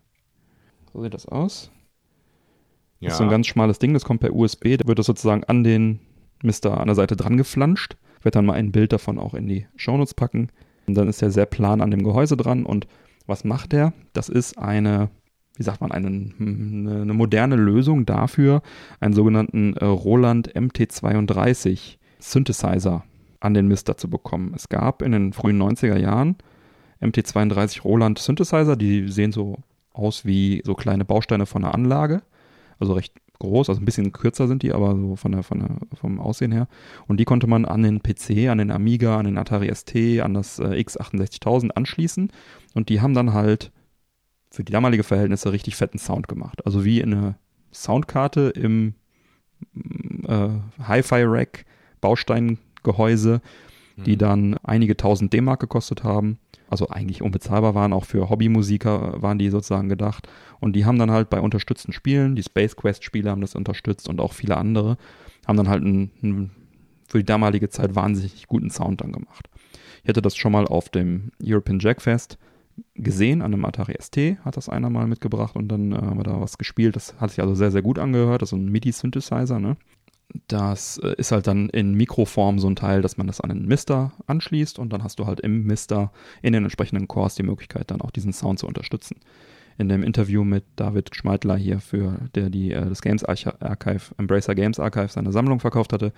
So 0.93 1.03
sieht 1.03 1.15
das 1.15 1.27
aus. 1.27 1.71
Ja. 3.01 3.09
Das 3.09 3.15
ist 3.15 3.19
so 3.19 3.25
ein 3.25 3.31
ganz 3.31 3.47
schmales 3.47 3.79
Ding, 3.79 3.95
das 3.95 4.05
kommt 4.05 4.21
per 4.21 4.35
USB. 4.35 4.77
Da 4.77 4.87
wird 4.87 4.99
das 4.99 5.07
sozusagen 5.07 5.45
an 5.45 5.65
den 5.65 6.01
Mister 6.43 6.81
an 6.81 6.87
der 6.87 6.95
Seite 6.95 7.17
dran 7.17 7.37
geflanscht. 7.37 7.97
Ich 8.19 8.25
werde 8.25 8.39
dann 8.39 8.47
mal 8.47 8.55
ein 8.55 8.73
Bild 8.73 8.93
davon 8.93 9.19
auch 9.19 9.35
in 9.35 9.47
die 9.47 9.67
Shownotes 9.77 10.15
packen. 10.15 10.49
Und 10.87 10.95
dann 10.95 11.09
ist 11.09 11.23
er 11.23 11.31
sehr 11.31 11.47
plan 11.47 11.81
an 11.81 11.91
dem 11.91 12.05
Gehäuse 12.05 12.37
dran. 12.37 12.65
Und 12.65 12.87
was 13.27 13.45
macht 13.45 13.73
er? 13.73 13.93
Das 14.13 14.29
ist 14.29 14.59
eine, 14.59 15.11
wie 15.57 15.63
sagt 15.63 15.81
man, 15.81 15.93
eine, 15.93 16.09
eine 16.09 17.15
moderne 17.15 17.57
Lösung 17.57 18.07
dafür, 18.07 18.63
einen 19.01 19.15
sogenannten 19.15 19.75
äh, 19.75 19.85
Roland 19.85 20.53
MT32 20.55 21.97
Synthesizer 22.19 23.05
an 23.41 23.55
den 23.55 23.69
Mister 23.69 23.97
zu 23.97 24.09
bekommen. 24.09 24.53
Es 24.55 24.69
gab 24.69 25.03
in 25.03 25.13
den 25.13 25.33
frühen 25.33 25.61
90er 25.61 25.97
Jahren 25.97 26.37
MT32 27.01 27.83
Roland 27.83 28.19
Synthesizer, 28.19 28.77
die 28.77 29.09
sehen 29.09 29.33
so 29.33 29.59
aus 29.93 30.25
wie 30.25 30.63
so 30.65 30.75
kleine 30.75 31.05
Bausteine 31.05 31.47
von 31.47 31.65
einer 31.65 31.75
Anlage, 31.75 32.23
also 32.79 32.93
recht 32.95 33.15
groß, 33.39 33.69
also 33.69 33.81
ein 33.81 33.85
bisschen 33.85 34.13
kürzer 34.13 34.49
sind 34.49 34.63
die, 34.63 34.73
aber 34.73 34.97
so 34.97 35.17
von 35.17 35.33
der, 35.33 35.43
von 35.43 35.59
der, 35.61 35.69
vom 35.95 36.21
Aussehen 36.21 36.53
her. 36.53 36.69
Und 37.07 37.19
die 37.19 37.25
konnte 37.25 37.47
man 37.47 37.65
an 37.65 37.83
den 37.83 38.03
PC, 38.03 38.49
an 38.49 38.59
den 38.59 38.71
Amiga, 38.71 39.19
an 39.19 39.27
den 39.27 39.39
Atari 39.39 39.73
ST, 39.75 40.21
an 40.21 40.35
das 40.35 40.59
äh, 40.59 40.65
X68000 40.65 41.71
anschließen. 41.71 42.31
Und 42.75 42.89
die 42.89 43.01
haben 43.01 43.15
dann 43.15 43.33
halt 43.33 43.73
für 44.51 44.65
die 44.65 44.73
damalige 44.73 45.03
Verhältnisse 45.03 45.53
richtig 45.53 45.77
fetten 45.77 45.99
Sound 45.99 46.29
gemacht. 46.29 46.65
Also 46.65 46.85
wie 46.85 47.03
eine 47.03 47.37
Soundkarte 47.73 48.53
im 48.55 48.95
äh, 50.27 50.49
Hi-Fi-Rack, 50.83 51.65
Bausteingehäuse, 52.01 53.41
die 53.97 54.13
mhm. 54.13 54.19
dann 54.19 54.57
einige 54.63 54.97
tausend 54.97 55.33
D-Mark 55.33 55.61
gekostet 55.61 56.05
haben 56.05 56.39
also 56.69 56.89
eigentlich 56.89 57.23
unbezahlbar 57.23 57.75
waren, 57.75 57.93
auch 57.93 58.05
für 58.05 58.29
Hobbymusiker 58.29 59.23
waren 59.23 59.39
die 59.39 59.51
sozusagen 59.51 59.89
gedacht. 59.89 60.29
Und 60.61 60.75
die 60.75 60.85
haben 60.85 60.99
dann 60.99 61.11
halt 61.11 61.31
bei 61.31 61.41
unterstützten 61.41 61.93
Spielen, 61.93 62.37
die 62.37 62.43
Space 62.43 62.77
Quest-Spiele 62.77 63.31
haben 63.31 63.41
das 63.41 63.55
unterstützt 63.55 64.09
und 64.09 64.21
auch 64.21 64.33
viele 64.33 64.57
andere, 64.57 64.97
haben 65.47 65.57
dann 65.57 65.69
halt 65.69 65.83
einen, 65.83 66.11
einen 66.23 66.51
für 67.09 67.19
die 67.19 67.25
damalige 67.25 67.69
Zeit 67.69 67.95
wahnsinnig 67.95 68.47
guten 68.49 68.71
Sound 68.71 69.01
dann 69.01 69.13
gemacht. 69.13 69.49
Ich 70.03 70.09
hatte 70.09 70.23
das 70.23 70.37
schon 70.37 70.53
mal 70.53 70.67
auf 70.67 70.89
dem 70.89 71.31
European 71.43 71.79
Jackfest 71.79 72.39
gesehen, 72.95 73.43
an 73.43 73.55
einem 73.55 73.65
Atari 73.65 73.97
ST 74.01 74.37
hat 74.45 74.57
das 74.57 74.69
einer 74.69 74.91
mal 74.91 75.07
mitgebracht 75.07 75.57
und 75.57 75.69
dann 75.69 75.93
äh, 75.93 75.97
haben 75.97 76.19
wir 76.19 76.25
da 76.25 76.41
was 76.41 76.59
gespielt. 76.59 76.97
Das 76.97 77.19
hat 77.21 77.31
sich 77.31 77.41
also 77.41 77.55
sehr, 77.55 77.71
sehr 77.71 77.83
gut 77.83 77.99
angehört. 77.99 78.43
Das 78.43 78.53
ist 78.53 78.59
ein 78.59 78.71
MIDI-Synthesizer, 78.71 79.59
ne? 79.59 79.77
Das 80.49 80.99
äh, 80.99 81.15
ist 81.19 81.33
halt 81.33 81.47
dann 81.47 81.69
in 81.69 81.95
Mikroform 81.95 82.59
so 82.59 82.69
ein 82.69 82.77
Teil, 82.77 83.03
dass 83.03 83.17
man 83.17 83.27
das 83.27 83.41
an 83.41 83.49
den 83.49 83.67
Mister 83.67 84.13
anschließt 84.27 84.79
und 84.79 84.93
dann 84.93 85.03
hast 85.03 85.19
du 85.19 85.27
halt 85.27 85.41
im 85.41 85.65
Mister 85.65 86.13
in 86.43 86.53
den 86.53 86.65
entsprechenden 86.65 87.09
Cores 87.09 87.37
die 87.37 87.43
Möglichkeit, 87.43 87.91
dann 87.91 88.01
auch 88.01 88.11
diesen 88.11 88.33
Sound 88.33 88.59
zu 88.59 88.67
unterstützen. 88.67 89.21
In 89.79 89.89
dem 89.89 90.03
Interview 90.03 90.43
mit 90.43 90.65
David 90.77 91.15
Schmeidler 91.15 91.57
hier, 91.57 91.81
für 91.81 92.19
der 92.35 92.51
die 92.51 92.73
äh, 92.73 92.89
das 92.89 93.03
Games 93.03 93.25
Archive, 93.25 94.15
Embracer 94.19 94.55
Games 94.55 94.81
Archive, 94.81 95.09
seine 95.09 95.33
Sammlung 95.33 95.61
verkauft 95.61 95.93
hatte, 95.93 96.13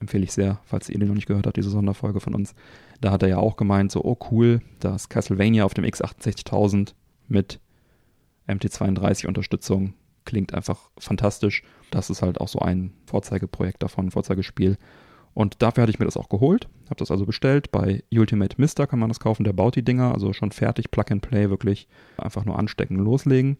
empfehle 0.00 0.24
ich 0.24 0.32
sehr, 0.32 0.60
falls 0.64 0.88
ihr 0.88 0.98
den 0.98 1.08
noch 1.08 1.14
nicht 1.14 1.28
gehört 1.28 1.46
habt, 1.46 1.56
diese 1.56 1.70
Sonderfolge 1.70 2.20
von 2.20 2.34
uns. 2.34 2.54
Da 3.00 3.12
hat 3.12 3.22
er 3.22 3.28
ja 3.28 3.36
auch 3.38 3.56
gemeint, 3.56 3.92
so, 3.92 4.04
oh 4.04 4.18
cool, 4.30 4.60
dass 4.80 5.08
Castlevania 5.08 5.64
auf 5.64 5.74
dem 5.74 5.84
X68000 5.84 6.94
mit 7.28 7.60
MT32 8.48 9.26
Unterstützung 9.26 9.94
klingt 10.24 10.54
einfach 10.54 10.90
fantastisch. 10.98 11.62
Das 11.94 12.10
ist 12.10 12.22
halt 12.22 12.40
auch 12.40 12.48
so 12.48 12.58
ein 12.58 12.92
Vorzeigeprojekt 13.06 13.80
davon, 13.80 14.06
ein 14.06 14.10
Vorzeigespiel. 14.10 14.78
Und 15.32 15.62
dafür 15.62 15.82
hatte 15.82 15.92
ich 15.92 16.00
mir 16.00 16.04
das 16.06 16.16
auch 16.16 16.28
geholt, 16.28 16.68
habe 16.86 16.96
das 16.96 17.12
also 17.12 17.24
bestellt. 17.24 17.70
Bei 17.70 18.02
Ultimate 18.12 18.60
Mister 18.60 18.88
kann 18.88 18.98
man 18.98 19.10
das 19.10 19.20
kaufen, 19.20 19.44
der 19.44 19.52
baut 19.52 19.76
die 19.76 19.84
Dinger, 19.84 20.12
also 20.12 20.32
schon 20.32 20.50
fertig, 20.50 20.90
Plug 20.90 21.04
and 21.10 21.22
Play, 21.22 21.50
wirklich 21.50 21.86
einfach 22.16 22.44
nur 22.44 22.58
anstecken, 22.58 22.96
loslegen. 22.96 23.58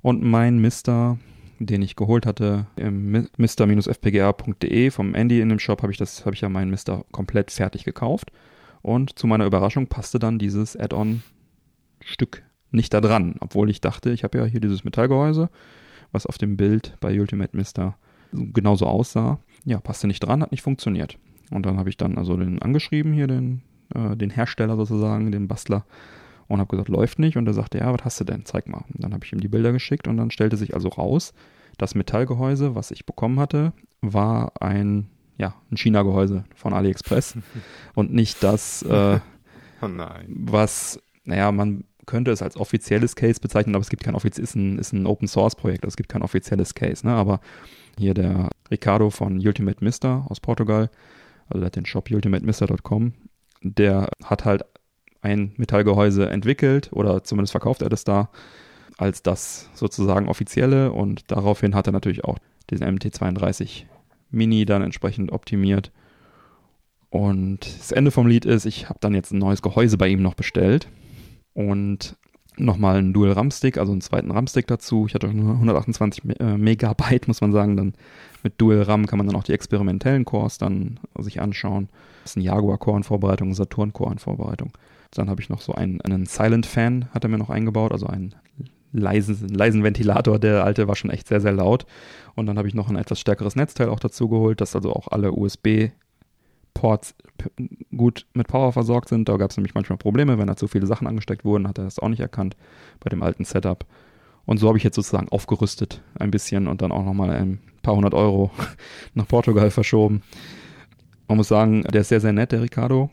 Und 0.00 0.22
mein 0.22 0.58
Mister, 0.60 1.18
den 1.58 1.82
ich 1.82 1.94
geholt 1.94 2.24
hatte, 2.24 2.66
im 2.76 3.28
mister-fpga.de 3.36 4.90
vom 4.90 5.14
Andy 5.14 5.40
in 5.40 5.50
dem 5.50 5.58
Shop, 5.58 5.82
habe 5.82 5.92
ich 5.92 6.00
habe 6.00 6.34
ich 6.34 6.40
ja 6.40 6.48
meinen 6.48 6.70
Mister 6.70 7.04
komplett 7.12 7.50
fertig 7.50 7.84
gekauft. 7.84 8.32
Und 8.80 9.18
zu 9.18 9.26
meiner 9.26 9.44
Überraschung 9.44 9.88
passte 9.88 10.18
dann 10.18 10.38
dieses 10.38 10.74
Add-on-Stück 10.74 12.44
nicht 12.70 12.94
da 12.94 13.02
dran, 13.02 13.36
obwohl 13.40 13.68
ich 13.68 13.82
dachte, 13.82 14.10
ich 14.10 14.24
habe 14.24 14.38
ja 14.38 14.44
hier 14.46 14.60
dieses 14.60 14.84
Metallgehäuse 14.84 15.50
was 16.14 16.26
auf 16.26 16.38
dem 16.38 16.56
Bild 16.56 16.96
bei 17.00 17.18
Ultimate 17.20 17.56
Mister 17.56 17.96
genauso 18.32 18.86
aussah. 18.86 19.38
Ja, 19.64 19.78
passte 19.80 20.06
nicht 20.06 20.20
dran, 20.20 20.42
hat 20.42 20.50
nicht 20.50 20.62
funktioniert. 20.62 21.18
Und 21.50 21.66
dann 21.66 21.78
habe 21.78 21.88
ich 21.88 21.96
dann 21.96 22.18
also 22.18 22.36
den 22.36 22.60
angeschrieben, 22.62 23.12
hier 23.12 23.26
den, 23.26 23.62
äh, 23.94 24.16
den 24.16 24.30
Hersteller 24.30 24.76
sozusagen, 24.76 25.30
den 25.30 25.48
Bastler, 25.48 25.84
und 26.48 26.58
habe 26.58 26.70
gesagt, 26.70 26.88
läuft 26.88 27.18
nicht. 27.18 27.36
Und 27.36 27.46
er 27.46 27.54
sagte, 27.54 27.78
ja, 27.78 27.92
was 27.92 28.04
hast 28.04 28.20
du 28.20 28.24
denn? 28.24 28.44
Zeig 28.44 28.68
mal. 28.68 28.84
Und 28.92 29.02
dann 29.02 29.12
habe 29.12 29.24
ich 29.24 29.32
ihm 29.32 29.40
die 29.40 29.48
Bilder 29.48 29.72
geschickt 29.72 30.08
und 30.08 30.16
dann 30.16 30.30
stellte 30.30 30.56
sich 30.56 30.74
also 30.74 30.88
raus, 30.88 31.32
das 31.78 31.94
Metallgehäuse, 31.94 32.74
was 32.74 32.90
ich 32.90 33.06
bekommen 33.06 33.40
hatte, 33.40 33.72
war 34.00 34.52
ein, 34.60 35.08
ja, 35.38 35.54
ein 35.70 35.76
China-Gehäuse 35.76 36.44
von 36.54 36.72
AliExpress 36.72 37.38
und 37.94 38.12
nicht 38.12 38.42
das, 38.42 38.82
äh, 38.82 39.18
oh 39.82 39.88
nein. 39.88 40.26
was, 40.28 41.00
naja, 41.24 41.50
man 41.50 41.84
könnte 42.06 42.30
es 42.30 42.42
als 42.42 42.56
offizielles 42.56 43.16
Case 43.16 43.40
bezeichnen, 43.40 43.74
aber 43.74 43.82
es 43.82 43.90
gibt 43.90 44.04
kein 44.04 44.14
offizielles, 44.14 44.50
ist 44.50 44.56
ein, 44.56 44.78
ist 44.78 44.92
ein 44.92 45.06
Open 45.06 45.28
Source 45.28 45.56
Projekt, 45.56 45.84
also 45.84 45.92
es 45.92 45.96
gibt 45.96 46.08
kein 46.08 46.22
offizielles 46.22 46.74
Case, 46.74 47.06
ne? 47.06 47.14
Aber 47.14 47.40
hier 47.98 48.14
der 48.14 48.50
Ricardo 48.70 49.10
von 49.10 49.38
Ultimate 49.38 49.82
Mister 49.82 50.24
aus 50.28 50.40
Portugal, 50.40 50.90
also 51.48 51.60
der 51.60 51.66
hat 51.66 51.76
den 51.76 51.86
Shop 51.86 52.10
ultimatemister.com, 52.10 53.12
der 53.62 54.08
hat 54.24 54.44
halt 54.44 54.64
ein 55.20 55.52
Metallgehäuse 55.56 56.28
entwickelt 56.28 56.90
oder 56.92 57.24
zumindest 57.24 57.52
verkauft 57.52 57.82
er 57.82 57.88
das 57.88 58.04
da 58.04 58.30
als 58.98 59.22
das 59.22 59.70
sozusagen 59.74 60.28
offizielle 60.28 60.92
und 60.92 61.30
daraufhin 61.30 61.74
hat 61.74 61.86
er 61.86 61.92
natürlich 61.92 62.24
auch 62.24 62.38
diesen 62.70 62.86
MT32 62.86 63.84
Mini 64.30 64.64
dann 64.64 64.82
entsprechend 64.82 65.32
optimiert. 65.32 65.90
Und 67.10 67.60
das 67.78 67.92
Ende 67.92 68.10
vom 68.10 68.26
Lied 68.26 68.44
ist, 68.44 68.66
ich 68.66 68.88
habe 68.88 68.98
dann 69.00 69.14
jetzt 69.14 69.32
ein 69.32 69.38
neues 69.38 69.62
Gehäuse 69.62 69.96
bei 69.96 70.08
ihm 70.08 70.22
noch 70.22 70.34
bestellt 70.34 70.88
und 71.54 72.16
nochmal 72.56 72.96
einen 72.96 73.12
Dual 73.12 73.32
RAM-Stick, 73.32 73.78
also 73.78 73.92
einen 73.92 74.00
zweiten 74.00 74.30
RAM-Stick 74.30 74.66
dazu. 74.66 75.06
Ich 75.06 75.14
hatte 75.14 75.28
nur 75.28 75.54
128 75.54 76.22
äh, 76.38 76.56
Megabyte, 76.56 77.28
muss 77.28 77.40
man 77.40 77.52
sagen. 77.52 77.76
Dann 77.76 77.94
mit 78.42 78.60
Dual 78.60 78.82
RAM 78.82 79.06
kann 79.06 79.18
man 79.18 79.26
dann 79.26 79.36
auch 79.36 79.44
die 79.44 79.52
experimentellen 79.52 80.24
Cores 80.24 80.58
dann 80.58 81.00
sich 81.18 81.40
anschauen. 81.40 81.88
Das 82.22 82.32
ist 82.32 82.36
ein 82.36 82.42
Jaguar-Core 82.42 82.98
in 82.98 83.02
Vorbereitung, 83.04 83.48
ein 83.48 83.54
Saturn-Core 83.54 84.12
in 84.12 84.18
Vorbereitung. 84.18 84.72
Dann 85.12 85.30
habe 85.30 85.40
ich 85.40 85.48
noch 85.48 85.60
so 85.60 85.72
einen, 85.72 86.00
einen 86.00 86.26
Silent 86.26 86.66
Fan, 86.66 87.06
hat 87.12 87.24
er 87.24 87.30
mir 87.30 87.38
noch 87.38 87.50
eingebaut, 87.50 87.92
also 87.92 88.06
einen 88.06 88.34
leisen, 88.92 89.48
leisen 89.48 89.82
Ventilator. 89.82 90.38
Der 90.38 90.64
alte 90.64 90.88
war 90.88 90.96
schon 90.96 91.10
echt 91.10 91.28
sehr, 91.28 91.40
sehr 91.40 91.52
laut. 91.52 91.86
Und 92.34 92.46
dann 92.46 92.58
habe 92.58 92.68
ich 92.68 92.74
noch 92.74 92.88
ein 92.88 92.96
etwas 92.96 93.20
stärkeres 93.20 93.56
Netzteil 93.56 93.88
auch 93.88 94.00
dazu 94.00 94.28
geholt, 94.28 94.60
das 94.60 94.74
also 94.74 94.92
auch 94.92 95.08
alle 95.08 95.32
USB 95.32 95.90
Ports 96.74 97.14
gut 97.96 98.26
mit 98.34 98.48
Power 98.48 98.72
versorgt 98.72 99.08
sind. 99.08 99.28
Da 99.28 99.36
gab 99.36 99.50
es 99.50 99.56
nämlich 99.56 99.74
manchmal 99.74 99.96
Probleme, 99.96 100.38
wenn 100.38 100.46
da 100.46 100.56
zu 100.56 100.68
viele 100.68 100.86
Sachen 100.86 101.06
angesteckt 101.06 101.44
wurden, 101.44 101.68
hat 101.68 101.78
er 101.78 101.84
das 101.84 101.98
auch 101.98 102.08
nicht 102.08 102.20
erkannt 102.20 102.56
bei 103.00 103.08
dem 103.08 103.22
alten 103.22 103.44
Setup. 103.44 103.86
Und 104.44 104.58
so 104.58 104.68
habe 104.68 104.76
ich 104.76 104.84
jetzt 104.84 104.96
sozusagen 104.96 105.28
aufgerüstet 105.28 106.02
ein 106.18 106.30
bisschen 106.30 106.66
und 106.68 106.82
dann 106.82 106.92
auch 106.92 107.04
nochmal 107.04 107.30
ein 107.30 107.60
paar 107.82 107.96
hundert 107.96 108.14
Euro 108.14 108.50
nach 109.14 109.26
Portugal 109.26 109.70
verschoben. 109.70 110.22
Man 111.28 111.38
muss 111.38 111.48
sagen, 111.48 111.82
der 111.84 112.02
ist 112.02 112.08
sehr, 112.08 112.20
sehr 112.20 112.32
nett, 112.32 112.52
der 112.52 112.60
Ricardo. 112.62 113.10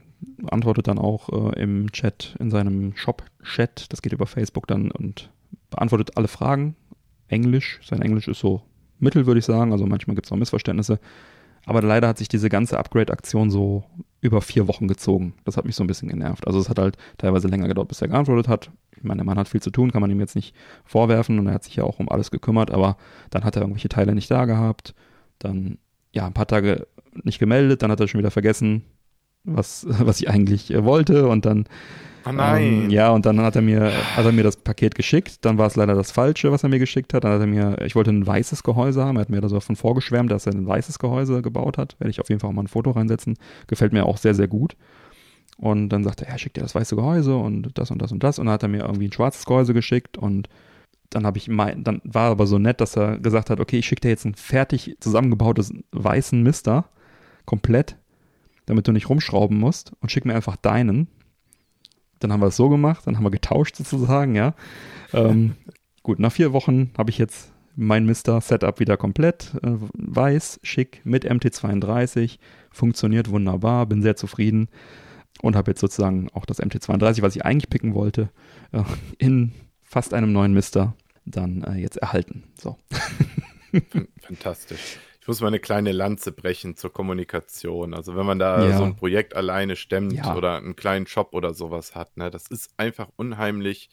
antwortet 0.50 0.88
dann 0.88 1.00
auch 1.00 1.30
äh, 1.30 1.62
im 1.62 1.92
Chat, 1.92 2.36
in 2.40 2.52
seinem 2.52 2.94
Shop-Chat, 2.96 3.86
das 3.90 4.02
geht 4.02 4.12
über 4.12 4.28
Facebook 4.28 4.68
dann 4.68 4.92
und 4.92 5.30
beantwortet 5.70 6.18
alle 6.18 6.28
Fragen. 6.28 6.76
Englisch, 7.30 7.80
sein 7.84 8.02
Englisch 8.02 8.28
ist 8.28 8.40
so 8.40 8.62
mittel, 9.00 9.26
würde 9.26 9.40
ich 9.40 9.46
sagen, 9.46 9.72
also 9.72 9.86
manchmal 9.86 10.16
gibt 10.16 10.28
es 10.28 10.32
auch 10.32 10.38
Missverständnisse. 10.38 11.00
Aber 11.66 11.82
leider 11.82 12.08
hat 12.08 12.18
sich 12.18 12.28
diese 12.28 12.50
ganze 12.50 12.78
Upgrade-Aktion 12.78 13.52
so 13.52 13.84
über 14.20 14.42
vier 14.42 14.68
Wochen 14.68 14.88
gezogen. 14.88 15.34
Das 15.46 15.58
hat 15.58 15.66
mich 15.66 15.76
so 15.76 15.84
ein 15.84 15.88
bisschen 15.88 16.10
genervt. 16.10 16.48
Also 16.48 16.60
es 16.60 16.70
hat 16.70 16.80
halt 16.80 16.98
teilweise 17.18 17.48
länger 17.48 17.68
gedauert, 17.68 17.88
bis 17.88 18.02
er 18.02 18.08
geantwortet 18.08 18.48
hat. 18.48 18.72
Ich 18.96 19.04
meine, 19.04 19.18
der 19.18 19.26
Mann 19.26 19.38
hat 19.38 19.48
viel 19.48 19.62
zu 19.62 19.72
tun, 19.72 19.92
kann 19.92 20.02
man 20.02 20.12
ihm 20.12 20.20
jetzt 20.20 20.36
nicht 20.36 20.56
vorwerfen 20.86 21.40
und 21.40 21.48
er 21.48 21.56
hat 21.56 21.64
sich 21.64 21.76
ja 21.76 21.84
auch 21.84 22.00
um 22.00 22.10
alles 22.10 22.30
gekümmert, 22.30 22.70
aber 22.72 22.98
dann 23.32 23.44
hat 23.44 23.56
er 23.56 23.64
irgendwelche 23.64 23.90
Teile 23.90 24.14
nicht 24.14 24.30
da 24.30 24.46
gehabt. 24.46 24.94
Dann, 25.40 25.80
ja, 26.12 26.28
ein 26.28 26.34
paar 26.34 26.48
Tage 26.48 26.88
nicht 27.24 27.40
gemeldet, 27.40 27.82
dann 27.82 27.92
hat 27.92 28.00
er 28.00 28.08
schon 28.08 28.20
wieder 28.20 28.32
vergessen, 28.32 28.84
was, 29.44 29.86
was 29.90 30.22
ich 30.22 30.30
eigentlich 30.30 30.72
äh, 30.72 30.84
wollte 30.86 31.28
und 31.28 31.46
dann 31.46 31.66
Oh 32.26 32.32
nein. 32.32 32.84
ähm, 32.84 32.90
ja, 32.90 33.10
und 33.10 33.26
dann 33.26 33.40
hat 33.42 33.56
er 33.56 33.62
mir, 33.62 33.92
hat 34.16 34.26
er 34.26 34.32
mir 34.32 34.44
das 34.44 34.58
Paket 34.58 34.96
geschickt. 34.96 35.44
Dann 35.44 35.58
war 35.58 35.68
es 35.68 35.76
leider 35.76 35.96
das 35.96 36.12
Falsche, 36.12 36.52
was 36.52 36.64
er 36.64 36.70
mir 36.70 36.80
geschickt 36.80 37.14
hat. 37.14 37.24
Dann 37.24 37.34
hat 37.34 37.42
er 37.42 37.48
mir, 37.48 37.82
ich 37.82 37.96
wollte 37.96 38.12
ein 38.12 38.26
weißes 38.26 38.64
Gehäuse 38.64 39.04
haben. 39.04 39.18
Er 39.18 39.22
hat 39.22 39.30
mir 39.30 39.42
da 39.42 39.50
so 39.50 39.56
davon 39.56 39.76
vorgeschwärmt, 39.76 40.32
dass 40.32 40.46
er 40.46 40.54
ein 40.54 40.68
weißes 40.68 41.00
Gehäuse 41.00 41.42
gebaut 41.42 41.78
hat. 41.78 41.96
Werde 42.00 42.12
ich 42.12 42.22
auf 42.22 42.30
jeden 42.30 42.40
Fall 42.40 42.50
auch 42.50 42.54
mal 42.54 42.64
ein 42.64 42.68
Foto 42.68 42.92
reinsetzen. 42.92 43.38
Gefällt 43.68 43.94
mir 43.94 44.06
auch 44.06 44.18
sehr, 44.18 44.36
sehr 44.36 44.48
gut. 44.48 44.76
Und 45.58 45.90
dann 45.90 46.04
sagte 46.04 46.26
er, 46.26 46.34
er 46.34 46.38
schickt 46.38 46.58
dir 46.58 46.62
das 46.62 46.76
weiße 46.76 46.96
Gehäuse 46.96 47.36
und 47.36 47.78
das 47.78 47.92
und 47.92 48.02
das 48.02 48.12
und 48.12 48.24
das. 48.24 48.40
Und 48.40 48.46
dann 48.46 48.54
hat 48.54 48.64
er 48.64 48.70
mir 48.70 48.82
irgendwie 48.82 49.08
ein 49.08 49.14
schwarzes 49.14 49.46
Gehäuse 49.46 49.74
geschickt 49.74 50.18
und 50.18 50.50
dann 51.12 51.26
habe 51.26 51.38
ich 51.38 51.48
mein, 51.50 51.84
dann 51.84 52.02
war 52.04 52.28
er 52.28 52.32
aber 52.32 52.48
so 52.48 52.58
nett, 52.58 52.82
dass 52.82 52.96
er 52.96 53.18
gesagt 53.18 53.50
hat, 53.50 53.60
okay, 53.60 53.78
ich 53.80 53.86
schicke 53.86 54.02
dir 54.02 54.10
jetzt 54.10 54.26
ein 54.26 54.34
fertig 54.34 54.96
zusammengebautes 55.00 55.74
weißen 55.92 56.42
Mister 56.42 56.86
komplett, 57.46 57.98
damit 58.66 58.88
du 58.88 58.92
nicht 58.92 59.10
rumschrauben 59.10 59.60
musst 59.60 59.92
und 60.00 60.12
schick 60.12 60.26
mir 60.26 60.34
einfach 60.34 60.56
deinen. 60.56 61.08
Dann 62.22 62.32
haben 62.32 62.42
wir 62.42 62.48
es 62.48 62.56
so 62.56 62.70
gemacht, 62.70 63.06
dann 63.06 63.18
haben 63.18 63.24
wir 63.24 63.32
getauscht 63.32 63.76
sozusagen, 63.76 64.36
ja. 64.36 64.54
Ähm, 65.14 65.56
gut, 66.04 66.20
nach 66.20 66.32
vier 66.32 66.54
Wochen 66.54 66.92
habe 66.98 67.10
ich 67.10 67.18
jetzt 67.18 67.52
mein 67.76 68.06
Mister-Setup 68.06 68.80
wieder 68.80 68.98
komplett, 68.98 69.54
äh, 69.64 69.72
weiß, 69.94 70.60
schick, 70.64 71.02
mit 71.04 71.30
MT32, 71.30 72.38
funktioniert 72.72 73.30
wunderbar, 73.30 73.86
bin 73.86 74.02
sehr 74.02 74.16
zufrieden 74.16 74.70
und 75.42 75.56
habe 75.56 75.72
jetzt 75.72 75.82
sozusagen 75.82 76.30
auch 76.34 76.46
das 76.46 76.62
MT32, 76.62 77.22
was 77.22 77.36
ich 77.36 77.46
eigentlich 77.46 77.70
picken 77.70 77.94
wollte, 77.94 78.30
äh, 78.72 78.84
in 79.18 79.54
fast 79.84 80.14
einem 80.14 80.32
neuen 80.32 80.54
Mister 80.54 80.96
dann 81.26 81.64
äh, 81.64 81.76
jetzt 81.76 81.98
erhalten. 81.98 82.44
So. 82.60 82.78
Fantastisch. 84.22 84.98
Muss 85.32 85.40
mal 85.40 85.48
eine 85.48 85.60
kleine 85.62 85.94
Lanze 85.94 86.34
brechen 86.34 86.76
zur 86.76 86.92
Kommunikation. 86.92 87.94
Also 87.94 88.18
wenn 88.18 88.26
man 88.26 88.38
da 88.38 88.68
Ja. 88.68 88.78
so 88.78 88.84
ein 88.84 88.98
Projekt 88.98 89.34
alleine 89.34 89.78
stemmt 89.78 90.16
Ja. 90.18 90.36
oder 90.36 90.58
einen 90.58 90.76
kleinen 90.76 91.08
Shop 91.08 91.30
oder 91.34 91.54
sowas 91.54 91.96
hat, 91.96 92.18
ne, 92.18 92.30
das 92.30 92.48
ist 92.48 92.74
einfach 92.76 93.08
unheimlich 93.16 93.90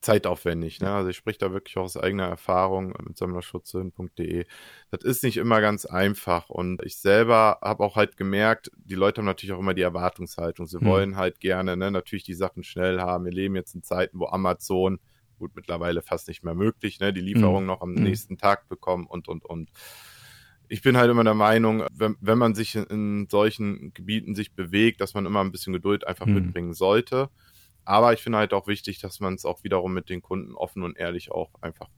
zeitaufwendig. 0.00 0.80
Ne? 0.80 0.90
Also 0.90 1.10
ich 1.10 1.18
spreche 1.18 1.38
da 1.38 1.52
wirklich 1.52 1.76
auch 1.76 1.82
aus 1.82 1.98
eigener 1.98 2.28
Erfahrung 2.28 2.94
mit 3.06 3.18
sammlerschutzhöhen.de. 3.18 4.46
Das 4.90 5.04
ist 5.04 5.22
nicht 5.22 5.36
immer 5.36 5.60
ganz 5.60 5.84
einfach. 5.84 6.48
Und 6.48 6.82
ich 6.82 6.96
selber 6.96 7.58
habe 7.60 7.84
auch 7.84 7.96
halt 7.96 8.16
gemerkt, 8.16 8.70
die 8.78 8.94
Leute 8.94 9.18
haben 9.20 9.26
natürlich 9.26 9.52
auch 9.52 9.58
immer 9.60 9.74
die 9.74 9.82
Erwartungshaltung. 9.82 10.66
Sie 10.66 10.80
Hm. 10.80 10.86
wollen 10.86 11.16
halt 11.16 11.40
gerne 11.40 11.76
ne, 11.76 11.90
natürlich 11.90 12.24
die 12.24 12.32
Sachen 12.32 12.64
schnell 12.64 13.02
haben. 13.02 13.26
Wir 13.26 13.32
leben 13.32 13.54
jetzt 13.54 13.74
in 13.74 13.82
Zeiten, 13.82 14.18
wo 14.18 14.28
Amazon, 14.28 14.98
gut, 15.38 15.52
mittlerweile 15.56 16.00
fast 16.00 16.28
nicht 16.28 16.42
mehr 16.42 16.54
möglich, 16.54 17.00
ne, 17.00 17.12
die 17.12 17.20
Lieferung 17.20 17.66
noch 17.66 17.82
am 17.82 17.92
Hm. 17.92 18.02
nächsten 18.02 18.38
Tag 18.38 18.66
bekommen 18.70 19.04
und, 19.06 19.28
und, 19.28 19.44
und 19.44 19.68
ich 20.70 20.82
bin 20.82 20.96
halt 20.96 21.10
immer 21.10 21.24
der 21.24 21.34
Meinung, 21.34 21.84
wenn, 21.92 22.16
wenn 22.20 22.38
man 22.38 22.54
sich 22.54 22.76
in, 22.76 23.26
solchen 23.28 23.92
Gebieten 23.92 24.36
sich 24.36 24.54
bewegt, 24.54 25.00
dass 25.00 25.14
man 25.14 25.26
immer 25.26 25.40
ein 25.40 25.50
bisschen 25.50 25.72
Geduld 25.72 26.06
einfach 26.06 26.26
Hm. 26.26 26.34
mitbringen 26.34 26.74
sollte. 26.74 27.28
Aber 27.84 28.12
ich 28.12 28.22
finde 28.22 28.38
halt 28.38 28.52
auch 28.52 28.68
wichtig, 28.68 29.00
dass 29.00 29.18
man 29.18 29.34
es 29.34 29.44
auch 29.44 29.64
wiederum 29.64 29.92
mit 29.92 30.08
den 30.08 30.22
Kunden 30.22 30.54
offen 30.54 30.84
und 30.84 30.96
ehrlich 30.96 31.32
auch 31.32 31.50
einfach 31.60 31.88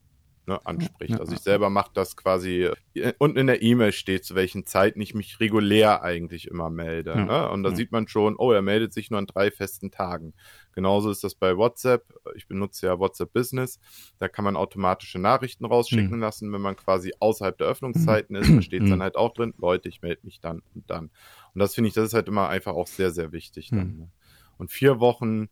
ne, 0.47 0.65
anspricht. 0.67 1.19
Also 1.21 1.35
ich 1.35 1.41
selber 1.41 1.71
mache 1.71 1.91
das 1.95 2.17
quasi, 2.17 2.69
äh, 2.95 3.13
unten 3.19 3.39
in 3.39 3.47
der 3.47 3.63
E-Mail 3.63 3.93
steht, 3.93 4.25
zu 4.25 4.35
welchen 4.35 4.67
Zeiten 4.67 5.01
ich 5.01 5.15
mich 5.15 5.39
regulär 5.41 6.03
eigentlich 6.03 6.49
immer 6.49 6.71
melde. 6.71 7.11
Ja, 7.13 7.25
Ne? 7.25 7.49
Und 7.51 7.63
da 7.63 7.71
ja. 7.71 7.77
sieht 7.77 7.93
man 7.93 8.09
schon, 8.09 8.37
oh, 8.37 8.51
er 8.53 8.63
meldet 8.63 8.93
sich 8.93 9.11
nur 9.11 9.19
an 9.19 9.27
drei 9.27 9.51
festen 9.51 9.91
Tagen. 9.91 10.35
Genauso 10.75 11.11
ist 11.11 11.23
das 11.23 11.35
bei 11.35 11.57
WhatsApp. 11.57 12.13
Ich 12.35 12.49
benutze 12.49 12.87
ja 12.87 12.99
WhatsApp 12.99 13.33
Business. 13.33 13.79
Da 14.19 14.29
kann 14.29 14.45
man 14.45 14.57
automatische 14.57 15.19
Nachrichten 15.19 15.65
rausschicken 15.65 16.13
Hm. 16.15 16.21
lassen, 16.21 16.53
wenn 16.53 16.61
man 16.63 16.77
quasi 16.77 17.13
außerhalb 17.21 17.57
der 17.59 17.67
Öffnungszeiten 17.69 18.35
ist. 18.37 18.51
Da 18.51 18.63
steht 18.63 18.83
Hm. 18.83 18.91
dann 18.91 19.03
halt 19.03 19.17
auch 19.17 19.33
drin, 19.35 19.55
Leute, 19.59 19.89
ich 19.89 20.03
melde 20.03 20.23
mich 20.25 20.41
dann 20.41 20.63
und 20.75 20.89
dann. 20.91 21.11
Und 21.55 21.59
das 21.61 21.75
finde 21.75 21.89
ich, 21.89 21.95
das 21.95 22.07
ist 22.07 22.15
halt 22.15 22.29
immer 22.29 22.49
einfach 22.49 22.73
auch 22.75 22.87
sehr, 22.87 23.11
sehr 23.11 23.33
wichtig. 23.33 23.71
Dann, 23.71 23.79
Hm. 23.81 23.99
ne? 23.99 24.11
Und 24.59 24.71
vier 24.71 24.99
Wochen, 25.01 25.49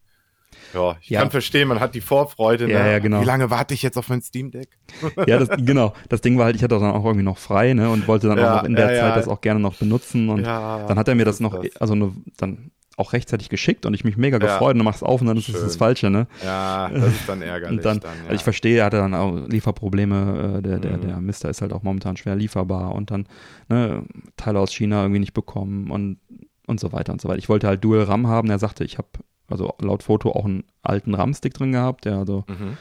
ja, 0.74 0.96
ich 1.01 1.11
Ja. 1.11 1.20
kann 1.20 1.30
verstehen, 1.30 1.68
man 1.68 1.80
hat 1.80 1.94
die 1.94 2.01
Vorfreude. 2.01 2.70
Ja, 2.70 2.82
ne? 2.84 2.92
ja, 2.92 2.98
genau. 2.98 3.20
Wie 3.20 3.24
lange 3.26 3.51
warte 3.51 3.74
ich 3.74 3.82
jetzt 3.82 3.96
auf 3.98 4.09
mein 4.09 4.22
Steam 4.22 4.51
Deck? 4.51 4.68
Ja, 5.26 5.38
das, 5.38 5.48
genau. 5.64 5.92
Das 6.09 6.20
Ding 6.20 6.38
war 6.38 6.46
halt, 6.46 6.57
ich 6.57 6.62
hatte 6.62 6.78
dann 6.78 6.90
auch 6.92 7.05
irgendwie 7.05 7.24
noch 7.24 7.38
frei, 7.38 7.72
ne, 7.74 7.90
und 7.90 8.07
wollte 8.09 8.28
dann 8.28 8.38
Ja, 8.38 8.53
auch 8.53 8.57
noch 8.62 8.64
in 8.68 8.74
der. 8.76 8.88
Zeit 8.88 9.16
das 9.16 9.28
auch 9.28 9.40
gerne 9.40 9.61
noch 9.61 9.74
benutzen. 9.74 10.28
Und 10.28 10.42
dann 10.44 10.98
hat 10.98 11.09
er 11.09 11.14
mir 11.14 11.24
das 11.24 11.40
noch, 11.40 11.62
also 11.78 11.94
ne, 11.94 12.12
dann 12.36 12.70
auch 12.96 13.12
rechtzeitig 13.14 13.48
geschickt 13.48 13.86
und 13.86 13.94
ich 13.94 14.05
mich 14.05 14.18
mega 14.18 14.36
gefreut 14.36 14.72
und 14.72 14.78
dann 14.80 14.84
machst 14.84 15.03
auf 15.03 15.22
und 15.22 15.26
dann 15.26 15.36
ist 15.38 15.48
es 15.48 15.59
das 15.62 15.76
Falsche, 15.76 16.11
ne? 16.11 16.26
Ja, 16.44 16.90
das 16.92 17.14
ist 17.14 17.28
dann 17.28 17.40
ärgerlich. 17.42 17.78
Und 17.78 17.84
dann, 17.84 18.01
dann, 18.01 18.12
also 18.24 18.32
ich 18.34 18.42
verstehe, 18.44 18.78
er 18.80 18.84
hatte 18.84 18.98
dann 18.98 19.14
auch 19.14 19.48
Lieferprobleme, 19.48 20.57
äh, 20.59 20.62
der, 20.62 20.78
der, 20.80 20.96
Mhm. 20.98 21.01
der 21.03 21.16
Mister 21.20 21.48
ist 21.48 21.62
halt 21.62 21.72
auch 21.72 21.82
momentan 21.82 22.18
schwer 22.18 22.36
lieferbar 22.36 22.94
und 22.94 23.11
dann 23.11 23.26
ne, 23.70 24.03
Teile 24.36 24.59
aus 24.59 24.72
China 24.74 25.03
irgendwie 25.03 25.20
nicht 25.20 25.32
bekommen 25.32 25.90
und, 25.90 26.18
und 26.66 26.78
so 26.78 26.92
weiter 26.92 27.12
und 27.14 27.22
so 27.22 27.28
weiter. 27.28 27.38
Ich 27.38 27.48
wollte 27.48 27.68
halt 27.68 27.82
Dual 27.82 28.03
RAM 28.03 28.26
haben, 28.26 28.51
er 28.51 28.59
sagte, 28.59 28.84
ich 28.84 28.98
habe 28.98 29.09
also 29.51 29.74
laut 29.80 30.03
Foto 30.03 30.32
auch 30.32 30.44
einen 30.44 30.64
alten 30.82 31.14
RAM-Stick 31.14 31.55
drin 31.55 31.72
gehabt, 31.72 32.05
der 32.05 32.16
also, 32.16 32.44
Mhm. 32.48 32.76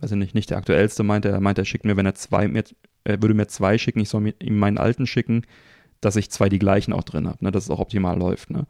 weiß 0.00 0.12
ich 0.12 0.16
nicht, 0.16 0.34
nicht 0.34 0.50
der 0.50 0.58
aktuellste 0.58 1.02
meinte, 1.02 1.28
er 1.28 1.40
meinte, 1.40 1.62
er 1.62 1.66
schickt 1.66 1.84
mir, 1.84 1.96
wenn 1.96 2.06
er 2.06 2.14
zwei, 2.14 2.48
mir, 2.48 2.64
er 3.04 3.22
würde 3.22 3.34
mir 3.34 3.46
zwei 3.48 3.78
schicken, 3.78 4.00
ich 4.00 4.08
soll 4.08 4.20
mir, 4.20 4.34
ihm 4.40 4.58
meinen 4.58 4.78
alten 4.78 5.06
schicken, 5.06 5.42
dass 6.00 6.16
ich 6.16 6.30
zwei 6.30 6.48
die 6.48 6.58
gleichen 6.58 6.92
auch 6.92 7.04
drin 7.04 7.26
habe, 7.28 7.44
ne, 7.44 7.50
dass 7.50 7.64
es 7.64 7.70
auch 7.70 7.80
optimal 7.80 8.18
läuft, 8.18 8.50
ne. 8.50 8.66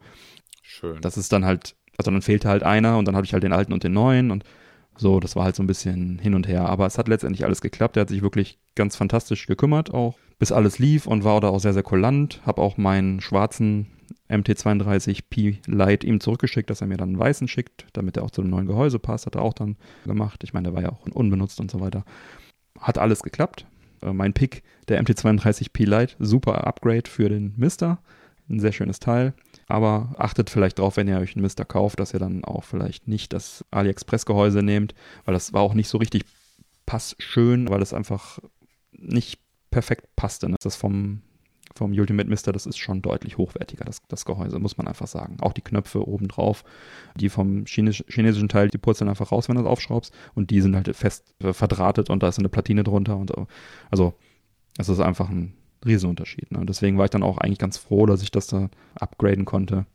Schön. 0.61 1.01
Das 1.01 1.17
ist 1.17 1.31
dann 1.31 1.45
halt, 1.45 1.75
also 1.97 2.11
dann 2.11 2.21
fehlte 2.21 2.49
halt 2.49 2.63
einer 2.63 2.97
und 2.97 3.07
dann 3.07 3.15
habe 3.15 3.25
ich 3.25 3.33
halt 3.33 3.43
den 3.43 3.53
alten 3.53 3.73
und 3.73 3.83
den 3.83 3.93
neuen 3.93 4.31
und 4.31 4.43
so, 4.99 5.19
das 5.19 5.35
war 5.35 5.43
halt 5.43 5.55
so 5.55 5.61
ein 5.63 5.67
bisschen 5.67 6.17
hin 6.17 6.33
und 6.33 6.47
her. 6.47 6.67
Aber 6.67 6.85
es 6.87 6.97
hat 6.97 7.07
letztendlich 7.07 7.45
alles 7.45 7.61
geklappt. 7.61 7.97
Er 7.97 8.01
hat 8.01 8.09
sich 8.09 8.23
wirklich 8.23 8.57
ganz 8.73 8.95
fantastisch 8.95 9.45
gekümmert, 9.45 9.93
auch 9.93 10.17
bis 10.39 10.51
alles 10.51 10.79
lief 10.79 11.05
und 11.05 11.23
war 11.23 11.39
da 11.39 11.49
auch 11.49 11.59
sehr, 11.59 11.73
sehr 11.73 11.83
kulant. 11.83 12.41
Hab 12.45 12.57
auch 12.57 12.77
meinen 12.77 13.21
schwarzen 13.21 13.87
MT32P 14.29 15.59
Lite 15.67 16.05
ihm 16.05 16.19
zurückgeschickt, 16.19 16.69
dass 16.69 16.81
er 16.81 16.87
mir 16.87 16.97
dann 16.97 17.09
einen 17.09 17.19
weißen 17.19 17.47
schickt, 17.47 17.85
damit 17.93 18.17
er 18.17 18.23
auch 18.23 18.31
zu 18.31 18.41
dem 18.41 18.49
neuen 18.49 18.67
Gehäuse 18.67 18.99
passt. 18.99 19.25
Hat 19.25 19.35
er 19.35 19.41
auch 19.41 19.53
dann 19.53 19.77
gemacht. 20.05 20.43
Ich 20.43 20.53
meine, 20.53 20.69
der 20.69 20.75
war 20.75 20.81
ja 20.81 20.91
auch 20.91 21.05
unbenutzt 21.07 21.59
und 21.59 21.71
so 21.71 21.79
weiter. 21.79 22.03
Hat 22.79 22.97
alles 22.97 23.23
geklappt. 23.23 23.65
Äh, 24.01 24.13
mein 24.13 24.33
Pick, 24.33 24.63
der 24.87 25.01
MT32P 25.01 25.85
Lite, 25.85 26.15
super 26.19 26.67
Upgrade 26.67 27.09
für 27.09 27.29
den 27.29 27.53
Mister. 27.57 27.99
Ein 28.49 28.59
sehr 28.59 28.71
schönes 28.71 28.99
Teil. 28.99 29.33
Aber 29.67 30.15
achtet 30.17 30.49
vielleicht 30.49 30.79
drauf, 30.79 30.97
wenn 30.97 31.07
ihr 31.07 31.19
euch 31.19 31.35
einen 31.35 31.43
Mister 31.43 31.65
kauft, 31.65 31.99
dass 31.99 32.13
ihr 32.13 32.19
dann 32.19 32.45
auch 32.45 32.63
vielleicht 32.63 33.07
nicht 33.07 33.33
das 33.33 33.65
AliExpress-Gehäuse 33.71 34.63
nehmt, 34.63 34.95
weil 35.25 35.33
das 35.33 35.51
war 35.51 35.61
auch 35.61 35.73
nicht 35.73 35.89
so 35.89 35.97
richtig 35.97 36.23
passschön, 36.85 37.69
weil 37.69 37.81
es 37.81 37.93
einfach 37.93 38.39
nicht 38.93 39.41
perfekt 39.69 40.15
passte. 40.15 40.49
Ne? 40.49 40.55
Das 40.61 40.77
vom, 40.77 41.21
vom 41.77 41.91
Ultimate 41.91 42.29
Mister, 42.29 42.51
das 42.51 42.65
ist 42.65 42.77
schon 42.77 43.01
deutlich 43.01 43.37
hochwertiger, 43.37 43.85
das, 43.85 44.01
das 44.07 44.25
Gehäuse, 44.25 44.59
muss 44.59 44.77
man 44.77 44.87
einfach 44.87 45.07
sagen. 45.07 45.37
Auch 45.41 45.53
die 45.53 45.61
Knöpfe 45.61 46.07
oben 46.07 46.27
drauf, 46.27 46.63
die 47.15 47.29
vom 47.29 47.65
Chines 47.65 48.03
chinesischen 48.07 48.49
Teil, 48.49 48.69
die 48.69 48.77
purzeln 48.77 49.09
einfach 49.09 49.31
raus, 49.31 49.47
wenn 49.47 49.55
du 49.55 49.61
es 49.61 49.67
aufschraubst 49.67 50.13
und 50.35 50.49
die 50.51 50.61
sind 50.61 50.75
halt 50.75 50.93
fest 50.95 51.33
äh, 51.43 51.53
verdrahtet 51.53 52.09
und 52.09 52.23
da 52.23 52.27
ist 52.27 52.39
eine 52.39 52.49
Platine 52.49 52.83
drunter 52.83 53.17
und 53.17 53.31
so. 53.33 53.47
Also, 53.89 54.13
es 54.77 54.89
ist 54.89 54.99
einfach 54.99 55.29
ein 55.29 55.53
Riesenunterschied. 55.85 56.51
Ne? 56.51 56.59
Und 56.59 56.69
deswegen 56.69 56.97
war 56.97 57.05
ich 57.05 57.11
dann 57.11 57.23
auch 57.23 57.37
eigentlich 57.37 57.59
ganz 57.59 57.77
froh, 57.77 58.05
dass 58.05 58.21
ich 58.21 58.31
das 58.31 58.47
da 58.47 58.69
upgraden 58.95 59.45
konnte. 59.45 59.85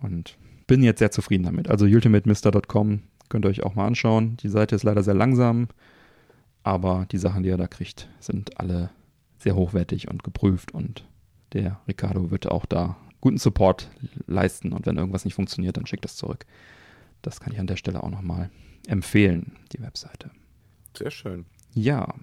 Und 0.00 0.38
bin 0.66 0.82
jetzt 0.82 0.98
sehr 0.98 1.10
zufrieden 1.10 1.44
damit. 1.44 1.68
Also 1.68 1.86
ultimatemister.com 1.86 3.00
könnt 3.28 3.44
ihr 3.44 3.48
euch 3.48 3.64
auch 3.64 3.74
mal 3.74 3.86
anschauen. 3.86 4.36
Die 4.38 4.48
Seite 4.48 4.76
ist 4.76 4.84
leider 4.84 5.02
sehr 5.02 5.14
langsam, 5.14 5.68
aber 6.62 7.06
die 7.10 7.18
Sachen, 7.18 7.42
die 7.42 7.48
ihr 7.48 7.56
da 7.56 7.66
kriegt, 7.66 8.08
sind 8.20 8.60
alle 8.60 8.90
sehr 9.38 9.54
hochwertig 9.54 10.08
und 10.08 10.22
geprüft 10.24 10.72
und 10.72 11.04
der 11.52 11.80
Ricardo 11.88 12.30
wird 12.30 12.46
auch 12.50 12.66
da 12.66 12.96
guten 13.20 13.38
Support 13.38 13.90
leisten 14.26 14.72
und 14.72 14.86
wenn 14.86 14.96
irgendwas 14.96 15.24
nicht 15.24 15.34
funktioniert, 15.34 15.76
dann 15.76 15.86
schickt 15.86 16.04
das 16.04 16.16
zurück. 16.16 16.44
Das 17.22 17.40
kann 17.40 17.52
ich 17.52 17.58
an 17.58 17.66
der 17.66 17.76
Stelle 17.76 18.02
auch 18.02 18.10
nochmal 18.10 18.50
empfehlen, 18.86 19.52
die 19.72 19.80
Webseite. 19.80 20.30
Sehr 20.96 21.10
schön. 21.10 21.46
Ja. 21.74 22.14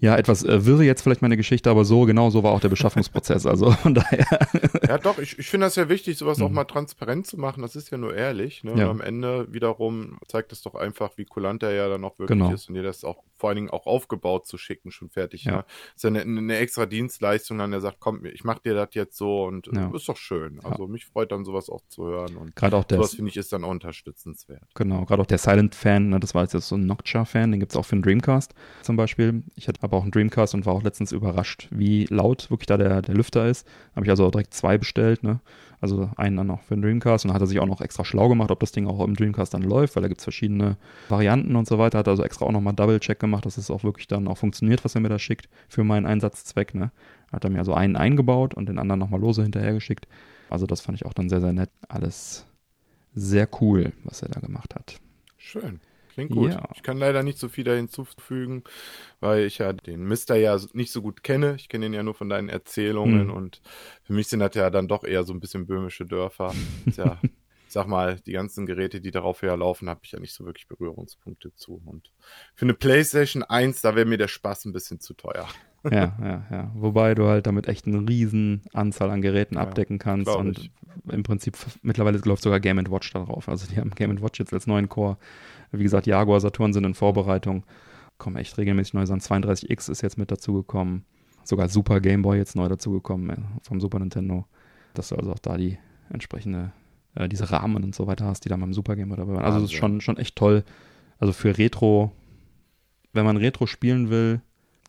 Ja, 0.00 0.16
etwas 0.16 0.42
äh, 0.42 0.66
wirre 0.66 0.82
jetzt 0.82 1.02
vielleicht 1.02 1.22
meine 1.22 1.36
Geschichte, 1.36 1.70
aber 1.70 1.84
so, 1.84 2.06
genau 2.06 2.28
so 2.30 2.42
war 2.42 2.50
auch 2.50 2.58
der 2.60 2.68
Beschaffungsprozess. 2.70 3.46
Also 3.46 3.70
von 3.70 3.94
daher. 3.94 4.26
Ja, 4.88 4.98
doch, 4.98 5.18
ich, 5.18 5.38
ich 5.38 5.48
finde 5.48 5.66
das 5.66 5.76
ja 5.76 5.88
wichtig, 5.88 6.18
sowas 6.18 6.40
auch 6.42 6.48
Mhm. 6.48 6.56
mal 6.56 6.64
transparent 6.64 7.26
zu 7.26 7.38
machen. 7.38 7.62
Das 7.62 7.76
ist 7.76 7.90
ja 7.90 7.96
nur 7.98 8.14
ehrlich. 8.14 8.64
Ne? 8.64 8.74
Ja. 8.76 8.90
Am 8.90 9.00
Ende 9.00 9.46
wiederum 9.52 10.18
zeigt 10.26 10.50
es 10.52 10.60
doch 10.62 10.74
einfach, 10.74 11.12
wie 11.16 11.24
kulant 11.24 11.62
er 11.62 11.70
ja 11.72 11.88
dann 11.88 12.04
auch 12.04 12.18
wirklich 12.18 12.36
Genau. 12.36 12.52
ist 12.52 12.68
und 12.68 12.74
dir 12.74 12.82
das 12.82 13.04
auch 13.04 13.22
vor 13.42 13.48
allen 13.48 13.56
Dingen 13.56 13.70
auch 13.70 13.86
aufgebaut 13.86 14.46
zu 14.46 14.56
schicken, 14.56 14.92
schon 14.92 15.10
fertig. 15.10 15.42
Ja. 15.46 15.56
Ne? 15.56 15.64
Ist 15.96 16.04
ja 16.04 16.10
eine, 16.10 16.20
eine, 16.20 16.56
extra 16.58 16.86
Dienstleistung, 16.86 17.58
dann 17.58 17.72
der 17.72 17.80
sagt, 17.80 17.96
komm, 17.98 18.24
ich 18.24 18.44
mach 18.44 18.60
dir 18.60 18.72
das 18.72 18.90
jetzt 18.92 19.16
so 19.16 19.42
und 19.46 19.66
ja. 19.66 19.90
ist 19.92 20.08
doch 20.08 20.16
schön. 20.16 20.60
Also 20.62 20.84
ja. 20.84 20.88
mich 20.88 21.06
freut 21.06 21.32
dann 21.32 21.44
sowas 21.44 21.68
auch 21.68 21.80
zu 21.88 22.06
hören 22.06 22.36
und 22.36 22.54
gerade 22.54 22.76
auch 22.76 22.84
sowas 22.88 23.16
finde 23.16 23.30
ich 23.30 23.36
ist 23.36 23.52
dann 23.52 23.64
auch 23.64 23.70
unterstützenswert. 23.70 24.62
Genau, 24.76 25.04
gerade 25.06 25.22
auch 25.22 25.26
der 25.26 25.38
Silent-Fan, 25.38 26.10
ne, 26.10 26.20
das 26.20 26.36
war 26.36 26.44
jetzt 26.44 26.52
so 26.52 26.76
ein 26.76 26.86
Noctua-Fan, 26.86 27.50
den 27.50 27.58
gibt 27.58 27.72
es 27.72 27.76
auch 27.76 27.84
für 27.84 27.96
den 27.96 28.02
Dreamcast 28.02 28.54
zum 28.82 28.94
Beispiel. 28.94 29.42
Ich 29.56 29.66
hatte 29.66 29.82
aber 29.82 29.96
auch 29.96 30.02
einen 30.02 30.12
Dreamcast 30.12 30.54
und 30.54 30.64
war 30.64 30.74
auch 30.74 30.84
letztens 30.84 31.10
überrascht, 31.10 31.66
wie 31.72 32.04
laut 32.10 32.48
wirklich 32.48 32.68
da 32.68 32.76
der, 32.76 33.02
der 33.02 33.14
Lüfter 33.16 33.48
ist. 33.48 33.66
Habe 33.96 34.06
ich 34.06 34.10
also 34.10 34.24
auch 34.24 34.30
direkt 34.30 34.54
zwei 34.54 34.78
bestellt, 34.78 35.24
ne? 35.24 35.40
Also 35.82 36.08
einen 36.16 36.36
dann 36.36 36.46
noch 36.46 36.62
für 36.62 36.76
den 36.76 36.82
Dreamcast 36.82 37.24
und 37.24 37.30
dann 37.30 37.34
hat 37.34 37.42
er 37.42 37.48
sich 37.48 37.58
auch 37.58 37.66
noch 37.66 37.80
extra 37.80 38.04
schlau 38.04 38.28
gemacht, 38.28 38.52
ob 38.52 38.60
das 38.60 38.70
Ding 38.70 38.86
auch 38.86 39.04
im 39.04 39.16
Dreamcast 39.16 39.52
dann 39.52 39.62
läuft, 39.62 39.96
weil 39.96 40.02
da 40.02 40.08
gibt 40.08 40.20
es 40.20 40.24
verschiedene 40.24 40.76
Varianten 41.08 41.56
und 41.56 41.66
so 41.66 41.76
weiter. 41.76 41.98
Hat 41.98 42.06
also 42.06 42.22
extra 42.22 42.46
auch 42.46 42.52
nochmal 42.52 42.72
Double-Check 42.72 43.18
gemacht, 43.18 43.44
dass 43.44 43.58
es 43.58 43.68
auch 43.68 43.82
wirklich 43.82 44.06
dann 44.06 44.28
auch 44.28 44.38
funktioniert, 44.38 44.84
was 44.84 44.94
er 44.94 45.00
mir 45.00 45.08
da 45.08 45.18
schickt 45.18 45.48
für 45.68 45.82
meinen 45.82 46.06
Einsatzzweck. 46.06 46.76
Ne? 46.76 46.92
Hat 47.32 47.42
er 47.42 47.50
mir 47.50 47.58
also 47.58 47.74
einen 47.74 47.96
eingebaut 47.96 48.54
und 48.54 48.68
den 48.68 48.78
anderen 48.78 49.00
nochmal 49.00 49.20
lose 49.20 49.42
hinterhergeschickt. 49.42 50.06
Also 50.50 50.66
das 50.66 50.80
fand 50.80 50.98
ich 50.98 51.04
auch 51.04 51.14
dann 51.14 51.28
sehr, 51.28 51.40
sehr 51.40 51.52
nett. 51.52 51.70
Alles 51.88 52.46
sehr 53.14 53.48
cool, 53.60 53.92
was 54.04 54.22
er 54.22 54.28
da 54.28 54.38
gemacht 54.38 54.76
hat. 54.76 55.00
Schön. 55.36 55.80
Klingt 56.12 56.32
gut. 56.32 56.52
Ja. 56.52 56.68
Ich 56.74 56.82
kann 56.82 56.98
leider 56.98 57.22
nicht 57.22 57.38
so 57.38 57.48
viel 57.48 57.64
da 57.64 57.72
hinzufügen, 57.72 58.64
weil 59.20 59.44
ich 59.44 59.58
ja 59.58 59.72
den 59.72 60.04
Mister 60.04 60.36
ja 60.36 60.58
nicht 60.74 60.92
so 60.92 61.00
gut 61.00 61.22
kenne. 61.22 61.54
Ich 61.56 61.68
kenne 61.68 61.86
ihn 61.86 61.94
ja 61.94 62.02
nur 62.02 62.14
von 62.14 62.28
deinen 62.28 62.48
Erzählungen 62.48 63.28
mhm. 63.28 63.32
und 63.32 63.62
für 64.02 64.12
mich 64.12 64.28
sind 64.28 64.40
das 64.40 64.54
ja 64.54 64.68
dann 64.70 64.88
doch 64.88 65.04
eher 65.04 65.24
so 65.24 65.32
ein 65.32 65.40
bisschen 65.40 65.66
böhmische 65.66 66.04
Dörfer. 66.04 66.54
ja, 66.96 67.18
ich 67.22 67.74
sag 67.74 67.86
mal, 67.86 68.16
die 68.26 68.32
ganzen 68.32 68.66
Geräte, 68.66 69.00
die 69.00 69.10
darauf 69.10 69.40
her 69.40 69.56
laufen, 69.56 69.88
habe 69.88 70.00
ich 70.02 70.12
ja 70.12 70.20
nicht 70.20 70.34
so 70.34 70.44
wirklich 70.44 70.68
Berührungspunkte 70.68 71.54
zu. 71.54 71.80
Und 71.86 72.12
für 72.54 72.66
eine 72.66 72.74
PlayStation 72.74 73.42
1, 73.42 73.80
da 73.80 73.94
wäre 73.94 74.04
mir 74.04 74.18
der 74.18 74.28
Spaß 74.28 74.66
ein 74.66 74.74
bisschen 74.74 75.00
zu 75.00 75.14
teuer. 75.14 75.48
ja, 75.90 76.14
ja, 76.20 76.46
ja. 76.50 76.70
Wobei 76.74 77.14
du 77.14 77.26
halt 77.26 77.46
damit 77.46 77.68
echt 77.68 77.86
eine 77.86 78.06
riesen 78.06 78.60
Anzahl 78.74 79.10
an 79.10 79.22
Geräten 79.22 79.54
ja, 79.54 79.62
abdecken 79.62 79.98
kannst 79.98 80.28
und 80.28 80.58
ich. 80.58 80.70
im 81.10 81.22
Prinzip 81.22 81.56
mittlerweile 81.80 82.18
läuft 82.18 82.42
sogar 82.42 82.60
Game 82.60 82.78
Watch 82.90 83.10
darauf. 83.14 83.48
Also 83.48 83.66
die 83.66 83.80
haben 83.80 83.90
Game 83.90 84.20
Watch 84.20 84.38
jetzt 84.38 84.52
als 84.52 84.66
neuen 84.66 84.90
Core 84.90 85.16
wie 85.72 85.82
gesagt, 85.82 86.06
Jaguar, 86.06 86.40
Saturn 86.40 86.72
sind 86.72 86.84
in 86.84 86.94
Vorbereitung. 86.94 87.64
Kommen 88.18 88.36
echt 88.36 88.56
regelmäßig 88.58 88.94
neu. 88.94 89.06
So 89.06 89.14
32X 89.14 89.90
ist 89.90 90.02
jetzt 90.02 90.18
mit 90.18 90.30
dazugekommen. 90.30 91.04
Sogar 91.44 91.68
Super 91.68 92.00
Game 92.00 92.22
Boy 92.22 92.38
jetzt 92.38 92.54
neu 92.54 92.68
dazugekommen 92.68 93.30
äh, 93.30 93.36
vom 93.62 93.80
Super 93.80 93.98
Nintendo. 93.98 94.46
Dass 94.94 95.08
du 95.08 95.16
also 95.16 95.32
auch 95.32 95.38
da 95.38 95.56
die 95.56 95.78
entsprechende, 96.10 96.72
äh, 97.14 97.28
diese 97.28 97.50
Rahmen 97.50 97.82
und 97.82 97.94
so 97.94 98.06
weiter 98.06 98.26
hast, 98.26 98.44
die 98.44 98.48
da 98.48 98.56
beim 98.56 98.74
Super 98.74 98.96
Game 98.96 99.08
Boy 99.08 99.16
dabei 99.16 99.34
waren. 99.34 99.44
Also, 99.44 99.60
das 99.60 99.70
ist 99.70 99.76
schon, 99.76 100.00
schon 100.00 100.18
echt 100.18 100.36
toll. 100.36 100.64
Also 101.18 101.32
für 101.32 101.56
Retro, 101.56 102.12
wenn 103.12 103.24
man 103.24 103.36
Retro 103.36 103.66
spielen 103.66 104.10
will, 104.10 104.40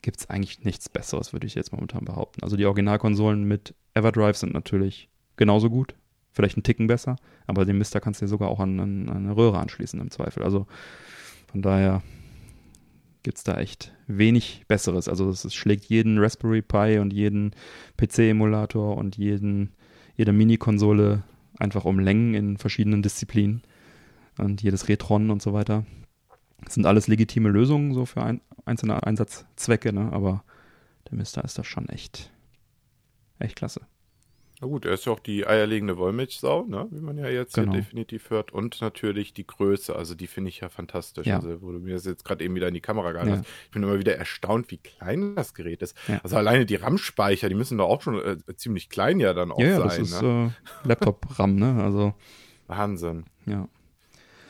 gibt 0.02 0.20
es 0.20 0.30
eigentlich 0.30 0.64
nichts 0.64 0.90
Besseres, 0.90 1.32
würde 1.32 1.48
ich 1.48 1.56
jetzt 1.56 1.72
momentan 1.72 2.06
behaupten. 2.06 2.44
Also 2.44 2.58
die 2.58 2.66
Originalkonsolen 2.66 3.44
mit 3.44 3.74
Everdrive 3.94 4.36
sind 4.36 4.54
natürlich 4.54 5.10
genauso 5.38 5.70
gut 5.70 5.96
vielleicht 6.34 6.58
einen 6.58 6.64
Ticken 6.64 6.88
besser, 6.88 7.16
aber 7.48 7.66
den 7.66 7.78
Mister 7.78 8.00
kannst 8.00 8.22
du 8.22 8.26
dir 8.26 8.30
sogar 8.30 8.50
auch 8.50 8.60
an, 8.60 8.80
an, 8.80 9.10
eine 9.10 9.36
Röhre 9.36 9.60
anschließen 9.60 10.00
im 10.00 10.12
Zweifel. 10.12 10.44
Also 10.44 10.68
von 11.52 11.62
daher 11.62 12.02
gibt 13.22 13.38
es 13.38 13.44
da 13.44 13.58
echt 13.58 13.94
wenig 14.08 14.66
Besseres. 14.68 15.08
Also 15.08 15.30
es 15.30 15.54
schlägt 15.54 15.86
jeden 15.86 16.20
Raspberry 16.20 16.62
Pi 16.62 17.00
und 17.00 17.14
jeden 17.14 17.52
PC-Emulator 17.98 18.98
und 18.98 19.18
jeden, 19.18 19.72
jede 20.16 20.34
Mini-Konsole 20.34 21.24
einfach 21.58 21.86
um 21.86 22.00
Längen 22.00 22.34
in 22.34 22.58
verschiedenen 22.58 23.02
Disziplinen 23.02 23.62
und 24.38 24.62
jedes 24.62 24.90
Retron 24.90 25.30
und 25.30 25.42
so 25.42 25.54
weiter. 25.54 25.86
Das 26.64 26.74
sind 26.74 26.86
alles 26.86 27.08
legitime 27.08 27.50
Lösungen 27.50 27.94
so 27.94 28.06
für 28.06 28.24
ein, 28.24 28.42
einzelne 28.66 29.04
Einsatzzwecke, 29.04 29.94
ne? 29.94 30.12
aber 30.12 30.44
der 31.10 31.18
Mister 31.18 31.44
ist 31.44 31.58
das 31.58 31.68
schon 31.68 31.88
echt, 31.90 32.32
echt 33.40 33.56
klasse. 33.56 33.82
Na 34.64 34.70
gut, 34.70 34.86
er 34.86 34.94
ist 34.94 35.04
ja 35.04 35.12
auch 35.12 35.20
die 35.20 35.46
eierlegende 35.46 35.98
Wollmilchsau, 35.98 36.64
ne? 36.64 36.88
wie 36.90 37.02
man 37.02 37.18
ja 37.18 37.28
jetzt 37.28 37.56
genau. 37.56 37.74
hier 37.74 37.82
definitiv 37.82 38.30
hört. 38.30 38.54
Und 38.54 38.80
natürlich 38.80 39.34
die 39.34 39.46
Größe, 39.46 39.94
also 39.94 40.16
die 40.16 40.26
finde 40.26 40.48
ich 40.48 40.62
ja 40.62 40.70
fantastisch. 40.70 41.28
Ja. 41.28 41.36
Also, 41.36 41.62
wo 41.62 41.74
du 41.74 41.80
mir 41.80 41.96
das 41.96 42.06
jetzt 42.06 42.24
gerade 42.24 42.46
eben 42.46 42.56
wieder 42.56 42.70
in 42.70 42.74
die 42.74 42.80
Kamera 42.80 43.12
gehalten 43.12 43.32
ja. 43.32 43.38
hast. 43.40 43.48
Ich 43.66 43.72
bin 43.72 43.84
immer 43.84 44.00
wieder 44.00 44.16
erstaunt, 44.16 44.72
wie 44.72 44.78
klein 44.78 45.36
das 45.36 45.54
Gerät 45.54 45.82
ist. 45.82 45.98
Ja. 46.08 46.22
Also 46.24 46.38
alleine 46.38 46.66
die 46.66 46.76
RAM-Speicher, 46.76 47.50
die 47.50 47.56
müssen 47.56 47.78
doch 47.78 47.90
auch 47.90 48.02
schon 48.02 48.24
äh, 48.24 48.38
ziemlich 48.56 48.88
klein 48.88 49.20
ja 49.20 49.34
dann 49.34 49.52
auch 49.52 49.60
sein. 49.60 49.68
Ja, 49.68 49.80
das 49.84 49.98
ist 49.98 50.22
ne? 50.22 50.54
äh, 50.86 50.88
Laptop-RAM, 50.88 51.56
ne? 51.56 51.84
Also. 51.84 52.14
Wahnsinn. 52.68 53.26
Ja. 53.46 53.68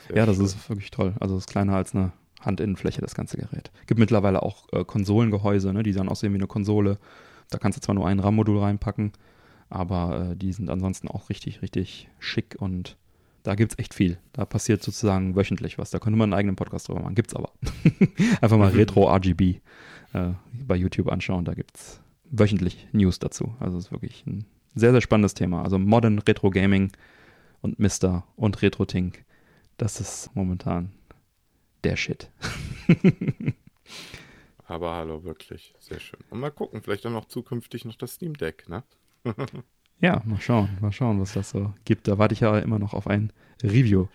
Sehr 0.08 0.18
ja, 0.18 0.26
das 0.28 0.36
schön. 0.36 0.46
ist 0.46 0.70
wirklich 0.70 0.92
toll. 0.92 1.16
Also 1.20 1.38
es 1.38 1.46
ist 1.46 1.50
kleiner 1.50 1.76
als 1.76 1.96
eine 1.96 2.12
Handinnenfläche, 2.40 3.02
das 3.02 3.16
ganze 3.16 3.38
Gerät. 3.38 3.72
Gibt 3.88 4.00
mittlerweile 4.00 4.44
auch 4.44 4.72
äh, 4.74 4.86
Konsolengehäuse, 4.86 5.74
ne? 5.74 5.82
die 5.82 5.94
dann 5.94 6.08
aussehen 6.08 6.34
wie 6.34 6.38
eine 6.38 6.46
Konsole. 6.46 7.00
Da 7.50 7.58
kannst 7.58 7.78
du 7.78 7.82
zwar 7.82 7.96
nur 7.96 8.08
ein 8.08 8.20
RAM-Modul 8.20 8.60
reinpacken, 8.60 9.12
aber 9.74 10.32
äh, 10.32 10.36
die 10.36 10.54
sind 10.54 10.70
ansonsten 10.70 11.08
auch 11.08 11.30
richtig, 11.30 11.62
richtig 11.62 12.10
schick 12.20 12.56
und 12.60 12.98
da 13.44 13.56
gibt 13.56 13.74
es 13.74 13.80
echt 13.80 13.94
viel. 13.94 14.18
Da 14.32 14.46
passiert 14.46 14.82
sozusagen 14.82 15.36
wöchentlich 15.36 15.78
was. 15.78 15.90
Da 15.90 16.00
könnte 16.00 16.18
man 16.18 16.32
einen 16.32 16.40
eigenen 16.40 16.56
Podcast 16.56 16.88
drüber 16.88 17.02
machen. 17.02 17.16
Gibt's 17.16 17.36
aber. 17.36 17.52
Einfach 18.42 18.58
mal 18.58 18.72
Retro 18.72 19.14
RGB 19.14 19.60
äh, 20.14 20.32
bei 20.54 20.76
YouTube 20.76 21.12
anschauen. 21.12 21.44
Da 21.44 21.54
gibt 21.54 21.76
es 21.76 22.02
wöchentlich 22.26 22.88
News 22.94 23.20
dazu. 23.20 23.54
Also 23.60 23.78
es 23.78 23.86
ist 23.86 23.92
wirklich 23.92 24.26
ein 24.26 24.46
sehr, 24.76 24.92
sehr 24.92 25.02
spannendes 25.02 25.34
Thema. 25.34 25.64
Also 25.64 25.78
Modern 25.78 26.20
Retro 26.20 26.52
Gaming 26.52 26.92
und 27.62 27.80
Mister 27.80 28.26
und 28.38 28.62
Retro 28.62 28.86
Tink. 28.86 29.26
Das 29.78 30.00
ist 30.00 30.30
momentan 30.36 30.92
der 31.84 31.98
Shit. 31.98 32.32
aber 34.66 34.96
hallo, 34.96 35.24
wirklich. 35.26 35.74
Sehr 35.80 36.00
schön. 36.00 36.20
Und 36.30 36.40
mal 36.40 36.52
gucken, 36.52 36.82
vielleicht 36.82 37.04
dann 37.04 37.16
auch 37.16 37.26
zukünftig 37.26 37.84
noch 37.84 37.96
das 37.96 38.14
Steam 38.14 38.36
Deck, 38.38 38.70
ne? 38.70 38.84
Ja, 40.00 40.22
mal 40.26 40.40
schauen, 40.40 40.70
mal 40.82 40.92
schauen, 40.92 41.20
was 41.20 41.34
das 41.34 41.50
so 41.50 41.74
gibt. 41.86 42.08
Da 42.08 42.18
warte 42.18 42.34
ich 42.34 42.42
ja 42.42 42.58
immer 42.60 42.80
noch 42.80 42.94
auf 42.94 43.08
ein 43.08 43.32
Review 43.62 44.08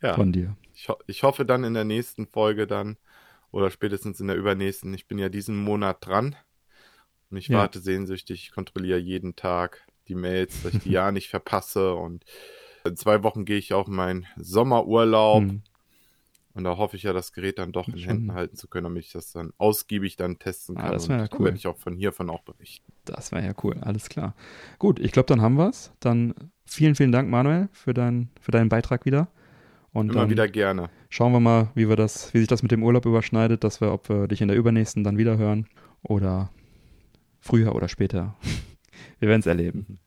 ja, 0.00 0.14
von 0.14 0.32
dir. 0.32 0.56
Ich, 0.74 0.88
ho 0.88 0.96
ich 1.06 1.22
hoffe 1.22 1.44
dann 1.44 1.64
in 1.64 1.74
der 1.74 1.84
nächsten 1.84 2.26
Folge 2.26 2.66
dann 2.66 2.96
oder 3.50 3.70
spätestens 3.70 4.20
in 4.20 4.28
der 4.28 4.36
übernächsten. 4.36 4.92
Ich 4.94 5.06
bin 5.06 5.18
ja 5.18 5.28
diesen 5.28 5.56
Monat 5.56 5.98
dran 6.04 6.36
und 7.30 7.36
ich 7.36 7.48
ja. 7.48 7.58
warte 7.58 7.80
sehnsüchtig. 7.80 8.44
Ich 8.44 8.52
kontrolliere 8.52 8.98
jeden 8.98 9.36
Tag 9.36 9.86
die 10.08 10.14
Mails, 10.14 10.62
dass 10.62 10.74
ich 10.74 10.80
die 10.80 10.90
ja 10.92 11.12
nicht 11.12 11.28
verpasse 11.28 11.94
und 11.94 12.24
in 12.84 12.96
zwei 12.96 13.22
Wochen 13.22 13.44
gehe 13.44 13.58
ich 13.58 13.72
auch 13.74 13.88
in 13.88 13.94
meinen 13.94 14.26
Sommerurlaub. 14.36 15.42
Hm. 15.42 15.62
Und 16.54 16.64
da 16.64 16.76
hoffe 16.76 16.96
ich 16.96 17.04
ja, 17.04 17.12
das 17.14 17.32
Gerät 17.32 17.58
dann 17.58 17.72
doch 17.72 17.88
in 17.88 17.96
Schon. 17.96 18.08
Händen 18.08 18.34
halten 18.34 18.56
zu 18.56 18.68
können, 18.68 18.84
damit 18.84 19.04
ich 19.04 19.12
das 19.12 19.32
dann 19.32 19.52
ausgiebig 19.56 20.16
dann 20.16 20.38
testen 20.38 20.76
ah, 20.76 20.80
kann. 20.80 20.90
Ah, 20.90 20.92
das 20.92 21.08
wäre 21.08 21.20
ja 21.20 21.28
cool. 21.32 21.46
werde 21.46 21.56
ich 21.56 21.66
auch 21.66 21.78
von 21.78 21.96
hiervon 21.96 22.28
auch 22.28 22.42
berichten. 22.42 22.91
Das 23.04 23.32
wäre 23.32 23.44
ja 23.44 23.54
cool, 23.62 23.78
alles 23.80 24.08
klar. 24.08 24.34
Gut, 24.78 25.00
ich 25.00 25.12
glaube, 25.12 25.26
dann 25.26 25.42
haben 25.42 25.56
wir 25.56 25.68
es. 25.68 25.92
Dann 26.00 26.34
vielen, 26.64 26.94
vielen 26.94 27.12
Dank, 27.12 27.28
Manuel, 27.28 27.68
für, 27.72 27.94
dein, 27.94 28.30
für 28.40 28.52
deinen 28.52 28.68
Beitrag 28.68 29.04
wieder. 29.04 29.28
Und 29.92 30.10
Immer 30.12 30.30
wieder 30.30 30.48
gerne. 30.48 30.88
Schauen 31.10 31.32
wir 31.32 31.40
mal, 31.40 31.70
wie 31.74 31.88
wir 31.88 31.96
das, 31.96 32.32
wie 32.32 32.38
sich 32.38 32.48
das 32.48 32.62
mit 32.62 32.72
dem 32.72 32.82
Urlaub 32.82 33.04
überschneidet, 33.04 33.62
dass 33.62 33.80
wir, 33.80 33.92
ob 33.92 34.08
wir 34.08 34.28
dich 34.28 34.40
in 34.40 34.48
der 34.48 34.56
übernächsten 34.56 35.04
dann 35.04 35.18
wieder 35.18 35.36
hören 35.36 35.66
oder 36.02 36.50
früher 37.40 37.74
oder 37.74 37.88
später. 37.88 38.36
wir 39.18 39.28
werden 39.28 39.40
es 39.40 39.46
erleben. 39.46 39.98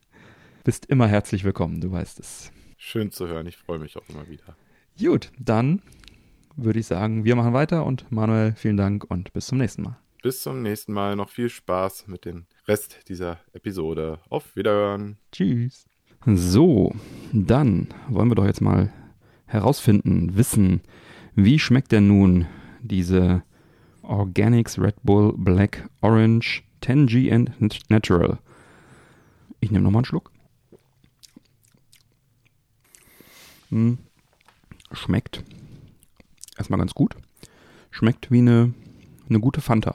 Bist 0.64 0.88
immer 0.88 1.08
herzlich 1.08 1.44
willkommen, 1.44 1.82
du 1.82 1.92
weißt 1.92 2.20
es. 2.20 2.52
Schön 2.78 3.12
zu 3.12 3.28
hören, 3.28 3.46
ich 3.46 3.58
freue 3.58 3.78
mich 3.78 3.96
auch 3.98 4.10
immer 4.10 4.28
wieder. 4.28 4.56
Gut, 4.98 5.32
dann 5.38 5.82
würde 6.56 6.80
ich 6.80 6.88
sagen, 6.88 7.26
wir 7.26 7.36
machen 7.36 7.54
weiter 7.54 7.86
und 7.86 8.12
Manuel, 8.12 8.54
vielen 8.56 8.78
Dank 8.78 9.04
und 9.04 9.34
bis 9.34 9.48
zum 9.48 9.60
nächsten 9.60 9.84
Mal. 9.84 9.98
Bis 10.26 10.42
zum 10.42 10.64
nächsten 10.64 10.92
Mal. 10.92 11.16
Noch 11.16 11.30
viel 11.30 11.50
Spaß 11.50 12.08
mit 12.08 12.26
dem 12.26 12.48
Rest 12.68 13.08
dieser 13.10 13.38
Episode. 13.54 14.18
Auf 14.28 14.56
Wiederhören. 14.56 15.20
Tschüss. 15.32 15.86
So, 16.26 16.96
dann 17.32 17.90
wollen 18.10 18.32
wir 18.32 18.34
doch 18.34 18.48
jetzt 18.48 18.60
mal 18.60 18.92
herausfinden, 19.46 20.36
wissen, 20.36 20.82
wie 21.36 21.60
schmeckt 21.60 21.92
denn 21.92 22.08
nun 22.08 22.48
diese 22.82 23.44
Organics 24.02 24.80
Red 24.80 24.96
Bull 25.04 25.32
Black 25.38 25.88
Orange 26.02 26.64
10G 26.82 27.32
and 27.32 27.80
Natural. 27.92 28.40
Ich 29.60 29.70
nehme 29.70 29.84
nochmal 29.84 30.00
einen 30.00 30.06
Schluck. 30.06 30.32
Hm. 33.70 34.00
Schmeckt 34.92 35.44
erstmal 36.58 36.80
ganz 36.80 36.96
gut. 36.96 37.16
Schmeckt 37.92 38.32
wie 38.32 38.40
eine, 38.40 38.74
eine 39.30 39.40
gute 39.40 39.62
Fanta. 39.62 39.94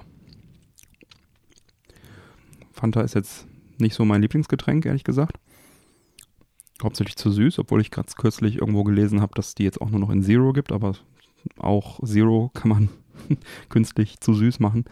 Fanta 2.80 3.02
ist 3.02 3.14
jetzt 3.14 3.46
nicht 3.78 3.94
so 3.94 4.04
mein 4.04 4.22
Lieblingsgetränk, 4.22 4.86
ehrlich 4.86 5.04
gesagt. 5.04 5.38
Hauptsächlich 6.82 7.16
zu 7.16 7.30
süß, 7.30 7.58
obwohl 7.58 7.80
ich 7.80 7.90
gerade 7.90 8.08
kürzlich 8.16 8.56
irgendwo 8.56 8.84
gelesen 8.84 9.20
habe, 9.20 9.34
dass 9.34 9.54
die 9.54 9.64
jetzt 9.64 9.80
auch 9.80 9.90
nur 9.90 10.00
noch 10.00 10.10
in 10.10 10.22
Zero 10.22 10.52
gibt, 10.52 10.72
aber 10.72 10.94
auch 11.58 12.00
Zero 12.02 12.50
kann 12.54 12.70
man 12.70 12.88
künstlich 13.68 14.18
zu 14.20 14.32
süß 14.32 14.60
machen. 14.60 14.86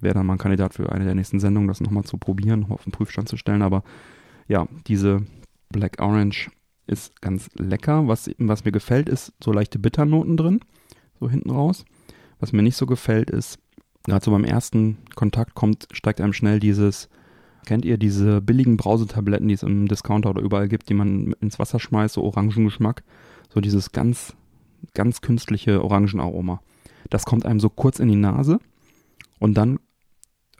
Wäre 0.00 0.14
dann 0.14 0.26
mal 0.26 0.34
ein 0.34 0.38
Kandidat 0.38 0.74
für 0.74 0.92
eine 0.92 1.04
der 1.04 1.14
nächsten 1.14 1.40
Sendungen, 1.40 1.68
das 1.68 1.80
nochmal 1.80 2.04
zu 2.04 2.18
probieren, 2.18 2.66
auf 2.68 2.84
den 2.84 2.92
Prüfstand 2.92 3.28
zu 3.28 3.36
stellen. 3.36 3.62
Aber 3.62 3.84
ja, 4.48 4.68
diese 4.86 5.24
Black 5.70 6.00
Orange 6.00 6.50
ist 6.86 7.20
ganz 7.22 7.48
lecker. 7.54 8.06
Was, 8.06 8.30
was 8.38 8.64
mir 8.64 8.72
gefällt, 8.72 9.08
ist 9.08 9.32
so 9.42 9.52
leichte 9.52 9.78
Bitternoten 9.78 10.36
drin, 10.36 10.60
so 11.18 11.30
hinten 11.30 11.50
raus. 11.50 11.84
Was 12.38 12.52
mir 12.52 12.62
nicht 12.62 12.76
so 12.76 12.86
gefällt 12.86 13.30
ist, 13.30 13.58
gerade 14.04 14.24
so 14.24 14.30
beim 14.30 14.44
ersten 14.44 14.98
Kontakt 15.14 15.54
kommt, 15.54 15.88
steigt 15.92 16.20
einem 16.20 16.32
schnell 16.32 16.60
dieses, 16.60 17.08
kennt 17.66 17.84
ihr 17.84 17.98
diese 17.98 18.40
billigen 18.40 18.76
Brausetabletten, 18.76 19.48
die 19.48 19.54
es 19.54 19.62
im 19.62 19.88
Discounter 19.88 20.30
oder 20.30 20.42
überall 20.42 20.68
gibt, 20.68 20.88
die 20.88 20.94
man 20.94 21.32
ins 21.40 21.58
Wasser 21.58 21.78
schmeißt, 21.78 22.14
so 22.14 22.22
Orangengeschmack, 22.24 23.02
so 23.52 23.60
dieses 23.60 23.92
ganz, 23.92 24.34
ganz 24.94 25.20
künstliche 25.20 25.82
Orangenaroma. 25.82 26.60
Das 27.10 27.24
kommt 27.24 27.46
einem 27.46 27.60
so 27.60 27.68
kurz 27.68 28.00
in 28.00 28.08
die 28.08 28.16
Nase 28.16 28.58
und 29.38 29.54
dann 29.54 29.78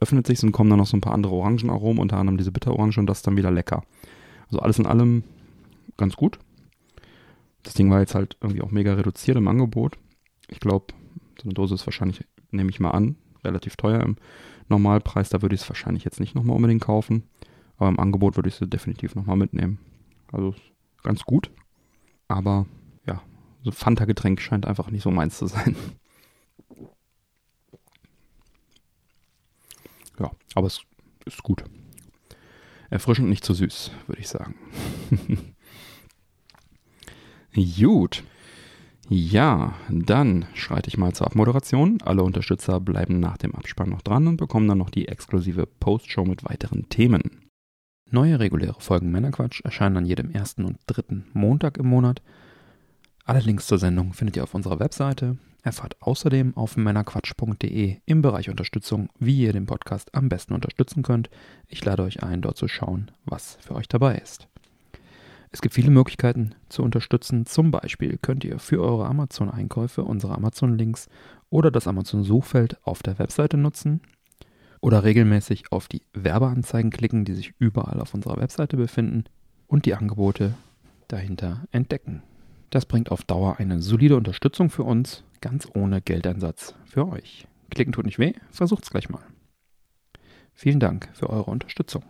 öffnet 0.00 0.26
sich 0.26 0.42
und 0.42 0.52
kommen 0.52 0.70
dann 0.70 0.78
noch 0.78 0.86
so 0.86 0.96
ein 0.96 1.00
paar 1.00 1.14
andere 1.14 1.34
Orangenaromen, 1.34 2.00
unter 2.00 2.16
anderem 2.16 2.36
diese 2.36 2.52
Bitterorange 2.52 2.98
und 2.98 3.06
das 3.06 3.18
ist 3.18 3.26
dann 3.26 3.36
wieder 3.36 3.50
lecker. 3.50 3.84
Also 4.46 4.58
alles 4.58 4.78
in 4.78 4.86
allem 4.86 5.24
ganz 5.96 6.16
gut. 6.16 6.38
Das 7.62 7.74
Ding 7.74 7.90
war 7.90 8.00
jetzt 8.00 8.14
halt 8.14 8.36
irgendwie 8.40 8.62
auch 8.62 8.72
mega 8.72 8.94
reduziert 8.94 9.36
im 9.36 9.46
Angebot. 9.48 9.96
Ich 10.48 10.60
glaube, 10.60 10.86
so 11.38 11.44
eine 11.44 11.54
Dose 11.54 11.74
ist 11.74 11.86
wahrscheinlich, 11.86 12.24
nehme 12.50 12.70
ich 12.70 12.80
mal 12.80 12.90
an, 12.90 13.16
relativ 13.44 13.76
teuer 13.76 14.00
im 14.00 14.16
Normalpreis. 14.68 15.28
Da 15.28 15.42
würde 15.42 15.54
ich 15.54 15.62
es 15.62 15.68
wahrscheinlich 15.68 16.04
jetzt 16.04 16.20
nicht 16.20 16.34
nochmal 16.34 16.56
unbedingt 16.56 16.82
kaufen. 16.82 17.24
Aber 17.76 17.88
im 17.88 17.98
Angebot 17.98 18.36
würde 18.36 18.48
ich 18.48 18.56
sie 18.56 18.66
definitiv 18.66 19.14
nochmal 19.14 19.36
mitnehmen. 19.36 19.78
Also 20.30 20.54
ganz 21.02 21.24
gut. 21.24 21.50
Aber 22.28 22.66
ja, 23.06 23.22
so 23.62 23.70
Fanta-Getränk 23.70 24.40
scheint 24.40 24.66
einfach 24.66 24.90
nicht 24.90 25.02
so 25.02 25.10
meins 25.10 25.38
zu 25.38 25.46
sein. 25.46 25.76
Ja, 30.18 30.30
aber 30.54 30.66
es 30.66 30.82
ist 31.24 31.42
gut. 31.42 31.64
Erfrischend 32.90 33.28
nicht 33.28 33.44
zu 33.44 33.54
süß, 33.54 33.90
würde 34.06 34.20
ich 34.20 34.28
sagen. 34.28 34.54
Gut. 37.54 38.22
Ja, 39.14 39.74
dann 39.90 40.46
schreite 40.54 40.88
ich 40.88 40.96
mal 40.96 41.12
zur 41.12 41.26
Abmoderation. 41.26 42.00
Alle 42.00 42.22
Unterstützer 42.22 42.80
bleiben 42.80 43.20
nach 43.20 43.36
dem 43.36 43.54
Abspann 43.54 43.90
noch 43.90 44.00
dran 44.00 44.26
und 44.26 44.38
bekommen 44.38 44.66
dann 44.66 44.78
noch 44.78 44.88
die 44.88 45.06
exklusive 45.06 45.66
Postshow 45.66 46.24
mit 46.24 46.46
weiteren 46.46 46.88
Themen. 46.88 47.42
Neue 48.10 48.40
reguläre 48.40 48.80
Folgen 48.80 49.10
Männerquatsch 49.10 49.60
erscheinen 49.66 49.98
an 49.98 50.06
jedem 50.06 50.30
ersten 50.30 50.64
und 50.64 50.78
dritten 50.86 51.26
Montag 51.34 51.76
im 51.76 51.88
Monat. 51.88 52.22
Alle 53.26 53.40
Links 53.40 53.66
zur 53.66 53.76
Sendung 53.76 54.14
findet 54.14 54.36
ihr 54.36 54.44
auf 54.44 54.54
unserer 54.54 54.80
Webseite. 54.80 55.36
Erfahrt 55.62 56.00
außerdem 56.00 56.56
auf 56.56 56.78
männerquatsch.de 56.78 57.98
im 58.06 58.22
Bereich 58.22 58.48
Unterstützung, 58.48 59.10
wie 59.18 59.42
ihr 59.42 59.52
den 59.52 59.66
Podcast 59.66 60.14
am 60.14 60.30
besten 60.30 60.54
unterstützen 60.54 61.02
könnt. 61.02 61.28
Ich 61.68 61.84
lade 61.84 62.02
euch 62.02 62.22
ein, 62.22 62.40
dort 62.40 62.56
zu 62.56 62.66
schauen, 62.66 63.10
was 63.26 63.58
für 63.60 63.74
euch 63.74 63.88
dabei 63.88 64.16
ist. 64.16 64.48
Es 65.52 65.60
gibt 65.60 65.74
viele 65.74 65.90
Möglichkeiten 65.90 66.54
zu 66.70 66.82
unterstützen. 66.82 67.44
Zum 67.44 67.70
Beispiel 67.70 68.18
könnt 68.20 68.42
ihr 68.42 68.58
für 68.58 68.80
eure 68.80 69.06
Amazon-Einkäufe 69.06 70.02
unsere 70.02 70.34
Amazon-Links 70.34 71.08
oder 71.50 71.70
das 71.70 71.86
Amazon-Suchfeld 71.86 72.78
auf 72.84 73.02
der 73.02 73.18
Webseite 73.18 73.58
nutzen 73.58 74.00
oder 74.80 75.04
regelmäßig 75.04 75.70
auf 75.70 75.88
die 75.88 76.02
Werbeanzeigen 76.14 76.90
klicken, 76.90 77.26
die 77.26 77.34
sich 77.34 77.52
überall 77.58 78.00
auf 78.00 78.14
unserer 78.14 78.38
Webseite 78.38 78.78
befinden 78.78 79.24
und 79.66 79.84
die 79.84 79.94
Angebote 79.94 80.54
dahinter 81.08 81.64
entdecken. 81.70 82.22
Das 82.70 82.86
bringt 82.86 83.10
auf 83.10 83.22
Dauer 83.22 83.56
eine 83.58 83.82
solide 83.82 84.16
Unterstützung 84.16 84.70
für 84.70 84.84
uns, 84.84 85.22
ganz 85.42 85.68
ohne 85.74 86.00
Geldeinsatz 86.00 86.74
für 86.86 87.06
euch. 87.06 87.46
Klicken 87.70 87.92
tut 87.92 88.06
nicht 88.06 88.18
weh, 88.18 88.32
versucht's 88.50 88.90
gleich 88.90 89.10
mal. 89.10 89.22
Vielen 90.54 90.80
Dank 90.80 91.10
für 91.12 91.28
eure 91.28 91.50
Unterstützung. 91.50 92.02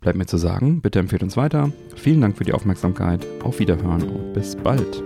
Bleibt 0.00 0.18
mir 0.18 0.26
zu 0.26 0.36
sagen, 0.36 0.80
bitte 0.80 0.98
empfehlt 0.98 1.22
uns 1.22 1.36
weiter. 1.36 1.72
Vielen 1.94 2.20
Dank 2.20 2.36
für 2.36 2.44
die 2.44 2.52
Aufmerksamkeit. 2.52 3.26
Auf 3.42 3.58
Wiederhören 3.58 4.02
und 4.02 4.32
bis 4.34 4.56
bald. 4.56 5.02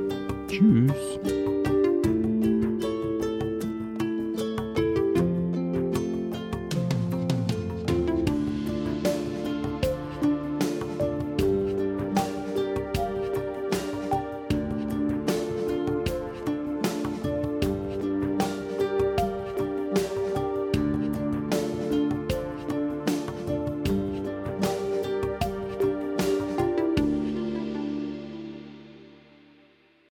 Tschüss. 0.48 0.92